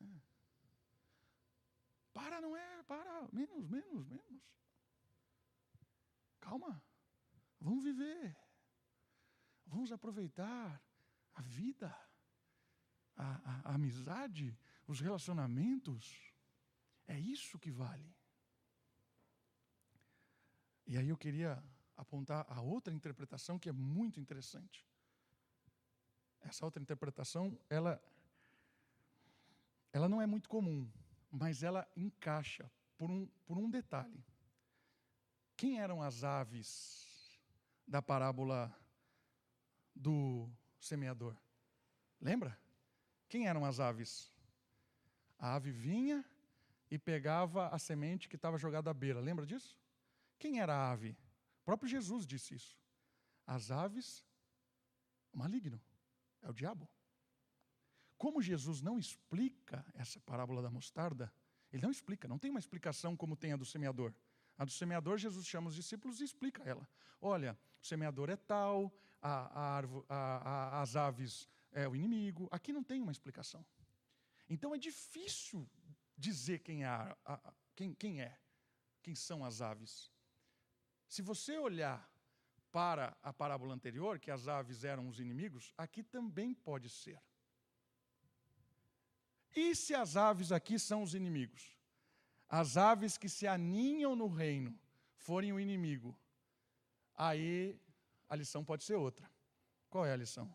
É. 0.00 0.20
Para 2.12 2.40
não 2.40 2.56
é, 2.56 2.82
para, 2.82 3.28
menos, 3.32 3.68
menos, 3.68 4.08
menos. 4.08 4.42
Calma, 6.40 6.82
vamos 7.60 7.84
viver, 7.84 8.36
vamos 9.64 9.92
aproveitar 9.92 10.82
a 11.36 11.42
vida, 11.42 11.96
a, 13.16 13.24
a, 13.24 13.70
a 13.70 13.74
amizade, 13.74 14.58
os 14.92 15.00
relacionamentos, 15.00 16.34
é 17.08 17.18
isso 17.18 17.58
que 17.58 17.70
vale. 17.70 18.14
E 20.86 20.98
aí 20.98 21.08
eu 21.08 21.16
queria 21.16 21.64
apontar 21.96 22.44
a 22.46 22.60
outra 22.60 22.92
interpretação 22.92 23.58
que 23.58 23.70
é 23.70 23.72
muito 23.72 24.20
interessante. 24.20 24.86
Essa 26.42 26.66
outra 26.66 26.82
interpretação, 26.82 27.58
ela, 27.70 28.02
ela 29.94 30.10
não 30.10 30.20
é 30.20 30.26
muito 30.26 30.46
comum, 30.46 30.90
mas 31.30 31.62
ela 31.62 31.90
encaixa 31.96 32.70
por 32.98 33.10
um, 33.10 33.26
por 33.46 33.56
um 33.56 33.70
detalhe. 33.70 34.22
Quem 35.56 35.80
eram 35.80 36.02
as 36.02 36.22
aves 36.22 37.40
da 37.88 38.02
parábola 38.02 38.70
do 39.94 40.50
semeador? 40.78 41.34
Lembra? 42.20 42.58
Quem 43.26 43.48
eram 43.48 43.64
as 43.64 43.80
aves? 43.80 44.30
A 45.42 45.56
ave 45.56 45.72
vinha 45.72 46.24
e 46.88 46.96
pegava 46.96 47.66
a 47.66 47.76
semente 47.76 48.28
que 48.28 48.36
estava 48.36 48.56
jogada 48.56 48.92
à 48.92 48.94
beira. 48.94 49.18
Lembra 49.18 49.44
disso? 49.44 49.76
Quem 50.38 50.60
era 50.60 50.72
a 50.72 50.92
ave? 50.92 51.16
O 51.62 51.64
próprio 51.64 51.88
Jesus 51.88 52.24
disse 52.24 52.54
isso. 52.54 52.78
As 53.44 53.72
aves, 53.72 54.24
maligno, 55.32 55.80
é 56.42 56.48
o 56.48 56.52
diabo. 56.52 56.88
Como 58.16 58.40
Jesus 58.40 58.80
não 58.80 59.00
explica 59.00 59.84
essa 59.94 60.20
parábola 60.20 60.62
da 60.62 60.70
mostarda, 60.70 61.32
ele 61.72 61.82
não 61.82 61.90
explica, 61.90 62.28
não 62.28 62.38
tem 62.38 62.52
uma 62.52 62.60
explicação 62.60 63.16
como 63.16 63.34
tem 63.34 63.52
a 63.52 63.56
do 63.56 63.64
semeador. 63.64 64.14
A 64.56 64.64
do 64.64 64.70
semeador, 64.70 65.18
Jesus 65.18 65.44
chama 65.44 65.70
os 65.70 65.74
discípulos 65.74 66.20
e 66.20 66.24
explica 66.24 66.62
ela. 66.62 66.88
Olha, 67.20 67.58
o 67.82 67.84
semeador 67.84 68.30
é 68.30 68.36
tal, 68.36 68.94
a, 69.20 69.80
a, 69.80 69.82
a, 70.08 70.82
as 70.82 70.94
aves 70.94 71.48
é 71.72 71.88
o 71.88 71.96
inimigo. 71.96 72.48
Aqui 72.52 72.72
não 72.72 72.84
tem 72.84 73.02
uma 73.02 73.10
explicação. 73.10 73.66
Então 74.52 74.74
é 74.74 74.78
difícil 74.78 75.66
dizer 76.14 76.58
quem 76.58 76.84
é, 76.84 77.16
quem, 77.74 77.94
quem 77.94 78.20
é, 78.20 78.38
quem 79.02 79.14
são 79.14 79.42
as 79.42 79.62
aves. 79.62 80.12
Se 81.08 81.22
você 81.22 81.56
olhar 81.56 82.06
para 82.70 83.16
a 83.22 83.32
parábola 83.32 83.72
anterior, 83.72 84.18
que 84.18 84.30
as 84.30 84.48
aves 84.48 84.84
eram 84.84 85.08
os 85.08 85.18
inimigos, 85.18 85.72
aqui 85.76 86.02
também 86.02 86.52
pode 86.52 86.90
ser. 86.90 87.18
E 89.56 89.74
se 89.74 89.94
as 89.94 90.16
aves 90.16 90.52
aqui 90.52 90.78
são 90.78 91.02
os 91.02 91.14
inimigos? 91.14 91.74
As 92.46 92.76
aves 92.76 93.16
que 93.16 93.30
se 93.30 93.46
aninham 93.46 94.14
no 94.14 94.28
reino 94.28 94.78
forem 95.14 95.50
o 95.54 95.60
inimigo, 95.60 96.14
aí 97.14 97.80
a 98.28 98.36
lição 98.36 98.62
pode 98.62 98.84
ser 98.84 98.96
outra. 98.96 99.30
Qual 99.88 100.04
é 100.04 100.12
a 100.12 100.16
lição? 100.16 100.54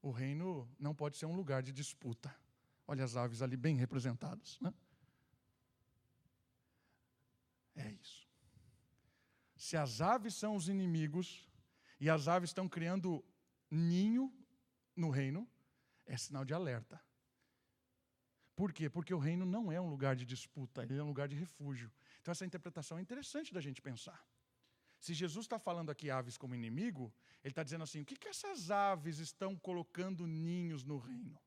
O 0.00 0.10
reino 0.10 0.66
não 0.78 0.94
pode 0.94 1.18
ser 1.18 1.26
um 1.26 1.36
lugar 1.36 1.62
de 1.62 1.70
disputa. 1.70 2.34
Olha 2.86 3.04
as 3.04 3.16
aves 3.16 3.42
ali 3.42 3.56
bem 3.56 3.76
representadas. 3.76 4.58
Né? 4.60 4.72
É 7.76 7.90
isso. 7.90 8.28
Se 9.56 9.76
as 9.76 10.00
aves 10.00 10.34
são 10.34 10.56
os 10.56 10.68
inimigos 10.68 11.48
e 11.98 12.10
as 12.10 12.28
aves 12.28 12.50
estão 12.50 12.68
criando 12.68 13.24
ninho 13.70 14.32
no 14.94 15.10
reino, 15.10 15.48
é 16.06 16.16
sinal 16.16 16.44
de 16.44 16.52
alerta. 16.52 17.00
Por 18.54 18.72
quê? 18.72 18.88
Porque 18.88 19.12
o 19.12 19.18
reino 19.18 19.44
não 19.44 19.72
é 19.72 19.80
um 19.80 19.88
lugar 19.88 20.14
de 20.14 20.24
disputa, 20.24 20.82
ele 20.82 20.96
é 20.96 21.02
um 21.02 21.08
lugar 21.08 21.26
de 21.26 21.34
refúgio. 21.34 21.90
Então, 22.20 22.30
essa 22.30 22.46
interpretação 22.46 22.98
é 22.98 23.00
interessante 23.00 23.52
da 23.52 23.60
gente 23.60 23.82
pensar. 23.82 24.24
Se 25.00 25.12
Jesus 25.12 25.44
está 25.44 25.58
falando 25.58 25.90
aqui 25.90 26.10
aves 26.10 26.38
como 26.38 26.54
inimigo, 26.54 27.12
ele 27.42 27.52
está 27.52 27.62
dizendo 27.62 27.84
assim: 27.84 28.00
o 28.00 28.04
que, 28.04 28.16
que 28.16 28.28
essas 28.28 28.70
aves 28.70 29.18
estão 29.18 29.56
colocando 29.56 30.26
ninhos 30.26 30.84
no 30.84 30.98
reino? 30.98 31.38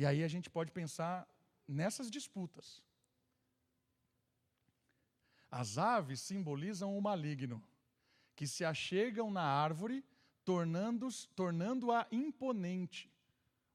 E 0.00 0.06
aí 0.06 0.24
a 0.24 0.28
gente 0.28 0.48
pode 0.48 0.70
pensar 0.72 1.28
nessas 1.68 2.10
disputas. 2.10 2.82
As 5.50 5.76
aves 5.76 6.22
simbolizam 6.22 6.96
o 6.96 7.02
maligno, 7.02 7.62
que 8.34 8.46
se 8.46 8.64
achegam 8.64 9.30
na 9.30 9.42
árvore, 9.42 10.02
tornando-a 10.42 11.10
tornando 11.36 11.88
imponente. 12.10 13.12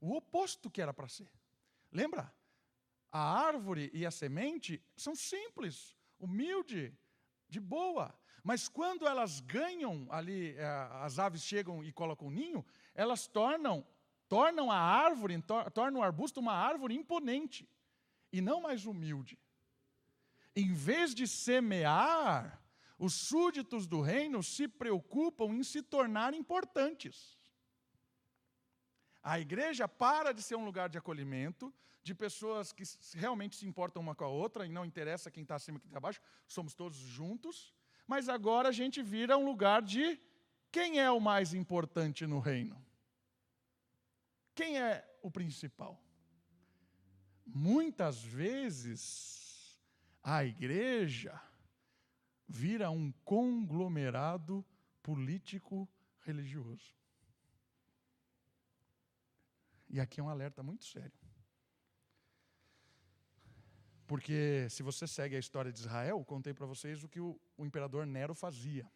O 0.01 0.15
oposto 0.15 0.67
que 0.67 0.82
era 0.82 0.91
para 0.91 1.07
ser. 1.07 1.30
Lembra? 1.91 2.34
A 3.11 3.21
árvore 3.45 3.91
e 3.93 4.03
a 4.03 4.09
semente 4.09 4.84
são 4.97 5.15
simples, 5.15 5.95
humilde, 6.17 6.91
de 7.47 7.59
boa. 7.59 8.17
Mas 8.43 8.67
quando 8.67 9.07
elas 9.07 9.41
ganham 9.41 10.07
ali, 10.09 10.55
eh, 10.57 10.89
as 11.03 11.19
aves 11.19 11.43
chegam 11.43 11.84
e 11.84 11.91
colocam 11.91 12.30
o 12.30 12.32
ninho, 12.32 12.65
elas 12.95 13.28
tornam, 13.28 13.86
tornam 14.28 14.71
a 14.71 14.78
árvore, 14.78 15.41
tornam 15.73 16.01
o 16.01 16.03
arbusto 16.03 16.39
uma 16.39 16.53
árvore 16.53 16.95
imponente 16.95 17.69
e 18.32 18.41
não 18.41 18.61
mais 18.61 18.86
humilde. 18.86 19.39
Em 20.55 20.73
vez 20.73 21.13
de 21.13 21.28
semear, 21.28 22.61
os 22.97 23.13
súditos 23.13 23.86
do 23.86 24.01
reino 24.01 24.41
se 24.41 24.67
preocupam 24.67 25.53
em 25.53 25.63
se 25.63 25.82
tornar 25.82 26.34
importantes. 26.34 27.38
A 29.21 29.39
igreja 29.39 29.88
para 29.88 30.32
de 30.34 30.41
ser 30.41 30.55
um 30.55 30.63
lugar 30.63 30.88
de 30.88 30.97
acolhimento, 30.97 31.73
de 32.03 32.13
pessoas 32.13 32.71
que 32.71 32.84
realmente 33.15 33.55
se 33.55 33.65
importam 33.65 34.01
uma 34.01 34.13
com 34.13 34.23
a 34.23 34.28
outra, 34.28 34.65
e 34.65 34.69
não 34.69 34.86
interessa 34.86 35.32
quem 35.32 35.43
está 35.43 35.55
acima 35.55 35.78
e 35.78 35.82
quem 35.82 35.89
está 35.89 35.97
abaixo, 35.97 36.21
somos 36.47 36.76
todos 36.76 36.97
juntos, 36.97 37.73
mas 38.05 38.30
agora 38.30 38.69
a 38.69 38.71
gente 38.71 39.01
vira 39.01 39.38
um 39.38 39.43
lugar 39.43 39.82
de 39.82 40.19
quem 40.71 40.99
é 40.99 41.09
o 41.09 41.19
mais 41.19 41.53
importante 41.53 42.28
no 42.28 42.39
reino? 42.39 42.85
Quem 44.56 44.80
é 44.80 45.06
o 45.22 45.30
principal? 45.30 46.01
Muitas 47.45 48.24
vezes 48.24 49.80
a 50.24 50.43
igreja 50.43 51.39
vira 52.47 52.89
um 52.89 53.12
conglomerado 53.24 54.66
político 55.03 55.88
religioso. 56.22 56.95
E 59.89 59.99
aqui 59.99 60.20
é 60.20 60.24
um 60.24 60.30
alerta 60.30 60.64
muito 60.64 60.86
sério. 60.86 61.20
Porque 64.08 64.68
se 64.70 64.84
você 64.84 65.08
segue 65.08 65.36
a 65.36 65.39
história 65.39 65.72
de 65.72 65.80
Israel, 65.80 66.24
contei 66.24 66.53
para 66.53 66.66
vocês 66.66 67.03
o 67.03 67.10
que 67.10 67.20
o, 67.20 67.39
o, 67.58 67.66
imperador 67.66 68.06
Nero 68.06 68.36
fazia. 68.36 68.89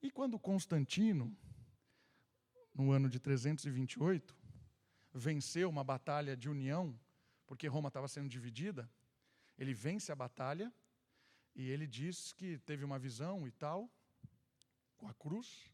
E 0.00 0.10
quando 0.10 0.38
Constantino, 0.38 1.36
no 2.74 2.90
ano 2.90 3.08
de 3.08 3.18
328, 3.18 4.36
venceu 5.12 5.68
uma 5.68 5.84
batalha 5.84 6.36
de 6.36 6.48
união, 6.48 6.98
porque 7.46 7.66
Roma 7.66 7.88
estava 7.88 8.08
sendo 8.08 8.28
dividida, 8.28 8.90
ele 9.58 9.74
vence 9.74 10.10
a 10.10 10.16
batalha 10.16 10.72
e 11.54 11.68
ele 11.68 11.86
diz 11.86 12.32
que 12.32 12.58
teve 12.58 12.84
uma 12.84 12.98
visão 12.98 13.46
e 13.46 13.50
tal, 13.50 13.90
com 14.96 15.06
a 15.08 15.14
cruz, 15.14 15.70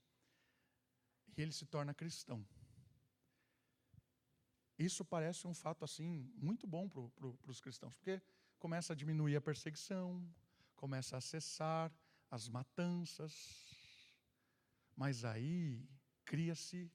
e 1.36 1.42
ele 1.42 1.53
se 1.53 1.66
torna 1.66 1.94
cristão. 1.94 2.44
Isso 4.78 5.05
parece 5.05 5.46
um 5.46 5.55
fato 5.55 5.84
assim 5.84 6.30
muito 6.34 6.66
bom 6.66 6.88
para 6.88 7.03
pro, 7.11 7.38
os 7.46 7.61
cristãos, 7.61 7.94
porque 7.94 8.20
começa 8.59 8.92
a 8.92 8.96
diminuir 8.96 9.36
a 9.36 9.40
perseguição, 9.40 10.24
começa 10.76 11.16
a 11.16 11.20
cessar 11.20 11.92
as 12.30 12.49
matanças, 12.49 13.66
mas 14.96 15.24
aí 15.24 15.84
cria-se 16.29 16.93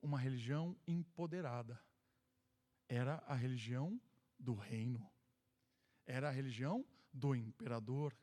uma 0.00 0.18
religião 0.18 0.74
empoderada. 0.88 1.78
Era 2.88 3.22
a 3.26 3.34
religião 3.34 4.00
do 4.38 4.54
reino, 4.54 5.06
era 6.06 6.28
a 6.30 6.32
religião 6.32 6.82
do 7.12 7.34
imperador. 7.34 8.16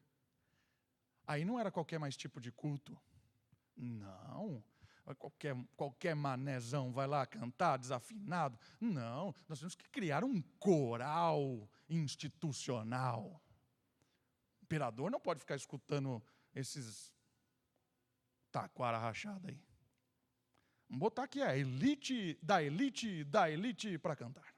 Aí 1.28 1.46
não 1.46 1.60
era 1.60 1.72
qualquer 1.72 2.00
mais 2.00 2.18
tipo 2.18 2.42
de 2.42 2.52
culto. 2.52 3.00
Não, 3.78 4.64
qualquer, 5.16 5.56
qualquer 5.78 6.16
manezão 6.16 6.92
vai 6.92 7.06
lá 7.06 7.24
cantar 7.28 7.78
desafinado. 7.78 8.60
Não, 8.80 9.36
nós 9.48 9.60
temos 9.60 9.76
que 9.76 9.88
criar 9.90 10.24
um 10.24 10.42
coral 10.60 11.70
institucional. 11.88 13.40
O 14.60 14.64
imperador 14.64 15.12
não 15.12 15.20
pode 15.20 15.40
ficar 15.40 15.56
escutando 15.56 16.22
esses 16.56 17.14
taquara 18.52 18.98
rachada 18.98 19.48
aí. 19.48 19.71
Vamos 20.92 21.00
botar 21.00 21.24
aqui 21.24 21.42
a 21.42 21.56
elite 21.56 22.38
da 22.44 22.62
elite 22.62 23.24
da 23.24 23.50
elite 23.50 23.98
para 23.98 24.14
cantar. 24.14 24.54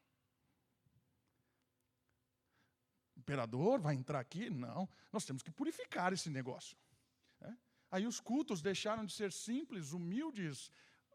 O 3.15 3.19
imperador 3.19 3.79
vai 3.79 3.93
entrar 3.93 4.19
aqui? 4.19 4.49
Não, 4.49 4.89
nós 5.11 5.25
temos 5.25 5.43
que 5.43 5.51
purificar 5.51 6.11
esse 6.11 6.31
negócio. 6.31 6.75
Aí 7.91 8.07
os 8.07 8.19
cultos 8.19 8.63
deixaram 8.63 9.05
de 9.05 9.13
ser 9.13 9.31
simples, 9.31 9.91
humildes, 9.91 10.71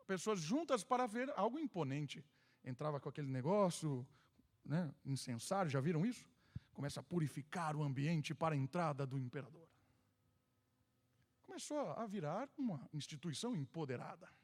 pessoas 0.06 0.40
juntas 0.40 0.84
para 0.84 1.04
ver 1.04 1.28
algo 1.36 1.58
imponente. 1.58 2.24
Entrava 2.62 3.00
com 3.00 3.08
aquele 3.08 3.26
negócio, 3.26 4.06
né, 4.64 4.94
incensário, 5.04 5.68
já 5.68 5.80
viram 5.80 6.06
isso? 6.06 6.24
Começa 6.72 7.00
a 7.00 7.02
purificar 7.02 7.74
o 7.74 7.82
ambiente 7.82 8.32
para 8.36 8.54
a 8.54 8.56
entrada 8.56 9.04
do 9.04 9.18
imperador. 9.18 9.68
Começou 11.42 11.90
a 11.90 12.06
virar 12.06 12.48
uma 12.56 12.88
instituição 12.92 13.56
empoderada. 13.56 14.37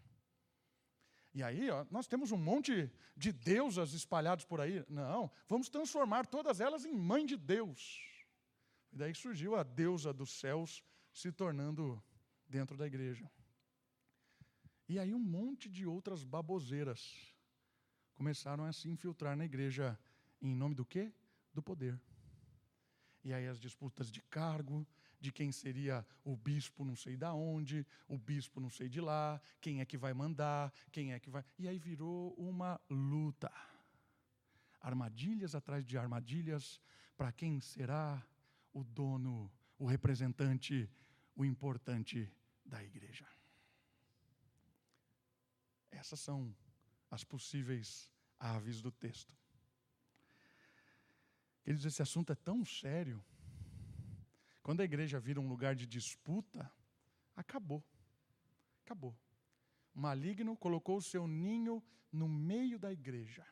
E 1.35 1.43
aí, 1.43 1.69
ó, 1.69 1.85
nós 1.91 2.07
temos 2.07 2.31
um 2.31 2.37
monte 2.37 2.89
de 3.17 3.33
deusas 3.33 3.93
espalhados 3.93 4.45
por 4.45 4.61
aí. 4.61 4.85
Não, 4.89 5.29
vamos 5.49 5.69
transformar 5.69 6.27
todas 6.27 6.61
elas 6.61 6.85
em 6.85 6.95
mãe 6.95 7.27
de 7.27 7.37
Deus. 7.37 8.01
E 8.93 8.97
daí 8.97 9.13
surgiu 9.13 9.57
a 9.57 9.65
deusa 9.65 10.13
dos 10.13 10.31
céus 10.31 10.83
se 11.13 11.33
tornando 11.33 12.01
dentro 12.49 12.77
da 12.77 12.87
igreja. 12.87 13.29
E 14.89 14.99
aí 14.99 15.13
um 15.13 15.19
monte 15.19 15.69
de 15.69 15.85
outras 15.85 16.23
baboseiras 16.23 17.35
começaram 18.15 18.65
a 18.65 18.73
se 18.73 18.89
infiltrar 18.89 19.37
na 19.37 19.45
igreja 19.45 19.99
em 20.41 20.55
nome 20.55 20.77
do 20.77 20.85
quê? 20.85 21.13
Do 21.53 21.63
poder. 21.63 22.01
E 23.25 23.33
aí 23.33 23.49
as 23.49 23.59
disputas 23.59 24.09
de 24.09 24.21
cargo, 24.23 24.87
de 25.21 25.33
quem 25.33 25.51
seria 25.53 26.07
o 26.25 26.37
bispo 26.37 26.85
não 26.85 26.97
sei 26.97 27.17
da 27.17 27.33
onde, 27.33 27.87
o 28.09 28.19
bispo 28.19 28.61
não 28.61 28.71
sei 28.71 28.89
de 28.89 29.01
lá, 29.01 29.41
quem 29.61 29.81
é 29.81 29.85
que 29.85 29.97
vai 29.97 30.13
mandar, 30.13 30.73
quem 30.91 31.13
é 31.13 31.21
que 31.21 31.31
vai. 31.31 31.45
E 31.59 31.69
aí 31.69 31.79
virou 31.79 32.35
uma 32.35 32.81
luta. 32.91 33.53
Armadilhas 34.81 35.55
atrás 35.55 35.85
de 35.85 35.97
armadilhas 35.97 36.81
para 37.17 37.33
quem 37.33 37.61
será 37.61 38.23
o 38.73 38.85
dono, 38.85 39.51
o 39.79 39.87
representante 39.87 40.91
o 41.37 41.45
importante 41.45 42.33
da 42.65 42.83
igreja. 42.83 43.27
Essas 45.91 46.21
são 46.21 46.55
as 47.11 47.25
possíveis 47.25 48.11
aves 48.39 48.81
do 48.81 48.91
texto. 48.91 49.37
Queridos, 51.63 51.87
esse 51.87 52.03
assunto 52.03 52.33
é 52.33 52.35
tão 52.37 52.65
sério. 52.65 53.25
Quando 54.65 54.81
a 54.81 54.85
igreja 54.85 55.21
vira 55.21 55.39
um 55.39 55.47
lugar 55.47 55.75
de 55.77 55.87
disputa, 55.87 56.73
acabou. 57.37 57.85
Acabou. 58.83 59.15
O 59.95 60.01
maligno 60.01 60.57
colocou 60.57 60.97
o 60.97 61.03
seu 61.03 61.29
ninho 61.29 61.85
no 62.11 62.27
meio 62.27 62.79
da 62.79 62.91
igreja. 62.91 63.47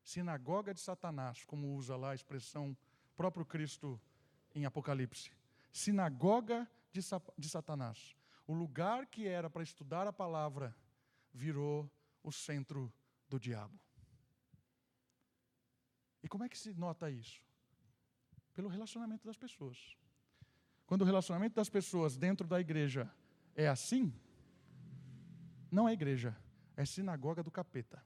Sinagoga 0.00 0.72
de 0.72 0.80
Satanás, 0.80 1.44
como 1.44 1.74
usa 1.74 1.96
lá 1.96 2.12
a 2.12 2.14
expressão 2.14 2.78
próprio 3.16 3.44
Cristo 3.44 4.00
em 4.54 4.64
Apocalipse. 4.64 5.32
Sinagoga 5.72 6.70
de, 6.92 7.00
de 7.36 7.48
Satanás. 7.48 8.16
O 8.46 8.54
lugar 8.54 9.08
que 9.08 9.26
era 9.26 9.50
para 9.50 9.64
estudar 9.64 10.06
a 10.06 10.12
palavra 10.12 10.72
virou 11.34 11.90
o 12.22 12.30
centro 12.30 12.92
do 13.28 13.40
diabo. 13.40 13.76
E 16.22 16.28
como 16.28 16.44
é 16.44 16.48
que 16.48 16.56
se 16.56 16.72
nota 16.74 17.10
isso? 17.10 17.42
Pelo 18.54 18.68
relacionamento 18.68 19.26
das 19.26 19.36
pessoas. 19.36 19.97
Quando 20.88 21.02
o 21.02 21.04
relacionamento 21.04 21.54
das 21.54 21.68
pessoas 21.68 22.16
dentro 22.16 22.46
da 22.46 22.58
igreja 22.58 23.12
é 23.54 23.68
assim, 23.68 24.10
não 25.70 25.86
é 25.86 25.92
igreja, 25.92 26.34
é 26.74 26.84
sinagoga 26.86 27.42
do 27.42 27.50
capeta. 27.50 28.02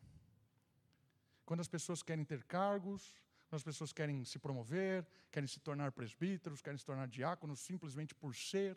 Quando 1.47 1.61
as 1.61 1.69
pessoas 1.69 2.03
querem 2.03 2.25
ter 2.25 2.43
cargos, 2.43 3.15
quando 3.49 3.61
as 3.61 3.63
pessoas 3.63 3.93
querem 3.93 4.25
se 4.25 4.37
promover, 4.37 5.07
querem 5.31 5.47
se 5.47 5.61
tornar 5.61 5.93
presbíteros, 5.93 6.61
querem 6.61 6.77
se 6.77 6.85
tornar 6.85 7.07
diáconos 7.07 7.61
simplesmente 7.61 8.17
por 8.17 8.35
ser, 8.35 8.77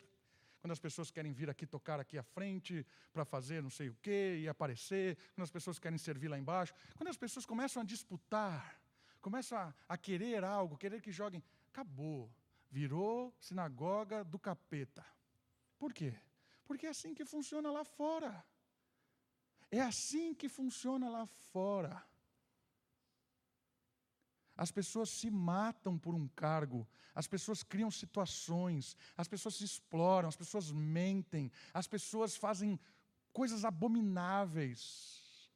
quando 0.60 0.70
as 0.70 0.78
pessoas 0.78 1.10
querem 1.10 1.32
vir 1.32 1.50
aqui 1.50 1.66
tocar 1.66 1.98
aqui 1.98 2.16
à 2.16 2.22
frente 2.22 2.86
para 3.12 3.24
fazer 3.24 3.60
não 3.60 3.70
sei 3.70 3.88
o 3.88 3.96
quê 4.00 4.38
e 4.40 4.48
aparecer, 4.48 5.18
quando 5.34 5.42
as 5.42 5.50
pessoas 5.50 5.80
querem 5.80 5.98
servir 5.98 6.28
lá 6.28 6.38
embaixo, 6.38 6.72
quando 6.94 7.08
as 7.08 7.16
pessoas 7.16 7.44
começam 7.44 7.82
a 7.82 7.84
disputar, 7.84 8.80
começam 9.20 9.58
a, 9.58 9.74
a 9.88 9.98
querer 9.98 10.44
algo, 10.44 10.78
querer 10.78 11.02
que 11.02 11.10
joguem, 11.10 11.42
acabou, 11.72 12.30
virou 12.76 13.34
sinagoga 13.40 14.22
do 14.22 14.38
capeta. 14.38 15.04
Por 15.78 15.94
quê? 15.94 16.14
Porque 16.66 16.86
é 16.86 16.90
assim 16.90 17.14
que 17.14 17.24
funciona 17.24 17.70
lá 17.70 17.84
fora. 17.84 18.44
É 19.70 19.80
assim 19.80 20.34
que 20.34 20.46
funciona 20.46 21.08
lá 21.08 21.24
fora. 21.26 21.94
As 24.54 24.70
pessoas 24.70 25.08
se 25.08 25.30
matam 25.30 25.98
por 25.98 26.14
um 26.14 26.28
cargo, 26.28 26.86
as 27.14 27.26
pessoas 27.26 27.62
criam 27.62 27.90
situações, 27.90 28.94
as 29.16 29.26
pessoas 29.26 29.54
se 29.56 29.64
exploram, 29.64 30.28
as 30.28 30.36
pessoas 30.36 30.70
mentem, 30.70 31.50
as 31.72 31.86
pessoas 31.86 32.36
fazem 32.36 32.78
coisas 33.32 33.64
abomináveis. 33.64 35.50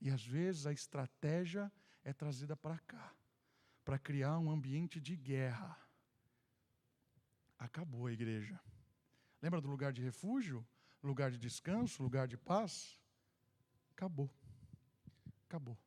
E 0.00 0.10
às 0.10 0.24
vezes 0.24 0.66
a 0.66 0.72
estratégia 0.72 1.72
é 2.02 2.12
trazida 2.12 2.56
para 2.56 2.78
cá, 2.80 3.15
para 3.86 4.00
criar 4.00 4.36
um 4.40 4.50
ambiente 4.50 5.00
de 5.00 5.14
guerra. 5.14 5.78
Acabou 7.56 8.08
a 8.08 8.12
igreja. 8.12 8.60
Lembra 9.40 9.60
do 9.60 9.68
lugar 9.68 9.92
de 9.92 10.02
refúgio? 10.02 10.66
Lugar 11.00 11.30
de 11.30 11.38
descanso, 11.38 12.02
lugar 12.02 12.26
de 12.26 12.36
paz? 12.36 13.00
Acabou. 13.92 14.28
Acabou. 15.44 15.78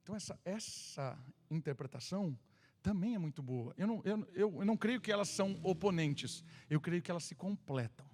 Então, 0.00 0.14
essa, 0.14 0.38
essa 0.44 1.18
interpretação 1.50 2.38
também 2.80 3.16
é 3.16 3.18
muito 3.18 3.42
boa. 3.42 3.74
Eu 3.76 3.88
não, 3.88 4.00
eu, 4.04 4.28
eu, 4.32 4.64
não 4.64 4.76
creio 4.76 5.00
que 5.00 5.10
elas 5.10 5.30
são 5.30 5.58
oponentes, 5.64 6.44
eu 6.70 6.80
creio 6.80 7.02
que 7.02 7.10
elas 7.10 7.24
se 7.24 7.34
completam. 7.34 8.08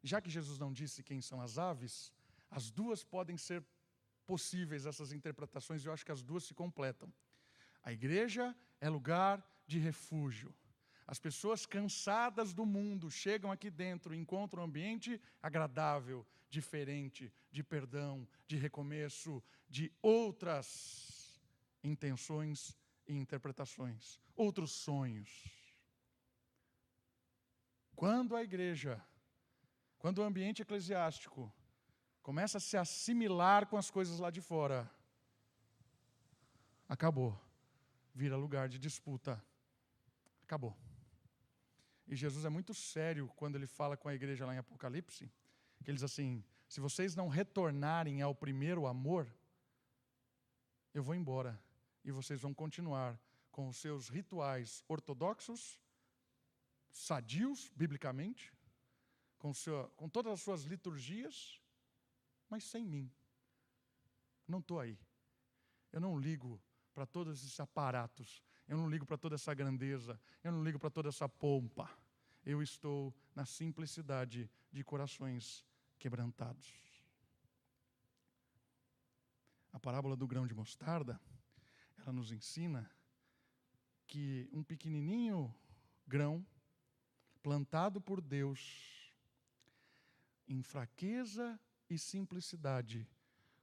Já 0.00 0.20
que 0.20 0.30
Jesus 0.30 0.60
não 0.60 0.72
disse 0.72 1.02
quem 1.02 1.20
são 1.20 1.40
as 1.40 1.58
aves, 1.58 2.12
as 2.48 2.70
duas 2.70 3.02
podem 3.02 3.36
ser 3.36 3.64
possíveis, 4.26 4.86
essas 4.86 5.12
interpretações, 5.12 5.84
e 5.84 5.88
eu 5.88 5.92
acho 5.92 6.04
que 6.04 6.12
as 6.12 6.22
duas 6.22 6.44
se 6.44 6.54
completam. 6.54 7.12
A 7.82 7.92
igreja 7.92 8.56
é 8.80 8.88
lugar 8.88 9.44
de 9.66 9.78
refúgio. 9.78 10.54
As 11.06 11.18
pessoas 11.18 11.66
cansadas 11.66 12.54
do 12.54 12.64
mundo 12.64 13.10
chegam 13.10 13.52
aqui 13.52 13.70
dentro 13.70 14.14
encontram 14.14 14.62
um 14.62 14.66
ambiente 14.66 15.20
agradável, 15.42 16.26
diferente, 16.48 17.32
de 17.50 17.62
perdão, 17.62 18.26
de 18.46 18.56
recomeço, 18.56 19.42
de 19.68 19.92
outras 20.00 21.38
intenções 21.82 22.76
e 23.06 23.14
interpretações, 23.14 24.18
outros 24.34 24.72
sonhos. 24.72 25.30
Quando 27.94 28.34
a 28.34 28.42
igreja, 28.42 29.02
quando 29.98 30.18
o 30.18 30.22
ambiente 30.22 30.62
eclesiástico 30.62 31.52
começa 32.24 32.56
a 32.56 32.60
se 32.60 32.74
assimilar 32.74 33.66
com 33.66 33.76
as 33.76 33.90
coisas 33.90 34.18
lá 34.18 34.30
de 34.30 34.40
fora, 34.40 34.90
acabou. 36.88 37.38
Vira 38.14 38.34
lugar 38.34 38.66
de 38.66 38.78
disputa. 38.78 39.40
Acabou. 40.42 40.74
E 42.08 42.16
Jesus 42.16 42.46
é 42.46 42.48
muito 42.48 42.72
sério 42.72 43.30
quando 43.36 43.56
ele 43.56 43.66
fala 43.66 43.94
com 43.94 44.08
a 44.08 44.14
igreja 44.14 44.46
lá 44.46 44.54
em 44.54 44.58
Apocalipse, 44.58 45.30
que 45.82 45.90
ele 45.90 45.96
diz 45.98 46.02
assim: 46.04 46.42
se 46.66 46.80
vocês 46.80 47.14
não 47.14 47.28
retornarem 47.28 48.22
ao 48.22 48.34
primeiro 48.34 48.86
amor, 48.86 49.26
eu 50.94 51.02
vou 51.02 51.14
embora 51.14 51.60
e 52.02 52.10
vocês 52.10 52.40
vão 52.40 52.54
continuar 52.54 53.20
com 53.50 53.68
os 53.68 53.76
seus 53.76 54.08
rituais 54.08 54.82
ortodoxos, 54.88 55.78
sadios, 56.90 57.70
biblicamente, 57.76 58.50
com, 59.38 59.52
seu, 59.52 59.90
com 59.90 60.08
todas 60.08 60.32
as 60.32 60.40
suas 60.40 60.62
liturgias, 60.62 61.60
mas 62.54 62.64
sem 62.64 62.84
mim. 62.86 63.10
Não 64.46 64.60
estou 64.60 64.78
aí. 64.80 64.98
Eu 65.92 66.00
não 66.00 66.18
ligo 66.18 66.60
para 66.94 67.04
todos 67.04 67.38
esses 67.38 67.58
aparatos 67.60 68.42
eu 68.66 68.76
não 68.78 68.88
ligo 68.88 69.04
para 69.04 69.18
toda 69.18 69.34
essa 69.34 69.52
grandeza, 69.52 70.18
eu 70.42 70.50
não 70.50 70.64
ligo 70.64 70.78
para 70.78 70.90
toda 70.90 71.08
essa 71.08 71.28
pompa. 71.28 71.90
Eu 72.44 72.62
estou 72.62 73.14
na 73.34 73.44
simplicidade 73.44 74.50
de 74.72 74.84
corações 74.84 75.64
quebrantados. 75.98 76.72
A 79.72 79.78
parábola 79.78 80.16
do 80.16 80.26
grão 80.26 80.46
de 80.46 80.54
mostarda, 80.54 81.20
ela 81.98 82.12
nos 82.12 82.32
ensina 82.32 82.90
que 84.06 84.48
um 84.52 84.62
pequenininho 84.62 85.54
grão 86.06 86.46
plantado 87.42 88.00
por 88.00 88.20
Deus 88.20 89.12
em 90.46 90.62
fraqueza 90.62 91.58
e 91.88 91.98
simplicidade 91.98 93.08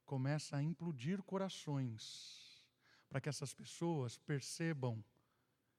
começa 0.05 0.57
a 0.57 0.63
implodir 0.63 1.23
corações 1.23 2.65
para 3.09 3.19
que 3.19 3.29
essas 3.29 3.53
pessoas 3.53 4.17
percebam 4.17 5.03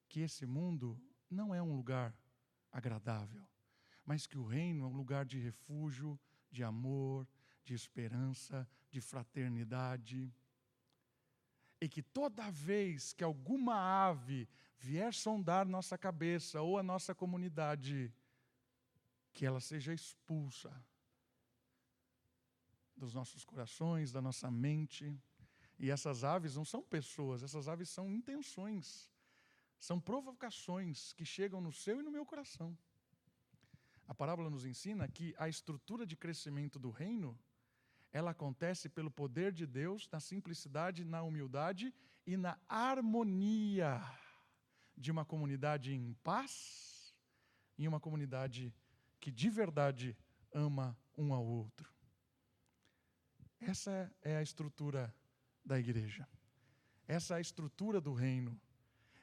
que 0.09 0.21
esse 0.21 0.45
mundo 0.45 1.01
não 1.31 1.55
é 1.55 1.63
um 1.63 1.75
lugar 1.75 2.15
agradável, 2.71 3.47
mas 4.05 4.27
que 4.27 4.37
o 4.37 4.45
reino 4.45 4.85
é 4.85 4.87
um 4.87 4.97
lugar 4.97 5.25
de 5.25 5.39
refúgio, 5.39 6.19
de 6.51 6.63
amor, 6.63 7.27
de 7.65 7.75
esperança, 7.75 8.69
de 8.91 9.01
fraternidade. 9.01 10.35
E 11.81 11.89
que 11.89 12.03
toda 12.03 12.51
vez 12.51 13.13
que 13.13 13.25
alguma 13.25 13.77
ave 13.77 14.49
vier 14.79 15.15
sondar 15.15 15.67
nossa 15.67 15.97
cabeça 15.97 16.61
ou 16.61 16.79
a 16.79 16.83
nossa 16.83 17.15
comunidade, 17.15 18.13
que 19.33 19.47
ela 19.47 19.61
seja 19.61 19.95
expulsa 19.95 20.71
dos 23.03 23.15
nossos 23.15 23.45
corações, 23.45 24.13
da 24.13 24.23
nossa 24.23 24.49
mente. 24.49 25.05
E 25.79 25.91
essas 25.91 26.23
aves 26.23 26.55
não 26.55 26.65
são 26.65 26.83
pessoas, 26.83 27.43
essas 27.43 27.67
aves 27.69 27.89
são 27.89 28.09
intenções, 28.09 29.11
são 29.89 30.01
provocações 30.01 31.13
que 31.13 31.25
chegam 31.25 31.61
no 31.61 31.73
seu 31.73 31.99
e 31.99 32.03
no 32.03 32.13
meu 32.17 32.25
coração. 32.25 32.79
A 34.07 34.15
parábola 34.15 34.49
nos 34.49 34.65
ensina 34.65 35.09
que 35.09 35.35
a 35.37 35.49
estrutura 35.49 36.07
de 36.07 36.17
crescimento 36.17 36.79
do 36.79 36.91
reino, 36.91 37.37
ela 38.13 38.31
acontece 38.31 38.89
pelo 38.89 39.11
poder 39.11 39.51
de 39.53 39.67
Deus, 39.67 40.09
na 40.13 40.21
simplicidade, 40.21 41.05
na 41.05 41.23
humildade 41.23 41.93
e 42.25 42.37
na 42.37 42.57
harmonia 42.69 44.01
de 44.97 45.11
uma 45.11 45.25
comunidade 45.25 45.93
em 45.93 46.15
paz 46.23 47.13
e 47.77 47.89
uma 47.89 47.99
comunidade 47.99 48.73
que 49.19 49.31
de 49.33 49.49
verdade 49.49 50.17
ama 50.53 50.97
um 51.17 51.33
ao 51.33 51.45
outro. 51.45 51.91
Essa 53.63 54.13
é 54.23 54.37
a 54.37 54.43
estrutura 54.43 55.15
da 55.65 55.79
igreja. 55.79 56.29
Essa 57.07 57.35
é 57.35 57.37
a 57.39 57.41
estrutura 57.41 58.01
do 58.01 58.13
reino. 58.13 58.61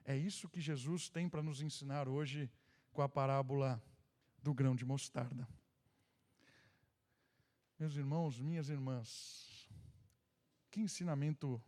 É 0.05 0.15
isso 0.15 0.49
que 0.49 0.61
Jesus 0.61 1.09
tem 1.09 1.27
para 1.29 1.43
nos 1.43 1.61
ensinar 1.61 2.07
hoje 2.07 2.49
com 2.93 3.01
a 3.01 3.09
parábola 3.09 3.81
do 4.41 4.53
grão 4.53 4.75
de 4.75 4.85
mostarda. 4.85 5.47
Meus 7.77 7.95
irmãos, 7.95 8.39
minhas 8.39 8.69
irmãs, 8.69 9.69
que 10.71 10.81
ensinamento 10.81 11.61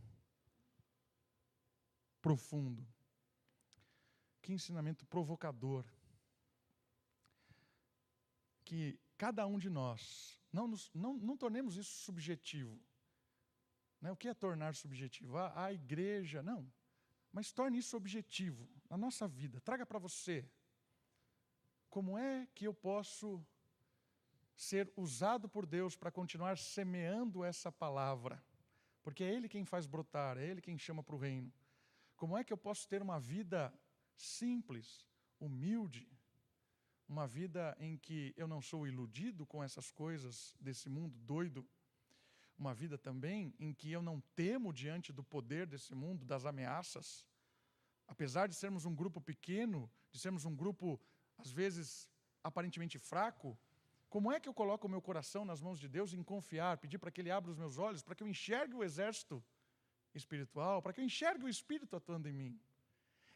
profundo, 2.21 2.87
Que 4.41 4.53
ensinamento 4.53 5.05
provocador. 5.05 5.85
Que 8.65 8.99
cada 9.21 9.45
um 9.45 9.59
de 9.59 9.69
nós, 9.69 10.41
não, 10.51 10.67
nos, 10.67 10.89
não, 10.95 11.15
não 11.15 11.37
tornemos 11.37 11.75
isso 11.77 11.93
subjetivo. 12.05 12.75
Né? 14.01 14.11
O 14.11 14.15
que 14.15 14.27
é 14.27 14.33
tornar 14.33 14.73
subjetivo? 14.73 15.37
Ah, 15.37 15.65
a 15.65 15.71
igreja, 15.71 16.41
não. 16.41 16.67
Mas 17.31 17.51
torne 17.51 17.77
isso 17.77 17.95
objetivo 17.95 18.67
na 18.89 18.97
nossa 18.97 19.27
vida. 19.27 19.61
Traga 19.61 19.85
para 19.85 19.99
você. 19.99 20.49
Como 21.87 22.17
é 22.17 22.47
que 22.55 22.65
eu 22.65 22.73
posso 22.73 23.45
ser 24.55 24.91
usado 24.97 25.47
por 25.47 25.67
Deus 25.67 25.95
para 25.95 26.09
continuar 26.09 26.57
semeando 26.57 27.43
essa 27.43 27.71
palavra? 27.71 28.43
Porque 29.03 29.23
é 29.23 29.31
Ele 29.31 29.47
quem 29.47 29.65
faz 29.65 29.85
brotar, 29.85 30.35
é 30.39 30.47
Ele 30.47 30.61
quem 30.61 30.79
chama 30.79 31.03
para 31.03 31.15
o 31.15 31.19
reino. 31.19 31.53
Como 32.15 32.35
é 32.35 32.43
que 32.43 32.51
eu 32.51 32.57
posso 32.57 32.87
ter 32.87 33.03
uma 33.03 33.19
vida 33.19 33.71
simples, 34.15 35.05
humilde, 35.39 36.09
uma 37.11 37.27
vida 37.27 37.75
em 37.79 37.97
que 37.97 38.33
eu 38.37 38.47
não 38.47 38.61
sou 38.61 38.87
iludido 38.87 39.45
com 39.45 39.63
essas 39.63 39.91
coisas 39.91 40.55
desse 40.59 40.87
mundo 40.89 41.17
doido? 41.19 41.67
uma 42.61 42.73
vida 42.75 42.95
também 42.95 43.53
em 43.59 43.73
que 43.73 43.91
eu 43.91 44.03
não 44.03 44.21
temo 44.35 44.71
diante 44.71 45.11
do 45.11 45.23
poder 45.23 45.65
desse 45.65 45.95
mundo, 45.95 46.23
das 46.23 46.45
ameaças. 46.45 47.27
Apesar 48.07 48.47
de 48.47 48.55
sermos 48.55 48.85
um 48.85 48.93
grupo 48.93 49.19
pequeno, 49.19 49.89
de 50.11 50.19
sermos 50.19 50.45
um 50.45 50.55
grupo, 50.55 51.01
às 51.39 51.51
vezes, 51.51 52.07
aparentemente 52.43 52.99
fraco, 52.99 53.57
como 54.09 54.31
é 54.31 54.39
que 54.39 54.47
eu 54.47 54.53
coloco 54.53 54.85
o 54.85 54.89
meu 54.89 55.01
coração 55.01 55.43
nas 55.43 55.59
mãos 55.59 55.79
de 55.79 55.87
Deus 55.87 56.13
em 56.13 56.21
confiar, 56.21 56.77
pedir 56.77 56.99
para 56.99 57.09
que 57.09 57.19
Ele 57.19 57.31
abra 57.31 57.49
os 57.49 57.57
meus 57.57 57.79
olhos, 57.79 58.03
para 58.03 58.13
que 58.13 58.21
eu 58.21 58.27
enxergue 58.27 58.75
o 58.75 58.83
exército 58.83 59.43
espiritual, 60.13 60.83
para 60.83 60.93
que 60.93 61.01
eu 61.01 61.05
enxergue 61.05 61.45
o 61.45 61.49
Espírito 61.49 61.95
atuando 61.95 62.29
em 62.29 62.33
mim? 62.33 62.61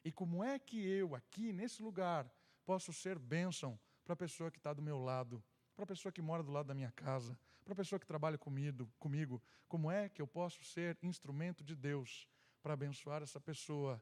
E 0.03 0.11
como 0.11 0.43
é 0.43 0.59
que 0.59 0.77
eu, 0.85 1.15
aqui, 1.15 1.51
nesse 1.51 1.81
lugar, 1.81 2.31
posso 2.65 2.91
ser 2.91 3.17
bênção 3.19 3.79
para 4.03 4.13
a 4.13 4.17
pessoa 4.17 4.51
que 4.51 4.57
está 4.57 4.73
do 4.73 4.81
meu 4.81 4.97
lado, 4.97 5.43
para 5.75 5.83
a 5.83 5.87
pessoa 5.87 6.11
que 6.11 6.21
mora 6.21 6.43
do 6.43 6.51
lado 6.51 6.67
da 6.67 6.73
minha 6.73 6.91
casa, 6.91 7.37
para 7.63 7.73
a 7.73 7.75
pessoa 7.75 7.99
que 7.99 8.05
trabalha 8.05 8.37
comigo, 8.37 8.91
comigo, 8.99 9.41
como 9.67 9.89
é 9.91 10.09
que 10.09 10.21
eu 10.21 10.27
posso 10.27 10.63
ser 10.63 10.97
instrumento 11.01 11.63
de 11.63 11.75
Deus 11.75 12.27
para 12.61 12.73
abençoar 12.73 13.21
essa 13.21 13.39
pessoa, 13.39 14.01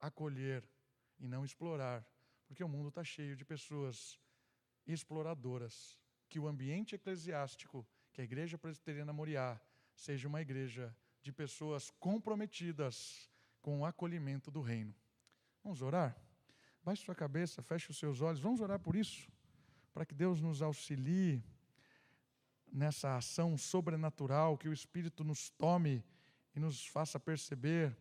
acolher 0.00 0.68
e 1.18 1.26
não 1.26 1.44
explorar, 1.44 2.06
porque 2.46 2.62
o 2.62 2.68
mundo 2.68 2.88
está 2.88 3.02
cheio 3.02 3.36
de 3.36 3.44
pessoas 3.44 4.18
exploradoras. 4.86 5.98
Que 6.28 6.38
o 6.38 6.48
ambiente 6.48 6.94
eclesiástico, 6.94 7.86
que 8.12 8.20
a 8.20 8.24
Igreja 8.24 8.58
Presbiteriana 8.58 9.12
Moriá, 9.12 9.60
seja 9.94 10.26
uma 10.26 10.40
igreja 10.40 10.94
de 11.22 11.32
pessoas 11.32 11.90
comprometidas 11.98 13.30
com 13.62 13.80
o 13.80 13.86
acolhimento 13.86 14.50
do 14.50 14.60
reino. 14.60 14.94
Vamos 15.62 15.80
orar? 15.80 16.23
Baixe 16.84 17.02
sua 17.02 17.14
cabeça, 17.14 17.62
feche 17.62 17.90
os 17.90 17.96
seus 17.96 18.20
olhos, 18.20 18.40
vamos 18.40 18.60
orar 18.60 18.78
por 18.78 18.94
isso? 18.94 19.26
Para 19.94 20.04
que 20.04 20.14
Deus 20.14 20.42
nos 20.42 20.60
auxilie 20.60 21.42
nessa 22.70 23.16
ação 23.16 23.56
sobrenatural, 23.56 24.58
que 24.58 24.68
o 24.68 24.72
Espírito 24.72 25.24
nos 25.24 25.48
tome 25.48 26.04
e 26.54 26.60
nos 26.60 26.86
faça 26.86 27.18
perceber 27.18 27.96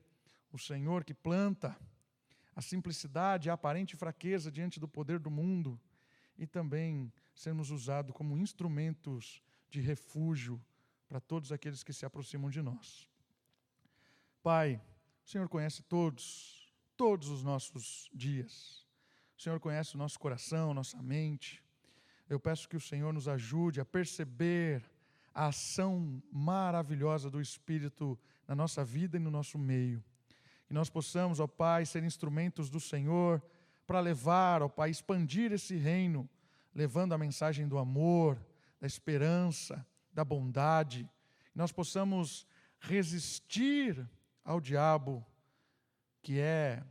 o 0.52 0.60
Senhor 0.60 1.06
que 1.06 1.14
planta 1.14 1.80
a 2.54 2.62
simplicidade, 2.62 3.50
a 3.50 3.54
aparente 3.54 3.96
fraqueza 3.96 4.52
diante 4.52 4.82
do 4.82 4.88
poder 4.88 5.18
do 5.18 5.32
mundo 5.32 5.80
e 6.38 6.46
também 6.46 7.10
sermos 7.34 7.72
usados 7.72 8.14
como 8.14 8.38
instrumentos 8.38 9.42
de 9.70 9.80
refúgio 9.80 10.62
para 11.08 11.22
todos 11.22 11.54
aqueles 11.54 11.84
que 11.84 11.94
se 11.94 12.06
aproximam 12.06 12.50
de 12.50 12.62
nós. 12.62 13.10
Pai, 14.44 14.82
o 15.26 15.30
Senhor 15.30 15.48
conhece 15.48 15.82
todos, 15.84 16.63
todos 16.96 17.30
os 17.30 17.44
nossos 17.44 18.10
dias. 18.14 18.86
O 19.38 19.42
Senhor 19.42 19.60
conhece 19.60 19.96
o 19.96 19.98
nosso 19.98 20.20
coração, 20.20 20.74
nossa 20.74 21.02
mente. 21.02 21.64
Eu 22.30 22.40
peço 22.40 22.70
que 22.70 22.78
o 22.78 22.82
Senhor 22.82 23.14
nos 23.14 23.28
ajude 23.28 23.82
a 23.82 23.86
perceber 23.86 24.84
a 25.34 25.48
ação 25.48 26.22
maravilhosa 26.32 27.30
do 27.30 27.42
Espírito 27.42 28.18
na 28.48 28.56
nossa 28.56 28.86
vida 28.86 29.18
e 29.18 29.20
no 29.20 29.32
nosso 29.32 29.58
meio. 29.58 30.04
Que 30.68 30.74
nós 30.74 30.90
possamos, 30.90 31.40
ó 31.40 31.48
Pai, 31.48 31.86
ser 31.86 32.04
instrumentos 32.04 32.70
do 32.70 32.80
Senhor 32.80 33.42
para 33.86 34.00
levar, 34.00 34.62
ó 34.62 34.70
Pai, 34.70 34.90
expandir 34.90 35.52
esse 35.52 35.76
reino, 35.76 36.30
levando 36.74 37.14
a 37.14 37.18
mensagem 37.18 37.68
do 37.68 37.78
amor, 37.78 38.40
da 38.80 38.88
esperança, 38.88 39.86
da 40.12 40.24
bondade. 40.24 41.10
Que 41.52 41.58
nós 41.58 41.72
possamos 41.72 42.48
resistir 42.80 44.08
ao 44.44 44.60
diabo, 44.60 45.26
que 46.24 46.40
é 46.40 46.84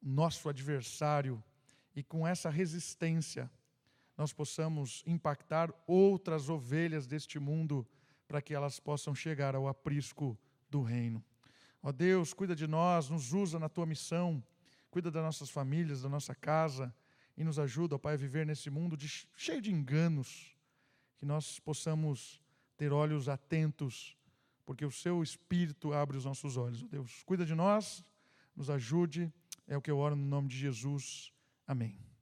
nosso 0.00 0.48
adversário, 0.48 1.42
e 1.96 2.02
com 2.02 2.28
essa 2.28 2.50
resistência, 2.50 3.50
nós 4.16 4.32
possamos 4.32 5.02
impactar 5.06 5.72
outras 5.86 6.48
ovelhas 6.48 7.06
deste 7.06 7.38
mundo 7.38 7.86
para 8.28 8.42
que 8.42 8.54
elas 8.54 8.78
possam 8.78 9.14
chegar 9.14 9.54
ao 9.56 9.66
aprisco 9.66 10.38
do 10.70 10.82
reino. 10.82 11.24
Ó 11.82 11.90
Deus, 11.90 12.32
cuida 12.32 12.54
de 12.54 12.66
nós, 12.66 13.08
nos 13.08 13.32
usa 13.32 13.58
na 13.58 13.68
tua 13.68 13.86
missão, 13.86 14.42
cuida 14.90 15.10
das 15.10 15.22
nossas 15.22 15.50
famílias, 15.50 16.02
da 16.02 16.08
nossa 16.08 16.34
casa 16.34 16.94
e 17.36 17.42
nos 17.42 17.58
ajuda, 17.58 17.96
ó 17.96 17.98
Pai, 17.98 18.14
a 18.14 18.18
viver 18.18 18.46
nesse 18.46 18.70
mundo 18.70 18.96
de, 18.96 19.08
cheio 19.36 19.60
de 19.60 19.72
enganos, 19.72 20.54
que 21.16 21.26
nós 21.26 21.58
possamos 21.58 22.40
ter 22.76 22.92
olhos 22.92 23.28
atentos, 23.28 24.16
porque 24.64 24.84
o 24.84 24.90
seu 24.90 25.22
Espírito 25.22 25.92
abre 25.92 26.16
os 26.16 26.24
nossos 26.24 26.56
olhos. 26.56 26.82
Ó 26.82 26.86
Deus, 26.86 27.22
cuida 27.24 27.44
de 27.44 27.54
nós, 27.54 28.04
nos 28.56 28.70
ajude, 28.70 29.32
é 29.66 29.76
o 29.76 29.82
que 29.82 29.90
eu 29.90 29.98
oro 29.98 30.16
no 30.16 30.26
nome 30.26 30.48
de 30.48 30.56
Jesus. 30.56 31.32
Amém. 31.66 32.13